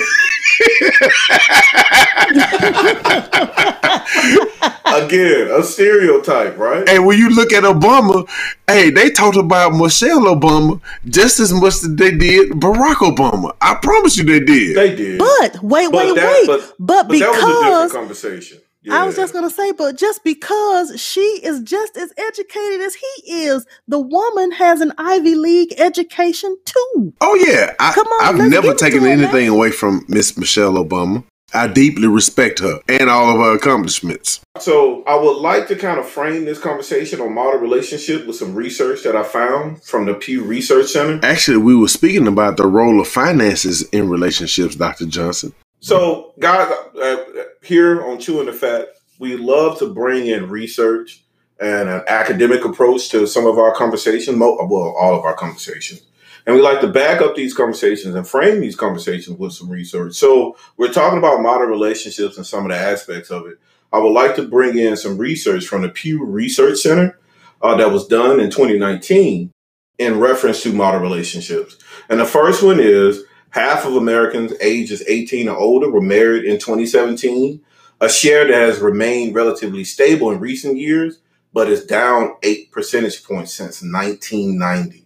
Again, 4.85 5.49
a 5.51 5.63
stereotype, 5.63 6.57
right? 6.57 6.87
and 6.87 7.05
when 7.05 7.17
you 7.17 7.29
look 7.29 7.51
at 7.51 7.63
Obama, 7.63 8.27
hey, 8.67 8.89
they 8.91 9.09
talked 9.09 9.37
about 9.37 9.73
Michelle 9.73 10.21
Obama 10.25 10.79
just 11.05 11.39
as 11.39 11.51
much 11.51 11.73
as 11.75 11.95
they 11.95 12.11
did 12.11 12.51
Barack 12.51 12.95
Obama. 12.97 13.55
I 13.61 13.75
promise 13.81 14.17
you 14.17 14.23
they 14.23 14.39
did. 14.41 14.77
They 14.77 14.95
did. 14.95 15.19
But 15.19 15.63
wait, 15.63 15.91
But 15.91 16.05
wait, 16.07 16.15
that- 16.15 16.33
wait. 16.33 16.47
but- 16.47 16.73
But, 16.79 17.07
But 17.07 17.19
that 17.19 17.29
was 17.31 17.37
a 17.47 17.47
different 17.47 17.89
because 17.89 18.72
conversation. 18.89 19.03
I 19.03 19.05
was 19.05 19.15
just 19.15 19.33
gonna 19.33 19.49
say, 19.49 19.71
but 19.71 19.97
just 19.97 20.23
because 20.23 20.99
she 21.01 21.21
is 21.21 21.61
just 21.61 21.97
as 21.97 22.13
educated 22.17 22.81
as 22.81 22.95
he 22.95 23.31
is, 23.31 23.65
the 23.87 23.99
woman 23.99 24.51
has 24.51 24.81
an 24.81 24.93
Ivy 24.97 25.35
League 25.35 25.73
education 25.77 26.57
too. 26.65 27.13
Oh 27.21 27.35
yeah, 27.35 27.73
I, 27.79 27.93
Come 27.93 28.07
on, 28.07 28.25
I've 28.25 28.49
never 28.49 28.61
give 28.61 28.65
it 28.65 28.77
to 28.77 28.85
taken 28.85 29.05
anything 29.05 29.47
man. 29.47 29.55
away 29.55 29.71
from 29.71 30.05
Miss 30.07 30.37
Michelle 30.37 30.73
Obama. 30.73 31.23
I 31.55 31.67
deeply 31.67 32.07
respect 32.07 32.59
her 32.59 32.79
and 32.89 33.09
all 33.11 33.29
of 33.29 33.37
her 33.37 33.55
accomplishments. 33.55 34.39
So 34.59 35.03
I 35.05 35.15
would 35.15 35.37
like 35.37 35.67
to 35.67 35.75
kind 35.75 35.99
of 35.99 36.07
frame 36.07 36.45
this 36.45 36.57
conversation 36.57 37.21
on 37.21 37.33
modern 37.35 37.61
relationship 37.61 38.25
with 38.25 38.35
some 38.35 38.55
research 38.55 39.03
that 39.03 39.15
I 39.15 39.21
found 39.21 39.83
from 39.83 40.05
the 40.05 40.15
Pew 40.15 40.43
Research 40.43 40.87
Center. 40.87 41.19
Actually, 41.23 41.57
we 41.57 41.75
were 41.75 41.87
speaking 41.87 42.27
about 42.27 42.57
the 42.57 42.65
role 42.65 42.99
of 42.99 43.07
finances 43.07 43.83
in 43.89 44.09
relationships, 44.09 44.75
Dr. 44.75 45.05
Johnson. 45.05 45.53
So, 45.83 46.33
guys, 46.39 46.71
uh, 46.97 47.25
here 47.61 48.05
on 48.05 48.17
Chewing 48.17 48.45
the 48.45 48.53
Fat, 48.53 48.87
we 49.19 49.35
love 49.35 49.79
to 49.79 49.93
bring 49.93 50.27
in 50.27 50.49
research 50.49 51.25
and 51.59 51.89
an 51.89 52.03
academic 52.07 52.63
approach 52.63 53.09
to 53.09 53.27
some 53.27 53.45
of 53.45 53.57
our 53.57 53.75
conversations, 53.75 54.39
well, 54.39 54.95
all 54.97 55.13
of 55.13 55.25
our 55.25 55.33
conversations. 55.33 56.03
And 56.45 56.55
we 56.55 56.61
like 56.61 56.79
to 56.79 56.87
back 56.87 57.19
up 57.19 57.35
these 57.35 57.53
conversations 57.53 58.15
and 58.15 58.25
frame 58.25 58.61
these 58.61 58.77
conversations 58.77 59.37
with 59.37 59.51
some 59.51 59.67
research. 59.69 60.13
So, 60.13 60.55
we're 60.77 60.93
talking 60.93 61.19
about 61.19 61.41
modern 61.41 61.69
relationships 61.69 62.37
and 62.37 62.45
some 62.45 62.63
of 62.63 62.71
the 62.71 62.77
aspects 62.77 63.29
of 63.29 63.45
it. 63.47 63.57
I 63.91 63.99
would 63.99 64.13
like 64.13 64.37
to 64.37 64.47
bring 64.47 64.77
in 64.77 64.95
some 64.95 65.17
research 65.17 65.65
from 65.65 65.81
the 65.81 65.89
Pew 65.89 66.23
Research 66.23 66.77
Center 66.77 67.19
uh, 67.61 67.75
that 67.75 67.91
was 67.91 68.07
done 68.07 68.39
in 68.39 68.49
2019 68.49 69.51
in 69.97 70.19
reference 70.21 70.63
to 70.63 70.71
modern 70.71 71.01
relationships. 71.01 71.75
And 72.07 72.21
the 72.21 72.25
first 72.25 72.63
one 72.63 72.79
is 72.79 73.25
half 73.53 73.85
of 73.85 73.95
Americans 73.95 74.51
ages 74.61 75.03
18 75.07 75.47
or 75.47 75.55
older 75.55 75.89
were 75.89 76.01
married 76.01 76.43
in 76.43 76.57
2017, 76.57 77.61
a 78.01 78.09
share 78.09 78.47
that 78.47 78.53
has 78.53 78.79
remained 78.79 79.35
relatively 79.35 79.83
stable 79.83 80.31
in 80.31 80.39
recent 80.39 80.77
years, 80.77 81.19
but 81.53 81.69
is 81.69 81.85
down 81.85 82.35
8 82.41 82.71
percentage 82.71 83.23
points 83.23 83.53
since 83.53 83.83
1990. 83.83 85.05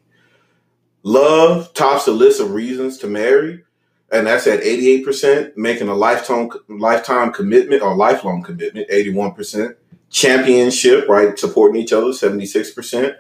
Love 1.04 1.74
tops 1.74 2.06
the 2.06 2.12
list 2.12 2.40
of 2.40 2.52
reasons 2.52 2.98
to 3.00 3.08
marry, 3.08 3.64
and 4.14 4.28
that's 4.28 4.48
at 4.48 4.62
88%, 4.62 5.58
making 5.58 5.90
a 5.90 5.94
lifetime 5.94 6.50
lifetime 6.70 7.34
commitment 7.34 7.82
or 7.82 7.98
lifelong 7.98 8.44
commitment, 8.44 8.90
81%. 8.90 9.76
Championship, 10.10 11.10
right, 11.10 11.38
supporting 11.38 11.82
each 11.82 11.92
other, 11.92 12.08
76%. 12.08 13.14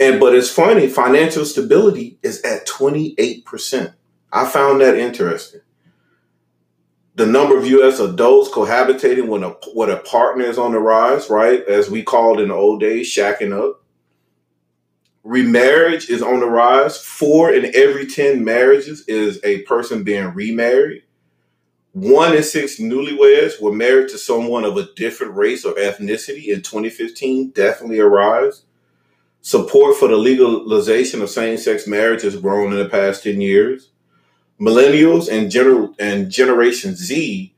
And 0.00 0.18
but 0.18 0.34
it's 0.34 0.50
funny, 0.50 0.88
financial 0.88 1.44
stability 1.44 2.18
is 2.24 2.42
at 2.42 2.66
28%. 2.66 3.94
I 4.36 4.44
found 4.44 4.82
that 4.82 4.98
interesting. 4.98 5.62
The 7.14 7.24
number 7.24 7.56
of 7.56 7.66
U.S. 7.66 8.00
adults 8.00 8.50
cohabitating 8.50 9.28
when 9.28 9.42
a 9.42 9.54
a 9.90 9.96
partner 10.00 10.44
is 10.44 10.58
on 10.58 10.72
the 10.72 10.78
rise, 10.78 11.30
right, 11.30 11.66
as 11.66 11.88
we 11.88 12.02
called 12.02 12.38
in 12.38 12.48
the 12.48 12.54
old 12.54 12.80
days, 12.80 13.08
shacking 13.08 13.58
up. 13.58 13.82
Remarriage 15.24 16.10
is 16.10 16.20
on 16.20 16.40
the 16.40 16.46
rise. 16.46 16.98
Four 17.00 17.50
in 17.54 17.74
every 17.74 18.06
ten 18.06 18.44
marriages 18.44 19.08
is 19.08 19.40
a 19.42 19.62
person 19.62 20.04
being 20.04 20.34
remarried. 20.34 21.04
One 21.92 22.36
in 22.36 22.42
six 22.42 22.78
newlyweds 22.78 23.58
were 23.58 23.72
married 23.72 24.10
to 24.10 24.18
someone 24.18 24.66
of 24.66 24.76
a 24.76 24.92
different 24.96 25.34
race 25.34 25.64
or 25.64 25.72
ethnicity 25.76 26.48
in 26.48 26.60
2015. 26.60 27.52
Definitely 27.52 28.00
a 28.00 28.06
rise. 28.06 28.64
Support 29.40 29.96
for 29.96 30.08
the 30.08 30.16
legalization 30.16 31.22
of 31.22 31.30
same-sex 31.30 31.86
marriage 31.86 32.20
has 32.20 32.36
grown 32.36 32.74
in 32.74 32.78
the 32.78 32.90
past 32.90 33.22
10 33.22 33.40
years. 33.40 33.92
Millennials 34.60 35.28
and, 35.30 35.50
gener- 35.50 35.94
and 35.98 36.30
Generation 36.30 36.94
Z 36.94 37.52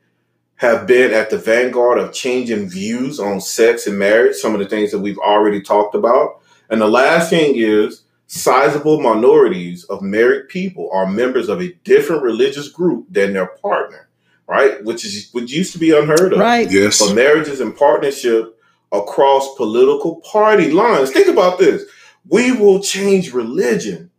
have 0.56 0.86
been 0.86 1.12
at 1.12 1.30
the 1.30 1.38
vanguard 1.38 1.98
of 1.98 2.12
changing 2.12 2.68
views 2.68 3.20
on 3.20 3.40
sex 3.40 3.86
and 3.86 3.98
marriage, 3.98 4.34
some 4.36 4.54
of 4.54 4.58
the 4.60 4.66
things 4.66 4.90
that 4.90 4.98
we've 4.98 5.18
already 5.18 5.60
talked 5.62 5.94
about. 5.94 6.40
And 6.68 6.80
the 6.80 6.88
last 6.88 7.30
thing 7.30 7.52
is 7.56 8.02
sizable 8.26 9.00
minorities 9.00 9.84
of 9.84 10.02
married 10.02 10.48
people 10.48 10.90
are 10.92 11.06
members 11.06 11.48
of 11.48 11.62
a 11.62 11.72
different 11.84 12.22
religious 12.22 12.68
group 12.68 13.06
than 13.08 13.32
their 13.32 13.46
partner, 13.46 14.08
right? 14.48 14.82
Which 14.84 15.04
is 15.04 15.30
which 15.32 15.52
used 15.52 15.72
to 15.74 15.78
be 15.78 15.96
unheard 15.96 16.32
of 16.32 16.40
Right. 16.40 16.70
Yes. 16.70 16.98
for 16.98 17.14
marriages 17.14 17.60
and 17.60 17.74
partnership 17.76 18.58
across 18.90 19.54
political 19.56 20.16
party 20.22 20.72
lines. 20.72 21.10
Think 21.12 21.28
about 21.28 21.58
this. 21.58 21.84
We 22.28 22.52
will 22.52 22.80
change 22.82 23.32
religion 23.32 24.10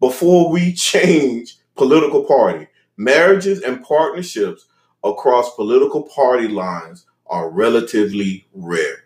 before 0.00 0.48
we 0.50 0.72
change 0.90 1.56
political 1.78 2.24
party. 2.24 2.66
Marriages 2.96 3.62
and 3.62 3.82
partnerships 3.82 4.66
across 5.04 5.54
political 5.54 6.02
party 6.02 6.48
lines 6.48 7.06
are 7.26 7.48
relatively 7.48 8.46
rare. 8.52 9.04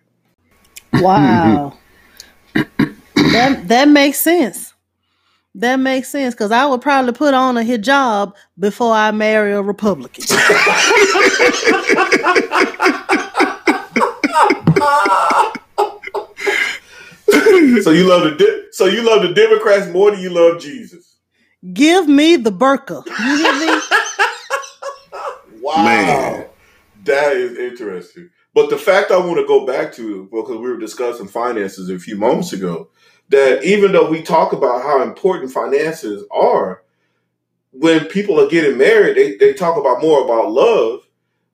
Wow. 0.94 1.78
that 2.54 3.68
that 3.68 3.88
makes 3.88 4.18
sense. 4.18 4.72
That 5.54 5.76
makes 5.76 6.08
sense 6.08 6.34
because 6.34 6.50
I 6.50 6.64
would 6.64 6.80
probably 6.80 7.12
put 7.12 7.34
on 7.34 7.58
a 7.58 7.60
hijab 7.60 8.32
before 8.58 8.94
I 8.94 9.10
marry 9.10 9.52
a 9.52 9.60
Republican. 9.60 10.24
so 17.82 17.90
you 17.90 18.04
love 18.08 18.22
the 18.22 18.34
de- 18.38 18.72
so 18.72 18.86
you 18.86 19.02
love 19.02 19.22
the 19.22 19.34
Democrats 19.34 19.88
more 19.88 20.10
than 20.10 20.20
you 20.20 20.30
love 20.30 20.58
Jesus. 20.60 21.11
Give 21.72 22.08
me 22.08 22.36
the 22.36 22.50
burqa. 22.50 23.04
You 23.06 23.36
hear 23.36 23.74
me? 23.74 23.80
Wow. 25.62 25.84
Man. 25.84 26.46
That 27.04 27.36
is 27.36 27.56
interesting. 27.56 28.30
But 28.54 28.68
the 28.68 28.76
fact 28.76 29.12
I 29.12 29.16
want 29.18 29.38
to 29.38 29.46
go 29.46 29.64
back 29.64 29.92
to, 29.94 30.24
because 30.24 30.56
we 30.56 30.70
were 30.70 30.76
discussing 30.76 31.28
finances 31.28 31.88
a 31.88 31.98
few 31.98 32.16
moments 32.16 32.52
ago, 32.52 32.88
that 33.28 33.64
even 33.64 33.92
though 33.92 34.10
we 34.10 34.22
talk 34.22 34.52
about 34.52 34.82
how 34.82 35.02
important 35.02 35.52
finances 35.52 36.24
are, 36.32 36.82
when 37.70 38.06
people 38.06 38.40
are 38.40 38.48
getting 38.48 38.76
married, 38.76 39.16
they, 39.16 39.36
they 39.36 39.54
talk 39.54 39.76
about 39.76 40.02
more 40.02 40.24
about 40.24 40.50
love 40.50 41.01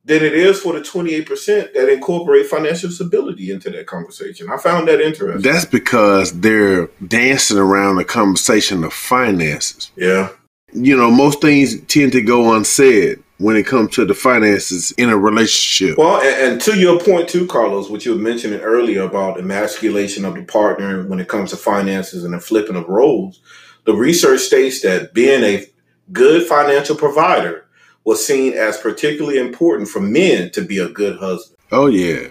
than 0.08 0.24
it 0.24 0.32
is 0.32 0.58
for 0.58 0.72
the 0.72 0.80
28% 0.80 1.74
that 1.74 1.92
incorporate 1.92 2.46
financial 2.46 2.90
stability 2.90 3.50
into 3.50 3.68
that 3.68 3.86
conversation. 3.86 4.50
I 4.50 4.56
found 4.56 4.88
that 4.88 5.02
interesting. 5.02 5.42
That's 5.42 5.66
because 5.66 6.32
they're 6.40 6.86
dancing 7.06 7.58
around 7.58 7.96
the 7.96 8.04
conversation 8.04 8.82
of 8.84 8.92
finances. 8.92 9.92
yeah. 9.96 10.30
You 10.70 10.98
know, 10.98 11.10
most 11.10 11.40
things 11.40 11.80
tend 11.86 12.12
to 12.12 12.20
go 12.20 12.54
unsaid 12.54 13.22
when 13.38 13.56
it 13.56 13.66
comes 13.66 13.94
to 13.94 14.04
the 14.04 14.12
finances 14.12 14.92
in 14.92 15.08
a 15.08 15.16
relationship. 15.16 15.96
Well, 15.96 16.20
and, 16.20 16.52
and 16.52 16.60
to 16.62 16.78
your 16.78 17.00
point 17.00 17.28
too, 17.28 17.46
Carlos, 17.46 17.88
what 17.88 18.04
you 18.04 18.14
were 18.14 18.20
mentioning 18.20 18.60
earlier 18.60 19.02
about 19.02 19.38
emasculation 19.38 20.26
of 20.26 20.34
the 20.34 20.44
partner 20.44 21.04
when 21.04 21.20
it 21.20 21.28
comes 21.28 21.50
to 21.50 21.56
finances 21.56 22.22
and 22.22 22.34
the 22.34 22.40
flipping 22.40 22.76
of 22.76 22.86
roles, 22.86 23.40
the 23.84 23.94
research 23.94 24.40
states 24.40 24.82
that 24.82 25.14
being 25.14 25.42
a 25.42 25.64
good 26.12 26.46
financial 26.46 26.96
provider 26.96 27.64
was 28.04 28.24
seen 28.26 28.54
as 28.54 28.78
particularly 28.78 29.38
important 29.38 29.88
for 29.88 30.00
men 30.00 30.50
to 30.52 30.62
be 30.62 30.78
a 30.78 30.88
good 30.88 31.18
husband. 31.18 31.58
Oh 31.70 31.86
yeah. 31.86 32.28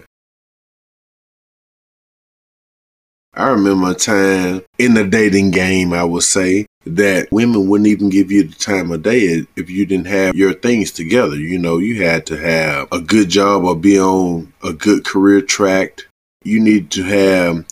I 3.34 3.49
remember 3.49 3.91
a 3.91 3.93
time 3.93 4.63
in 4.80 4.95
the 4.95 5.03
dating 5.03 5.51
game, 5.51 5.93
I 5.93 6.03
would 6.03 6.24
say, 6.24 6.65
that 6.86 7.32
women 7.32 7.68
wouldn't 7.68 7.88
even 7.88 8.09
give 8.09 8.32
you 8.32 8.43
the 8.43 8.55
time 8.55 8.91
of 8.91 9.03
day 9.03 9.45
if 9.55 9.70
you 9.70 9.86
didn't 9.86 10.07
have 10.07 10.36
your 10.36 10.53
things 10.53 10.91
together. 10.91 11.36
You 11.36 11.59
know, 11.59 11.78
you 11.78 12.01
had 12.01 12.26
to 12.28 12.38
have 12.38 12.88
a 12.91 12.99
good 12.99 13.30
job 13.30 13.63
or 13.63 13.76
be 13.76 13.99
on 13.99 14.53
a 14.63 14.74
good 14.74 15.05
career 15.05 15.41
track. 15.41 16.07
You 16.43 16.59
need 16.59 16.89
to 16.91 17.03
have 17.03 17.65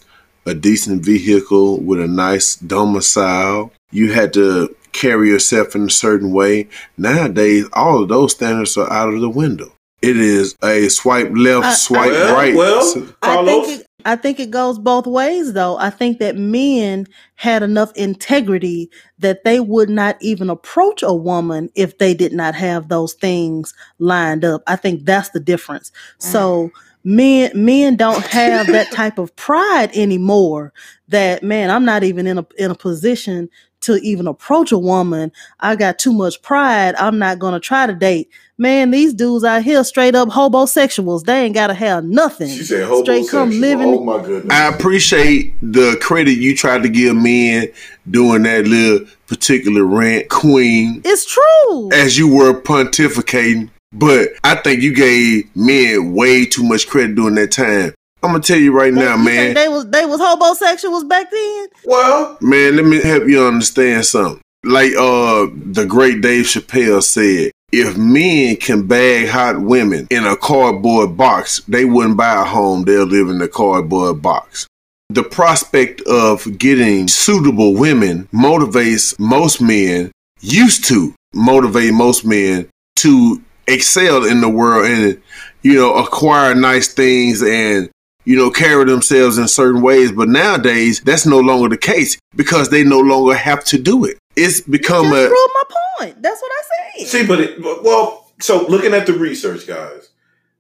a 0.46 0.54
decent 0.54 1.04
vehicle 1.04 1.82
with 1.82 2.00
a 2.00 2.08
nice 2.08 2.56
domicile. 2.58 3.74
You 3.92 4.14
had 4.14 4.34
to 4.34 4.76
carry 4.96 5.30
yourself 5.30 5.76
in 5.76 5.84
a 5.84 5.90
certain 5.90 6.32
way. 6.32 6.68
Nowadays, 6.98 7.66
all 7.74 8.04
of 8.04 8.10
those 8.10 8.32
standards 8.34 8.78
are 8.78 8.92
out 8.92 9.14
of 9.14 9.22
the 9.22 9.30
window. 9.30 9.72
It 10.02 10.18
is 10.18 10.56
a 10.64 10.90
swipe 10.90 11.32
left, 11.36 11.66
Uh, 11.66 11.74
swipe 11.74 12.12
well, 12.12 12.36
right. 12.36 12.56
well, 12.56 12.82
So- 12.84 13.08
I 13.22 13.44
think 13.46 13.68
it, 13.82 13.86
I 14.08 14.16
think 14.16 14.40
it 14.40 14.52
goes 14.52 14.78
both 14.78 15.08
ways 15.08 15.54
though. 15.54 15.78
I 15.78 15.90
think 15.90 16.20
that 16.20 16.38
men 16.38 17.08
had 17.36 17.64
enough 17.64 17.92
integrity 17.96 18.90
that 19.20 19.44
they 19.44 19.60
would 19.60 19.90
not 19.90 20.16
even 20.22 20.50
approach 20.50 21.02
a 21.02 21.14
woman 21.14 21.70
if 21.74 21.98
they 21.98 22.14
did 22.14 22.32
not 22.32 22.54
have 22.54 22.88
those 22.88 23.14
things 23.14 23.74
lined 23.98 24.46
up. 24.46 24.62
I 24.68 24.76
think 24.76 25.06
that's 25.06 25.30
the 25.30 25.40
difference. 25.40 25.92
So 26.20 26.70
men 27.04 27.52
men 27.56 27.96
don't 27.96 28.26
have 28.28 28.68
that 28.68 28.92
type 28.92 29.18
of 29.18 29.36
pride 29.38 29.90
anymore 29.96 30.72
that 31.08 31.42
man, 31.42 31.72
I'm 31.72 31.86
not 31.86 32.04
even 32.04 32.28
in 32.28 32.38
a 32.38 32.46
in 32.60 32.70
a 32.70 32.76
position 32.76 33.50
to 33.86 33.96
even 34.04 34.28
approach 34.28 34.72
a 34.72 34.78
woman. 34.78 35.32
I 35.60 35.76
got 35.76 35.98
too 36.00 36.14
much 36.14 36.42
pride. 36.42 36.96
I'm 36.96 37.18
not 37.18 37.40
gonna 37.40 37.60
try 37.60 37.88
to 37.88 37.94
date. 37.94 38.30
Man, 38.58 38.92
these 38.92 39.14
dudes 39.14 39.44
out 39.44 39.64
here 39.64 39.84
straight 39.84 40.16
up 40.16 40.30
homosexuals. 40.30 41.24
They 41.24 41.42
ain't 41.46 41.56
gotta 41.56 41.74
have 41.74 42.06
nothing. 42.06 42.48
She 42.50 42.64
said 42.64 42.88
Straight 43.04 43.30
come 43.30 43.52
homosexual. 43.52 43.54
Oh 43.54 43.60
living. 43.60 43.88
Oh 44.00 44.04
my 44.04 44.24
goodness. 44.26 44.54
I 44.58 44.68
appreciate 44.70 45.54
the 45.62 45.98
credit 46.02 46.34
you 46.34 46.56
tried 46.56 46.84
to 46.84 46.90
give 46.90 47.16
men 47.16 47.68
doing 48.10 48.44
that 48.44 48.66
little 48.68 49.06
particular 49.28 49.84
rant, 49.84 50.30
Queen, 50.30 51.02
It's 51.04 51.26
true. 51.26 51.90
as 51.94 52.18
you 52.18 52.34
were 52.34 52.54
pontificating. 52.62 53.70
But 53.92 54.30
I 54.44 54.56
think 54.56 54.82
you 54.82 54.94
gave 54.94 55.46
men 55.56 56.14
way 56.14 56.46
too 56.46 56.64
much 56.64 56.88
credit 56.88 57.16
during 57.16 57.36
that 57.36 57.52
time. 57.52 57.94
I'm 58.26 58.32
gonna 58.32 58.44
tell 58.44 58.58
you 58.58 58.72
right 58.72 58.94
now, 58.94 59.16
You 59.16 59.24
think 59.24 59.26
man. 59.26 59.54
They 59.54 59.68
was 59.68 59.90
they 59.90 60.06
was 60.06 60.20
homosexuals 60.20 61.04
back 61.06 61.32
then. 61.32 61.68
well, 61.86 62.38
Man, 62.42 62.76
let 62.76 62.86
me 62.86 63.02
help 63.02 63.28
you 63.28 63.46
understand 63.46 64.06
something. 64.06 64.42
Like 64.64 64.94
uh 64.94 65.48
the 65.54 65.86
great 65.88 66.22
Dave 66.22 66.46
Chappelle 66.46 67.04
said, 67.04 67.52
if 67.72 67.98
men 67.98 68.56
can 68.58 68.88
bag 68.88 69.28
hot 69.28 69.62
women 69.62 70.08
in 70.10 70.26
a 70.26 70.36
cardboard 70.36 71.16
box, 71.18 71.62
they 71.68 71.86
wouldn't 71.86 72.18
buy 72.18 72.42
a 72.42 72.46
home, 72.46 72.84
they'll 72.84 73.06
live 73.06 73.30
in 73.30 73.42
a 73.42 73.48
cardboard 73.48 74.22
box. 74.22 74.68
The 75.10 75.24
prospect 75.24 76.02
of 76.02 76.58
getting 76.58 77.08
suitable 77.08 77.76
women 77.76 78.28
motivates 78.34 79.18
most 79.20 79.62
men, 79.62 80.12
used 80.42 80.86
to 80.86 81.14
motivate 81.34 81.94
most 81.94 82.26
men 82.26 82.68
to 82.98 83.42
excel 83.68 84.26
in 84.26 84.42
the 84.42 84.50
world 84.50 84.86
and 84.86 85.22
you 85.64 85.74
know 85.76 85.94
acquire 85.96 86.56
nice 86.56 86.88
things 86.88 87.42
and 87.44 87.90
you 88.26 88.36
know, 88.36 88.50
carry 88.50 88.84
themselves 88.86 89.38
in 89.38 89.48
certain 89.48 89.82
ways. 89.82 90.12
But 90.12 90.30
nowadays, 90.30 91.02
that's 91.02 91.26
no 91.26 91.40
longer 91.40 91.70
the 91.70 91.78
case 91.78 92.18
because 92.36 92.70
they 92.70 92.84
no 92.84 93.00
longer 93.00 93.36
have 93.36 93.64
to 93.66 93.78
do 93.78 94.06
it. 94.06 94.18
It's 94.36 94.62
become 94.62 95.06
Just 95.06 95.26
a 95.26 95.28
prove 95.28 95.50
my 95.54 95.64
point. 96.00 96.22
That's 96.22 96.42
what 96.42 96.52
I 96.52 97.00
said. 97.00 97.08
see, 97.08 97.26
but 97.26 97.40
it, 97.40 97.62
well, 97.62 98.32
so 98.42 98.68
looking 98.68 98.94
at 98.94 99.06
the 99.06 99.14
research, 99.14 99.66
guys, 99.66 100.10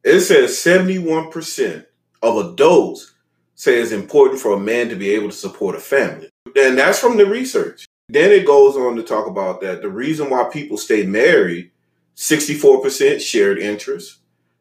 it 0.03 0.21
says 0.21 0.57
seventy-one 0.57 1.31
percent 1.31 1.85
of 2.21 2.37
adults 2.37 3.13
say 3.55 3.79
it's 3.79 3.91
important 3.91 4.39
for 4.39 4.53
a 4.53 4.59
man 4.59 4.89
to 4.89 4.95
be 4.95 5.09
able 5.11 5.29
to 5.29 5.35
support 5.35 5.75
a 5.75 5.79
family, 5.79 6.29
and 6.55 6.77
that's 6.77 6.99
from 6.99 7.17
the 7.17 7.25
research. 7.25 7.85
Then 8.07 8.31
it 8.31 8.45
goes 8.45 8.77
on 8.77 8.95
to 8.97 9.03
talk 9.03 9.27
about 9.27 9.61
that 9.61 9.81
the 9.81 9.89
reason 9.89 10.29
why 10.29 10.43
people 10.45 10.77
stay 10.77 11.05
married: 11.05 11.71
sixty-four 12.13 12.81
percent 12.81 13.21
shared 13.21 13.57
interest, 13.57 14.19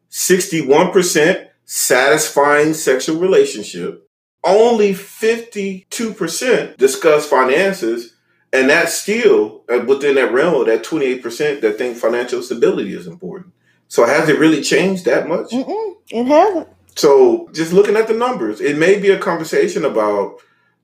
sixty-one 0.09 0.91
percent 0.91 1.47
satisfying 1.65 2.73
sexual 2.73 3.19
relationship. 3.19 4.07
Only 4.43 4.93
52% 4.93 6.77
discuss 6.77 7.27
finances 7.27 8.15
and 8.55 8.69
that's 8.69 8.93
still 8.93 9.63
uh, 9.69 9.83
within 9.85 10.15
that 10.15 10.31
realm 10.31 10.61
of 10.61 10.67
that 10.67 10.85
28% 10.85 11.59
that 11.59 11.77
think 11.77 11.97
financial 11.97 12.41
stability 12.41 12.93
is 12.93 13.05
important. 13.05 13.53
So 13.89 14.05
has 14.05 14.29
it 14.29 14.39
really 14.39 14.61
changed 14.61 15.03
that 15.05 15.27
much? 15.27 15.49
Mm-mm, 15.49 15.95
it 16.09 16.25
hasn't. 16.25 16.69
So 16.95 17.49
just 17.51 17.73
looking 17.73 17.97
at 17.97 18.07
the 18.07 18.13
numbers, 18.13 18.61
it 18.61 18.77
may 18.77 18.97
be 18.97 19.09
a 19.09 19.19
conversation 19.19 19.83
about 19.83 20.37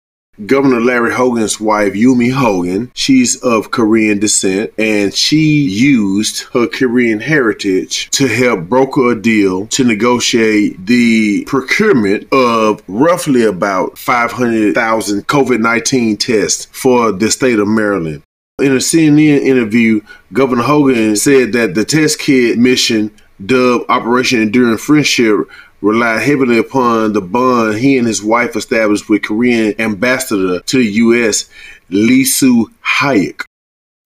Governor 0.45 0.79
Larry 0.79 1.13
Hogan's 1.13 1.59
wife, 1.59 1.93
Yumi 1.93 2.31
Hogan, 2.31 2.91
she's 2.95 3.35
of 3.43 3.71
Korean 3.71 4.19
descent, 4.19 4.71
and 4.77 5.13
she 5.13 5.63
used 5.63 6.43
her 6.53 6.65
Korean 6.65 7.19
heritage 7.19 8.09
to 8.11 8.27
help 8.27 8.69
broker 8.69 9.11
a 9.11 9.21
deal 9.21 9.67
to 9.67 9.83
negotiate 9.83 10.85
the 10.85 11.43
procurement 11.45 12.31
of 12.31 12.81
roughly 12.87 13.43
about 13.43 13.97
500,000 13.97 15.27
COVID 15.27 15.59
19 15.59 16.15
tests 16.15 16.67
for 16.71 17.11
the 17.11 17.29
state 17.29 17.59
of 17.59 17.67
Maryland. 17.67 18.23
In 18.59 18.73
a 18.73 18.77
CNN 18.77 19.39
interview, 19.41 20.01
Governor 20.33 20.63
Hogan 20.63 21.15
said 21.15 21.53
that 21.53 21.75
the 21.75 21.85
test 21.85 22.19
kit 22.19 22.57
mission, 22.57 23.11
dubbed 23.45 23.85
Operation 23.89 24.41
Enduring 24.41 24.77
Friendship, 24.77 25.47
relied 25.81 26.21
heavily 26.21 26.57
upon 26.57 27.13
the 27.13 27.21
bond 27.21 27.77
he 27.77 27.97
and 27.97 28.07
his 28.07 28.21
wife 28.21 28.55
established 28.55 29.09
with 29.09 29.23
Korean 29.23 29.79
ambassador 29.79 30.59
to 30.59 30.77
the 30.77 30.91
U.S., 30.91 31.49
Lee 31.89 32.25
Soo 32.25 32.69
Hayek. 32.83 33.43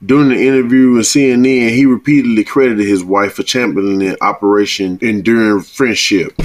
During 0.06 0.30
the 0.30 0.48
interview 0.48 0.92
with 0.92 1.06
CNN, 1.06 1.70
he 1.70 1.86
repeatedly 1.86 2.44
credited 2.44 2.86
his 2.86 3.04
wife 3.04 3.34
for 3.34 3.44
championing 3.44 4.18
Operation 4.22 5.00
Enduring 5.02 5.62
Friendship. 5.62 6.38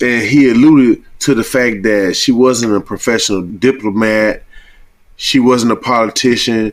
And 0.00 0.22
he 0.22 0.50
alluded 0.50 1.04
to 1.20 1.34
the 1.34 1.44
fact 1.44 1.82
that 1.82 2.16
she 2.16 2.32
wasn't 2.32 2.74
a 2.74 2.80
professional 2.80 3.42
diplomat, 3.42 4.42
she 5.16 5.38
wasn't 5.38 5.72
a 5.72 5.76
politician, 5.76 6.72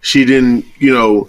she 0.00 0.24
didn't, 0.24 0.64
you 0.78 0.92
know, 0.92 1.28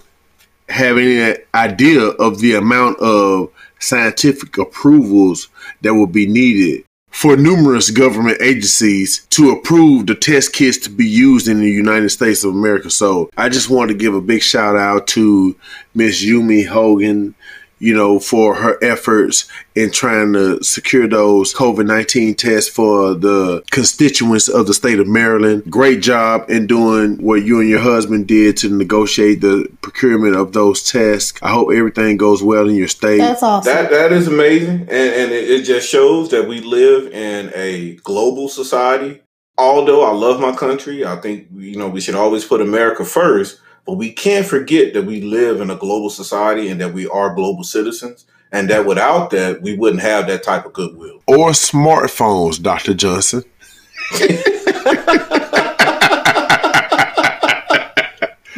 have 0.71 0.97
any 0.97 1.37
idea 1.53 2.01
of 2.01 2.39
the 2.39 2.55
amount 2.55 2.99
of 2.99 3.51
scientific 3.79 4.57
approvals 4.57 5.49
that 5.81 5.93
would 5.93 6.11
be 6.11 6.27
needed 6.27 6.83
for 7.11 7.35
numerous 7.35 7.89
government 7.91 8.41
agencies 8.41 9.25
to 9.29 9.51
approve 9.51 10.07
the 10.07 10.15
test 10.15 10.53
kits 10.53 10.77
to 10.77 10.89
be 10.89 11.05
used 11.05 11.47
in 11.47 11.59
the 11.59 11.69
United 11.69 12.09
States 12.09 12.43
of 12.43 12.53
America. 12.53 12.89
So 12.89 13.29
I 13.37 13.49
just 13.49 13.69
want 13.69 13.91
to 13.91 13.97
give 13.97 14.15
a 14.15 14.21
big 14.21 14.41
shout 14.41 14.77
out 14.77 15.07
to 15.07 15.55
Miss 15.93 16.23
Yumi 16.23 16.65
Hogan, 16.65 17.35
you 17.81 17.95
know, 17.95 18.19
for 18.19 18.53
her 18.53 18.77
efforts 18.83 19.47
in 19.73 19.89
trying 19.89 20.33
to 20.33 20.63
secure 20.63 21.07
those 21.07 21.51
COVID 21.51 21.87
19 21.87 22.35
tests 22.35 22.69
for 22.69 23.15
the 23.15 23.63
constituents 23.71 24.47
of 24.47 24.67
the 24.67 24.73
state 24.73 24.99
of 24.99 25.07
Maryland. 25.07 25.63
Great 25.67 26.01
job 26.03 26.47
in 26.47 26.67
doing 26.67 27.17
what 27.17 27.43
you 27.43 27.59
and 27.59 27.67
your 27.67 27.79
husband 27.79 28.27
did 28.27 28.55
to 28.57 28.69
negotiate 28.69 29.41
the 29.41 29.67
procurement 29.81 30.35
of 30.35 30.53
those 30.53 30.83
tests. 30.83 31.33
I 31.41 31.49
hope 31.51 31.71
everything 31.73 32.17
goes 32.17 32.43
well 32.43 32.69
in 32.69 32.75
your 32.75 32.87
state. 32.87 33.17
That's 33.17 33.41
awesome. 33.41 33.73
That 33.73 33.89
that 33.89 34.11
is 34.11 34.27
amazing, 34.27 34.81
and 34.81 34.91
and 34.91 35.31
it, 35.31 35.49
it 35.49 35.63
just 35.63 35.89
shows 35.89 36.29
that 36.29 36.47
we 36.47 36.61
live 36.61 37.11
in 37.11 37.51
a 37.55 37.95
global 38.03 38.47
society. 38.47 39.21
Although 39.57 40.03
I 40.03 40.13
love 40.13 40.39
my 40.39 40.55
country, 40.55 41.03
I 41.03 41.15
think 41.15 41.47
you 41.55 41.77
know 41.77 41.89
we 41.89 41.99
should 41.99 42.15
always 42.15 42.45
put 42.45 42.61
America 42.61 43.03
first. 43.03 43.59
But 43.85 43.93
we 43.93 44.11
can't 44.11 44.45
forget 44.45 44.93
that 44.93 45.03
we 45.05 45.21
live 45.21 45.59
in 45.61 45.69
a 45.69 45.75
global 45.75 46.09
society 46.09 46.69
and 46.69 46.79
that 46.81 46.93
we 46.93 47.07
are 47.07 47.33
global 47.33 47.63
citizens, 47.63 48.25
and 48.51 48.69
that 48.69 48.85
without 48.85 49.31
that, 49.31 49.61
we 49.61 49.75
wouldn't 49.75 50.01
have 50.01 50.27
that 50.27 50.43
type 50.43 50.65
of 50.65 50.73
goodwill. 50.73 51.21
or 51.27 51.49
smartphones, 51.51 52.61
Dr. 52.61 52.93
Johnson. 52.93 53.43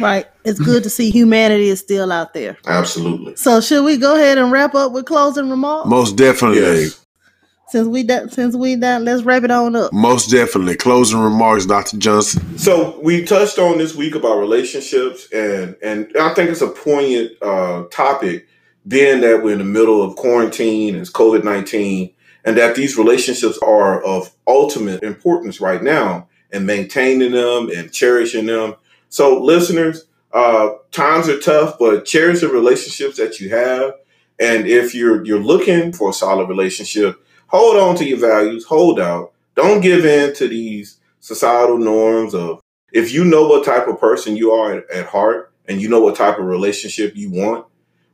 right. 0.00 0.26
It's 0.44 0.60
good 0.60 0.82
to 0.82 0.90
see 0.90 1.10
humanity 1.10 1.68
is 1.68 1.80
still 1.80 2.12
out 2.12 2.34
there. 2.34 2.58
Absolutely. 2.66 3.36
So 3.36 3.60
should 3.60 3.84
we 3.84 3.96
go 3.96 4.14
ahead 4.16 4.38
and 4.38 4.52
wrap 4.52 4.74
up 4.74 4.92
with 4.92 5.06
closing 5.06 5.48
remarks? 5.50 5.88
Most 5.88 6.16
definitely. 6.16 6.60
Yes. 6.60 7.03
Since 7.74 7.88
we 7.88 8.04
done, 8.04 8.30
since 8.30 8.54
we 8.54 8.76
done, 8.76 9.04
let's 9.04 9.24
wrap 9.24 9.42
it 9.42 9.50
on 9.50 9.74
up. 9.74 9.92
Most 9.92 10.30
definitely. 10.30 10.76
Closing 10.76 11.18
remarks, 11.18 11.66
Dr. 11.66 11.96
Johnson. 11.96 12.56
So 12.56 13.00
we 13.00 13.24
touched 13.24 13.58
on 13.58 13.78
this 13.78 13.96
week 13.96 14.14
about 14.14 14.38
relationships, 14.38 15.26
and 15.32 15.74
and 15.82 16.08
I 16.16 16.32
think 16.34 16.50
it's 16.50 16.60
a 16.60 16.68
poignant 16.68 17.32
uh, 17.42 17.86
topic, 17.90 18.46
being 18.86 19.22
that 19.22 19.42
we're 19.42 19.54
in 19.54 19.58
the 19.58 19.64
middle 19.64 20.02
of 20.02 20.14
quarantine 20.14 20.94
and 20.94 21.00
it's 21.00 21.10
COVID 21.10 21.42
nineteen, 21.42 22.14
and 22.44 22.56
that 22.56 22.76
these 22.76 22.96
relationships 22.96 23.58
are 23.58 24.00
of 24.04 24.32
ultimate 24.46 25.02
importance 25.02 25.60
right 25.60 25.82
now, 25.82 26.28
and 26.52 26.68
maintaining 26.68 27.32
them 27.32 27.70
and 27.74 27.92
cherishing 27.92 28.46
them. 28.46 28.76
So, 29.08 29.42
listeners, 29.42 30.04
uh, 30.32 30.74
times 30.92 31.28
are 31.28 31.40
tough, 31.40 31.80
but 31.80 32.04
cherish 32.04 32.42
the 32.42 32.48
relationships 32.50 33.16
that 33.16 33.40
you 33.40 33.48
have. 33.48 33.94
And 34.38 34.68
if 34.68 34.94
you're 34.94 35.24
you're 35.24 35.42
looking 35.42 35.92
for 35.92 36.10
a 36.10 36.12
solid 36.12 36.48
relationship, 36.48 37.20
hold 37.54 37.76
on 37.76 37.94
to 37.96 38.04
your 38.04 38.18
values, 38.18 38.64
hold 38.64 38.98
out. 38.98 39.32
Don't 39.54 39.80
give 39.80 40.04
in 40.04 40.34
to 40.34 40.48
these 40.48 40.98
societal 41.20 41.78
norms 41.78 42.34
of 42.34 42.60
if 42.92 43.12
you 43.12 43.24
know 43.24 43.46
what 43.46 43.64
type 43.64 43.86
of 43.88 44.00
person 44.00 44.36
you 44.36 44.50
are 44.50 44.74
at, 44.78 44.90
at 44.90 45.06
heart 45.06 45.52
and 45.66 45.80
you 45.80 45.88
know 45.88 46.00
what 46.00 46.16
type 46.16 46.38
of 46.38 46.44
relationship 46.46 47.12
you 47.14 47.30
want, 47.30 47.64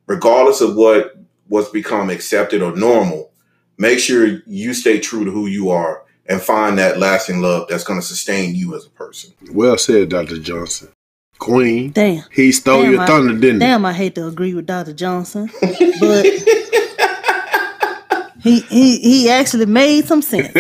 regardless 0.06 0.60
of 0.60 0.76
what 0.76 1.16
what's 1.48 1.70
become 1.70 2.10
accepted 2.10 2.62
or 2.62 2.76
normal, 2.76 3.30
make 3.78 3.98
sure 3.98 4.40
you 4.46 4.72
stay 4.74 5.00
true 5.00 5.24
to 5.24 5.30
who 5.30 5.46
you 5.46 5.70
are 5.70 6.04
and 6.26 6.40
find 6.40 6.78
that 6.78 6.98
lasting 6.98 7.40
love 7.40 7.66
that's 7.68 7.82
going 7.82 7.98
to 7.98 8.06
sustain 8.06 8.54
you 8.54 8.76
as 8.76 8.86
a 8.86 8.90
person. 8.90 9.32
Well 9.50 9.76
said, 9.78 10.10
Dr. 10.10 10.38
Johnson. 10.38 10.88
Queen. 11.40 11.90
Damn. 11.90 12.22
He 12.30 12.52
stole 12.52 12.82
Damn, 12.82 12.92
your 12.92 13.00
I- 13.00 13.06
thunder, 13.06 13.32
didn't 13.34 13.54
he? 13.62 13.66
Damn, 13.66 13.84
I 13.86 13.94
hate 13.94 14.14
to 14.16 14.26
agree 14.28 14.54
with 14.54 14.66
Dr. 14.66 14.92
Johnson, 14.92 15.50
but 15.98 16.26
he 18.42 18.60
he 18.60 18.98
he 19.00 19.30
actually 19.30 19.66
made 19.66 20.06
some 20.06 20.22
sense. 20.22 20.48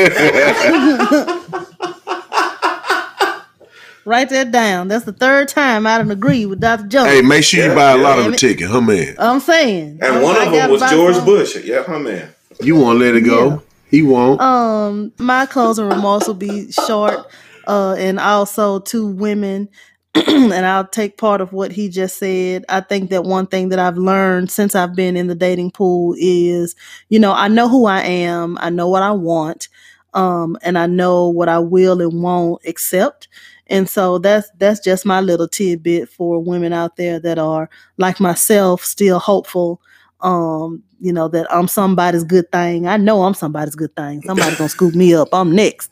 Write 4.06 4.30
that 4.30 4.50
down. 4.50 4.88
That's 4.88 5.04
the 5.04 5.12
third 5.12 5.48
time 5.48 5.86
I 5.86 5.98
don't 5.98 6.10
agree 6.10 6.46
with 6.46 6.58
Dr. 6.60 6.86
Jones. 6.88 7.10
Hey, 7.10 7.20
make 7.20 7.44
sure 7.44 7.62
you 7.62 7.68
Yeah, 7.68 7.74
buy 7.74 7.92
a 7.92 7.96
yeah. 7.96 8.02
lot 8.02 8.18
of 8.18 8.26
a 8.26 8.30
Damn 8.30 8.38
ticket, 8.38 8.68
huh, 8.70 8.80
man? 8.80 9.14
I'm 9.18 9.40
saying. 9.40 9.98
And 10.02 10.16
I- 10.16 10.22
one 10.22 10.36
of 10.36 10.50
them 10.52 10.70
was 10.70 10.80
George 10.90 11.16
some. 11.16 11.24
Bush. 11.26 11.56
Yeah, 11.62 11.82
huh, 11.86 11.98
man. 11.98 12.30
You 12.62 12.76
won't 12.76 12.98
let 12.98 13.14
it 13.14 13.20
go. 13.22 13.48
Yeah. 13.48 13.58
He 13.90 14.02
won't. 14.02 14.40
Um, 14.40 15.12
my 15.18 15.44
closing 15.46 15.86
remarks 15.88 16.26
will 16.26 16.34
be 16.34 16.72
short, 16.72 17.26
uh, 17.66 17.94
and 17.98 18.18
also 18.18 18.78
two 18.80 19.06
women, 19.06 19.68
and 20.26 20.66
I'll 20.66 20.86
take 20.86 21.18
part 21.18 21.40
of 21.40 21.52
what 21.52 21.72
he 21.72 21.88
just 21.88 22.18
said. 22.18 22.64
I 22.68 22.80
think 22.80 23.10
that 23.10 23.24
one 23.24 23.46
thing 23.46 23.68
that 23.70 23.78
I've 23.78 23.96
learned 23.96 24.50
since 24.50 24.74
I've 24.74 24.94
been 24.94 25.16
in 25.16 25.28
the 25.28 25.34
dating 25.34 25.70
pool 25.70 26.14
is, 26.18 26.74
you 27.08 27.18
know, 27.18 27.32
I 27.32 27.48
know 27.48 27.68
who 27.68 27.86
I 27.86 28.02
am, 28.02 28.58
I 28.60 28.70
know 28.70 28.88
what 28.88 29.02
I 29.02 29.12
want, 29.12 29.68
um, 30.14 30.58
and 30.62 30.76
I 30.78 30.86
know 30.86 31.28
what 31.28 31.48
I 31.48 31.60
will 31.60 32.00
and 32.00 32.22
won't 32.22 32.60
accept. 32.66 33.28
And 33.68 33.88
so 33.88 34.18
that's 34.18 34.50
that's 34.58 34.80
just 34.80 35.06
my 35.06 35.20
little 35.20 35.46
tidbit 35.46 36.08
for 36.08 36.42
women 36.42 36.72
out 36.72 36.96
there 36.96 37.20
that 37.20 37.38
are 37.38 37.70
like 37.96 38.18
myself, 38.18 38.84
still 38.84 39.20
hopeful 39.20 39.80
um, 40.22 40.82
you 41.00 41.12
know, 41.12 41.28
that 41.28 41.46
I'm 41.52 41.68
somebody's 41.68 42.24
good 42.24 42.50
thing. 42.52 42.86
I 42.86 42.96
know 42.96 43.22
I'm 43.22 43.34
somebody's 43.34 43.74
good 43.74 43.94
thing. 43.96 44.22
Somebody's 44.22 44.58
gonna 44.58 44.68
scoop 44.68 44.94
me 44.94 45.14
up. 45.14 45.28
I'm 45.32 45.54
next. 45.54 45.90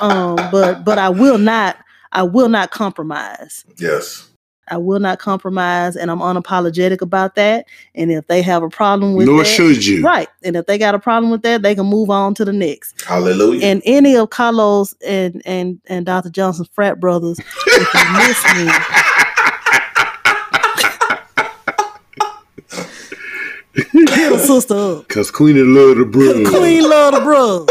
Um, 0.00 0.36
but 0.50 0.84
but 0.84 0.98
I 0.98 1.08
will 1.08 1.38
not 1.38 1.76
I 2.12 2.22
will 2.22 2.48
not 2.48 2.70
compromise. 2.70 3.64
Yes. 3.78 4.28
I 4.68 4.76
will 4.76 5.00
not 5.00 5.18
compromise 5.18 5.96
and 5.96 6.10
I'm 6.10 6.20
unapologetic 6.20 7.02
about 7.02 7.34
that. 7.34 7.66
And 7.94 8.12
if 8.12 8.26
they 8.28 8.42
have 8.42 8.62
a 8.62 8.68
problem 8.68 9.14
with 9.14 9.26
Nor 9.26 9.38
that, 9.38 9.44
should 9.46 9.84
you. 9.84 10.02
right. 10.02 10.28
And 10.44 10.54
if 10.56 10.66
they 10.66 10.78
got 10.78 10.94
a 10.94 10.98
problem 11.00 11.30
with 11.32 11.42
that, 11.42 11.62
they 11.62 11.74
can 11.74 11.86
move 11.86 12.10
on 12.10 12.34
to 12.34 12.44
the 12.44 12.52
next. 12.52 13.02
Hallelujah. 13.02 13.66
And 13.66 13.82
any 13.84 14.16
of 14.16 14.30
Carlos 14.30 14.94
and 15.04 15.42
and 15.44 15.80
and 15.86 16.06
Dr. 16.06 16.30
Johnson's 16.30 16.68
frat 16.72 17.00
brothers, 17.00 17.38
if 17.40 17.94
you're 17.94 18.14
listening, 18.14 18.68
hit 23.74 24.32
a 24.32 24.38
sister 24.38 24.74
up. 24.76 25.08
Cause 25.08 25.30
Queen 25.30 25.56
of 25.58 25.66
love 25.66 25.96
the 25.96 26.04
bro. 26.04 26.44
Queen 26.48 26.88
love 26.88 27.14
the 27.14 27.20
bro. 27.20 27.66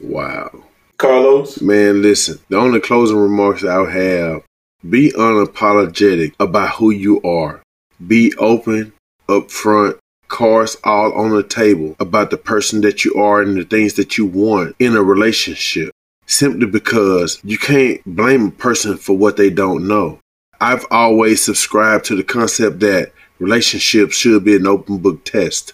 Wow. 0.00 0.62
Carlos. 0.98 1.60
Man, 1.60 2.02
listen. 2.02 2.38
The 2.48 2.56
only 2.56 2.80
closing 2.80 3.18
remarks 3.18 3.64
I'll 3.64 3.86
have 3.86 4.42
be 4.88 5.10
unapologetic 5.12 6.34
about 6.38 6.76
who 6.76 6.90
you 6.90 7.20
are. 7.22 7.60
Be 8.06 8.32
open, 8.38 8.92
upfront, 9.28 9.98
cards 10.28 10.76
all 10.84 11.12
on 11.12 11.30
the 11.30 11.42
table 11.42 11.96
about 11.98 12.30
the 12.30 12.36
person 12.36 12.80
that 12.82 13.04
you 13.04 13.14
are 13.14 13.42
and 13.42 13.56
the 13.56 13.64
things 13.64 13.94
that 13.94 14.16
you 14.16 14.26
want 14.26 14.76
in 14.78 14.96
a 14.96 15.02
relationship. 15.02 15.92
Simply 16.26 16.66
because 16.66 17.40
you 17.44 17.58
can't 17.58 18.02
blame 18.04 18.48
a 18.48 18.50
person 18.50 18.96
for 18.96 19.16
what 19.16 19.36
they 19.36 19.50
don't 19.50 19.86
know. 19.86 20.18
I've 20.60 20.86
always 20.90 21.42
subscribed 21.42 22.06
to 22.06 22.16
the 22.16 22.24
concept 22.24 22.80
that 22.80 23.12
relationships 23.38 24.16
should 24.16 24.44
be 24.44 24.56
an 24.56 24.66
open 24.66 24.98
book 24.98 25.24
test. 25.24 25.72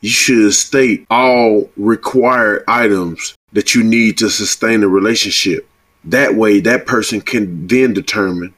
You 0.00 0.10
should 0.10 0.52
state 0.52 1.06
all 1.08 1.70
required 1.76 2.64
items 2.68 3.34
that 3.52 3.74
you 3.74 3.82
need 3.82 4.18
to 4.18 4.30
sustain 4.30 4.82
a 4.82 4.88
relationship. 4.88 5.68
That 6.04 6.34
way, 6.34 6.60
that 6.60 6.86
person 6.86 7.20
can 7.20 7.66
then 7.66 7.92
determine 7.92 8.54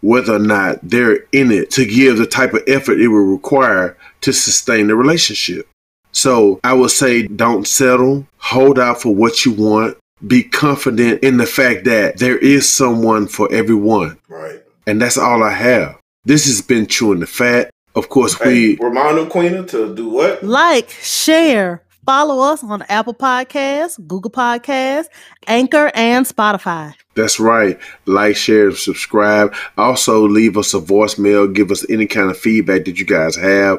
whether 0.00 0.34
or 0.34 0.38
not 0.38 0.78
they're 0.82 1.24
in 1.32 1.50
it 1.50 1.70
to 1.70 1.86
give 1.86 2.18
the 2.18 2.26
type 2.26 2.52
of 2.52 2.62
effort 2.66 3.00
it 3.00 3.08
will 3.08 3.20
require 3.20 3.96
to 4.20 4.32
sustain 4.32 4.88
the 4.88 4.94
relationship. 4.94 5.66
So 6.12 6.60
I 6.62 6.74
would 6.74 6.90
say 6.90 7.26
don't 7.26 7.66
settle, 7.66 8.26
hold 8.36 8.78
out 8.78 9.00
for 9.00 9.14
what 9.14 9.44
you 9.44 9.52
want, 9.52 9.96
be 10.26 10.42
confident 10.42 11.24
in 11.24 11.38
the 11.38 11.46
fact 11.46 11.84
that 11.86 12.18
there 12.18 12.38
is 12.38 12.72
someone 12.72 13.26
for 13.26 13.52
everyone. 13.52 14.18
Right. 14.28 14.62
And 14.86 15.00
that's 15.00 15.18
all 15.18 15.42
I 15.42 15.50
have. 15.50 15.98
This 16.24 16.46
has 16.46 16.60
been 16.60 16.86
Chewing 16.86 17.20
the 17.20 17.26
Fat. 17.26 17.70
Of 17.96 18.08
course, 18.08 18.34
Hey, 18.34 18.74
we 18.74 18.76
remind 18.76 19.18
them, 19.18 19.30
Queena, 19.30 19.68
to 19.68 19.94
do 19.94 20.08
what? 20.08 20.42
Like, 20.42 20.90
share, 20.90 21.83
follow 22.06 22.52
us 22.52 22.62
on 22.62 22.82
Apple 22.88 23.14
Podcasts, 23.14 24.04
Google 24.06 24.30
Podcasts, 24.30 25.08
Anchor, 25.46 25.90
and 25.94 26.26
Spotify. 26.26 26.94
That's 27.14 27.38
right. 27.38 27.78
Like, 28.06 28.36
share, 28.36 28.72
subscribe. 28.72 29.54
Also, 29.78 30.26
leave 30.26 30.56
us 30.56 30.74
a 30.74 30.80
voicemail. 30.80 31.52
Give 31.52 31.70
us 31.70 31.88
any 31.88 32.06
kind 32.06 32.30
of 32.30 32.36
feedback 32.36 32.84
that 32.86 32.98
you 32.98 33.06
guys 33.06 33.36
have. 33.36 33.78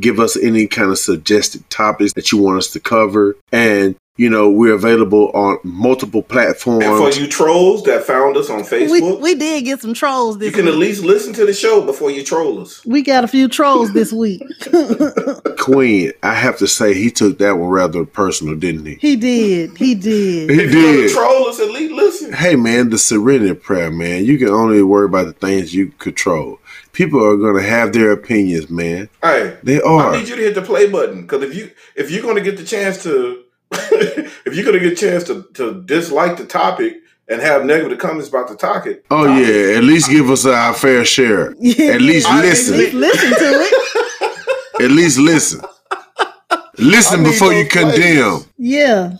Give 0.00 0.18
us 0.18 0.36
any 0.36 0.66
kind 0.66 0.90
of 0.90 0.98
suggested 0.98 1.68
topics 1.68 2.14
that 2.14 2.32
you 2.32 2.38
want 2.38 2.58
us 2.58 2.72
to 2.72 2.80
cover. 2.80 3.36
And, 3.52 3.96
you 4.16 4.28
know, 4.28 4.50
we're 4.50 4.74
available 4.74 5.30
on 5.30 5.56
multiple 5.64 6.22
platforms. 6.22 6.84
And 6.84 6.96
for 7.14 7.18
you 7.18 7.26
trolls 7.26 7.82
that 7.84 8.04
found 8.04 8.36
us 8.36 8.50
on 8.50 8.60
Facebook, 8.60 9.20
we 9.22 9.34
did 9.34 9.64
get 9.64 9.80
some 9.80 9.94
trolls 9.94 10.36
this 10.38 10.46
you 10.46 10.52
can 10.52 10.68
at 10.68 10.74
least 10.74 11.02
listen 11.02 11.32
to 11.34 11.46
the 11.46 11.54
show 11.54 11.84
before 11.84 12.10
you 12.10 12.22
troll 12.22 12.60
us. 12.60 12.84
we 12.84 13.00
got 13.00 13.24
a 13.24 13.28
few 13.28 13.48
trolls 13.48 13.94
this 13.94 14.12
week. 14.12 14.42
Queen, 15.58 16.12
I 16.22 16.34
have 16.34 16.58
to 16.58 16.66
say, 16.66 16.92
he 16.92 17.10
took 17.10 17.38
that 17.38 17.52
one 17.52 17.70
rather 17.70 18.04
personal, 18.04 18.54
didn't 18.54 18.84
he? 18.84 18.94
he 18.96 19.16
did. 19.16 19.76
He 19.78 19.94
did. 19.94 20.50
He 20.50 20.56
If 20.62 20.72
you're 20.74 20.82
did. 20.82 21.10
troll 21.12 21.46
us, 21.48 21.58
at 21.58 21.70
least 21.70 21.92
listen. 21.94 22.32
Hey, 22.34 22.54
man, 22.56 22.90
the 22.90 22.98
serenity 22.98 23.54
prayer, 23.54 23.90
man. 23.90 24.26
You 24.26 24.36
can 24.38 24.48
only 24.48 24.82
worry 24.82 25.06
about 25.06 25.26
the 25.26 25.32
things 25.32 25.74
you 25.74 25.88
control. 25.92 26.58
People 26.92 27.24
are 27.24 27.38
going 27.38 27.56
to 27.56 27.66
have 27.66 27.94
their 27.94 28.10
opinions, 28.12 28.68
man. 28.68 29.08
Hey, 29.22 29.56
They 29.62 29.80
are. 29.80 30.12
I 30.12 30.18
need 30.18 30.28
you 30.28 30.36
to 30.36 30.42
hit 30.42 30.54
the 30.54 30.62
play 30.62 30.90
button 30.90 31.22
because 31.22 31.42
if 31.42 31.54
you 31.54 31.70
if 31.94 32.10
you're 32.10 32.22
gonna 32.22 32.40
get 32.42 32.56
the 32.58 32.64
chance 32.64 33.02
to 33.04 33.41
if 34.46 34.54
you're 34.54 34.64
gonna 34.64 34.78
get 34.80 34.92
a 34.92 34.96
chance 34.96 35.24
to, 35.24 35.44
to 35.54 35.82
dislike 35.84 36.36
the 36.36 36.46
topic 36.46 36.98
and 37.28 37.40
have 37.40 37.64
negative 37.64 37.98
comments 37.98 38.28
about 38.28 38.48
the 38.48 38.56
topic, 38.56 39.04
Oh, 39.10 39.26
topic, 39.26 39.46
yeah. 39.46 39.76
At 39.78 39.84
least 39.84 40.10
give 40.10 40.30
us 40.30 40.44
our 40.46 40.74
fair 40.74 41.04
share. 41.04 41.54
Yeah, 41.60 41.92
At 41.94 42.00
least 42.02 42.26
I- 42.28 42.40
listen. 42.42 42.74
At 42.74 42.80
least 42.80 42.94
listen 42.94 43.30
to 43.30 43.36
it. 43.60 44.82
At 44.84 44.90
least 44.90 45.18
listen. 45.18 45.60
Listen 46.78 47.22
before 47.22 47.52
you 47.52 47.64
those 47.64 47.72
plays. 47.72 47.94
condemn. 47.98 48.40
Yeah. 48.58 49.16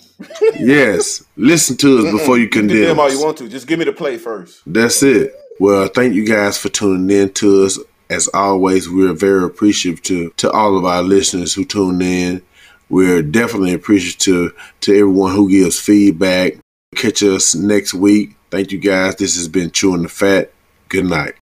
Yes. 0.59 1.23
Listen 1.37 1.77
to 1.79 1.99
us 2.07 2.13
before 2.13 2.37
you 2.39 2.45
You 2.45 2.49
condemn. 2.51 2.77
condemn 2.79 3.01
all 3.01 3.11
you 3.13 3.23
want 3.23 3.37
to. 3.39 3.49
Just 3.49 3.67
give 3.67 3.79
me 3.79 3.85
the 3.85 3.93
play 3.93 4.17
first. 4.19 4.63
That's 4.67 5.03
it. 5.03 5.33
Well, 5.61 5.87
thank 5.89 6.15
you 6.15 6.27
guys 6.27 6.59
for 6.59 6.71
tuning 6.71 7.11
in 7.17 7.33
to 7.35 7.65
us. 7.65 7.79
As 8.11 8.29
always, 8.35 8.89
we're 8.89 9.13
very 9.13 9.45
appreciative 9.45 10.03
to, 10.05 10.31
to 10.39 10.51
all 10.51 10.77
of 10.77 10.85
our 10.85 11.03
listeners 11.03 11.55
who 11.55 11.65
tune 11.65 12.01
in. 12.03 12.43
We're 12.93 13.23
definitely 13.23 13.73
appreciative 13.73 14.53
to 14.83 14.93
everyone 14.93 15.35
who 15.35 15.51
gives 15.51 15.81
feedback. 15.81 16.59
Catch 16.95 17.23
us 17.23 17.55
next 17.55 17.95
week. 17.95 18.37
Thank 18.51 18.71
you 18.71 18.79
guys. 18.79 19.17
This 19.17 19.35
has 19.37 19.49
been 19.49 19.71
Chewing 19.71 20.03
the 20.03 20.11
Fat. 20.11 20.53
Good 20.91 21.07
night. 21.07 21.31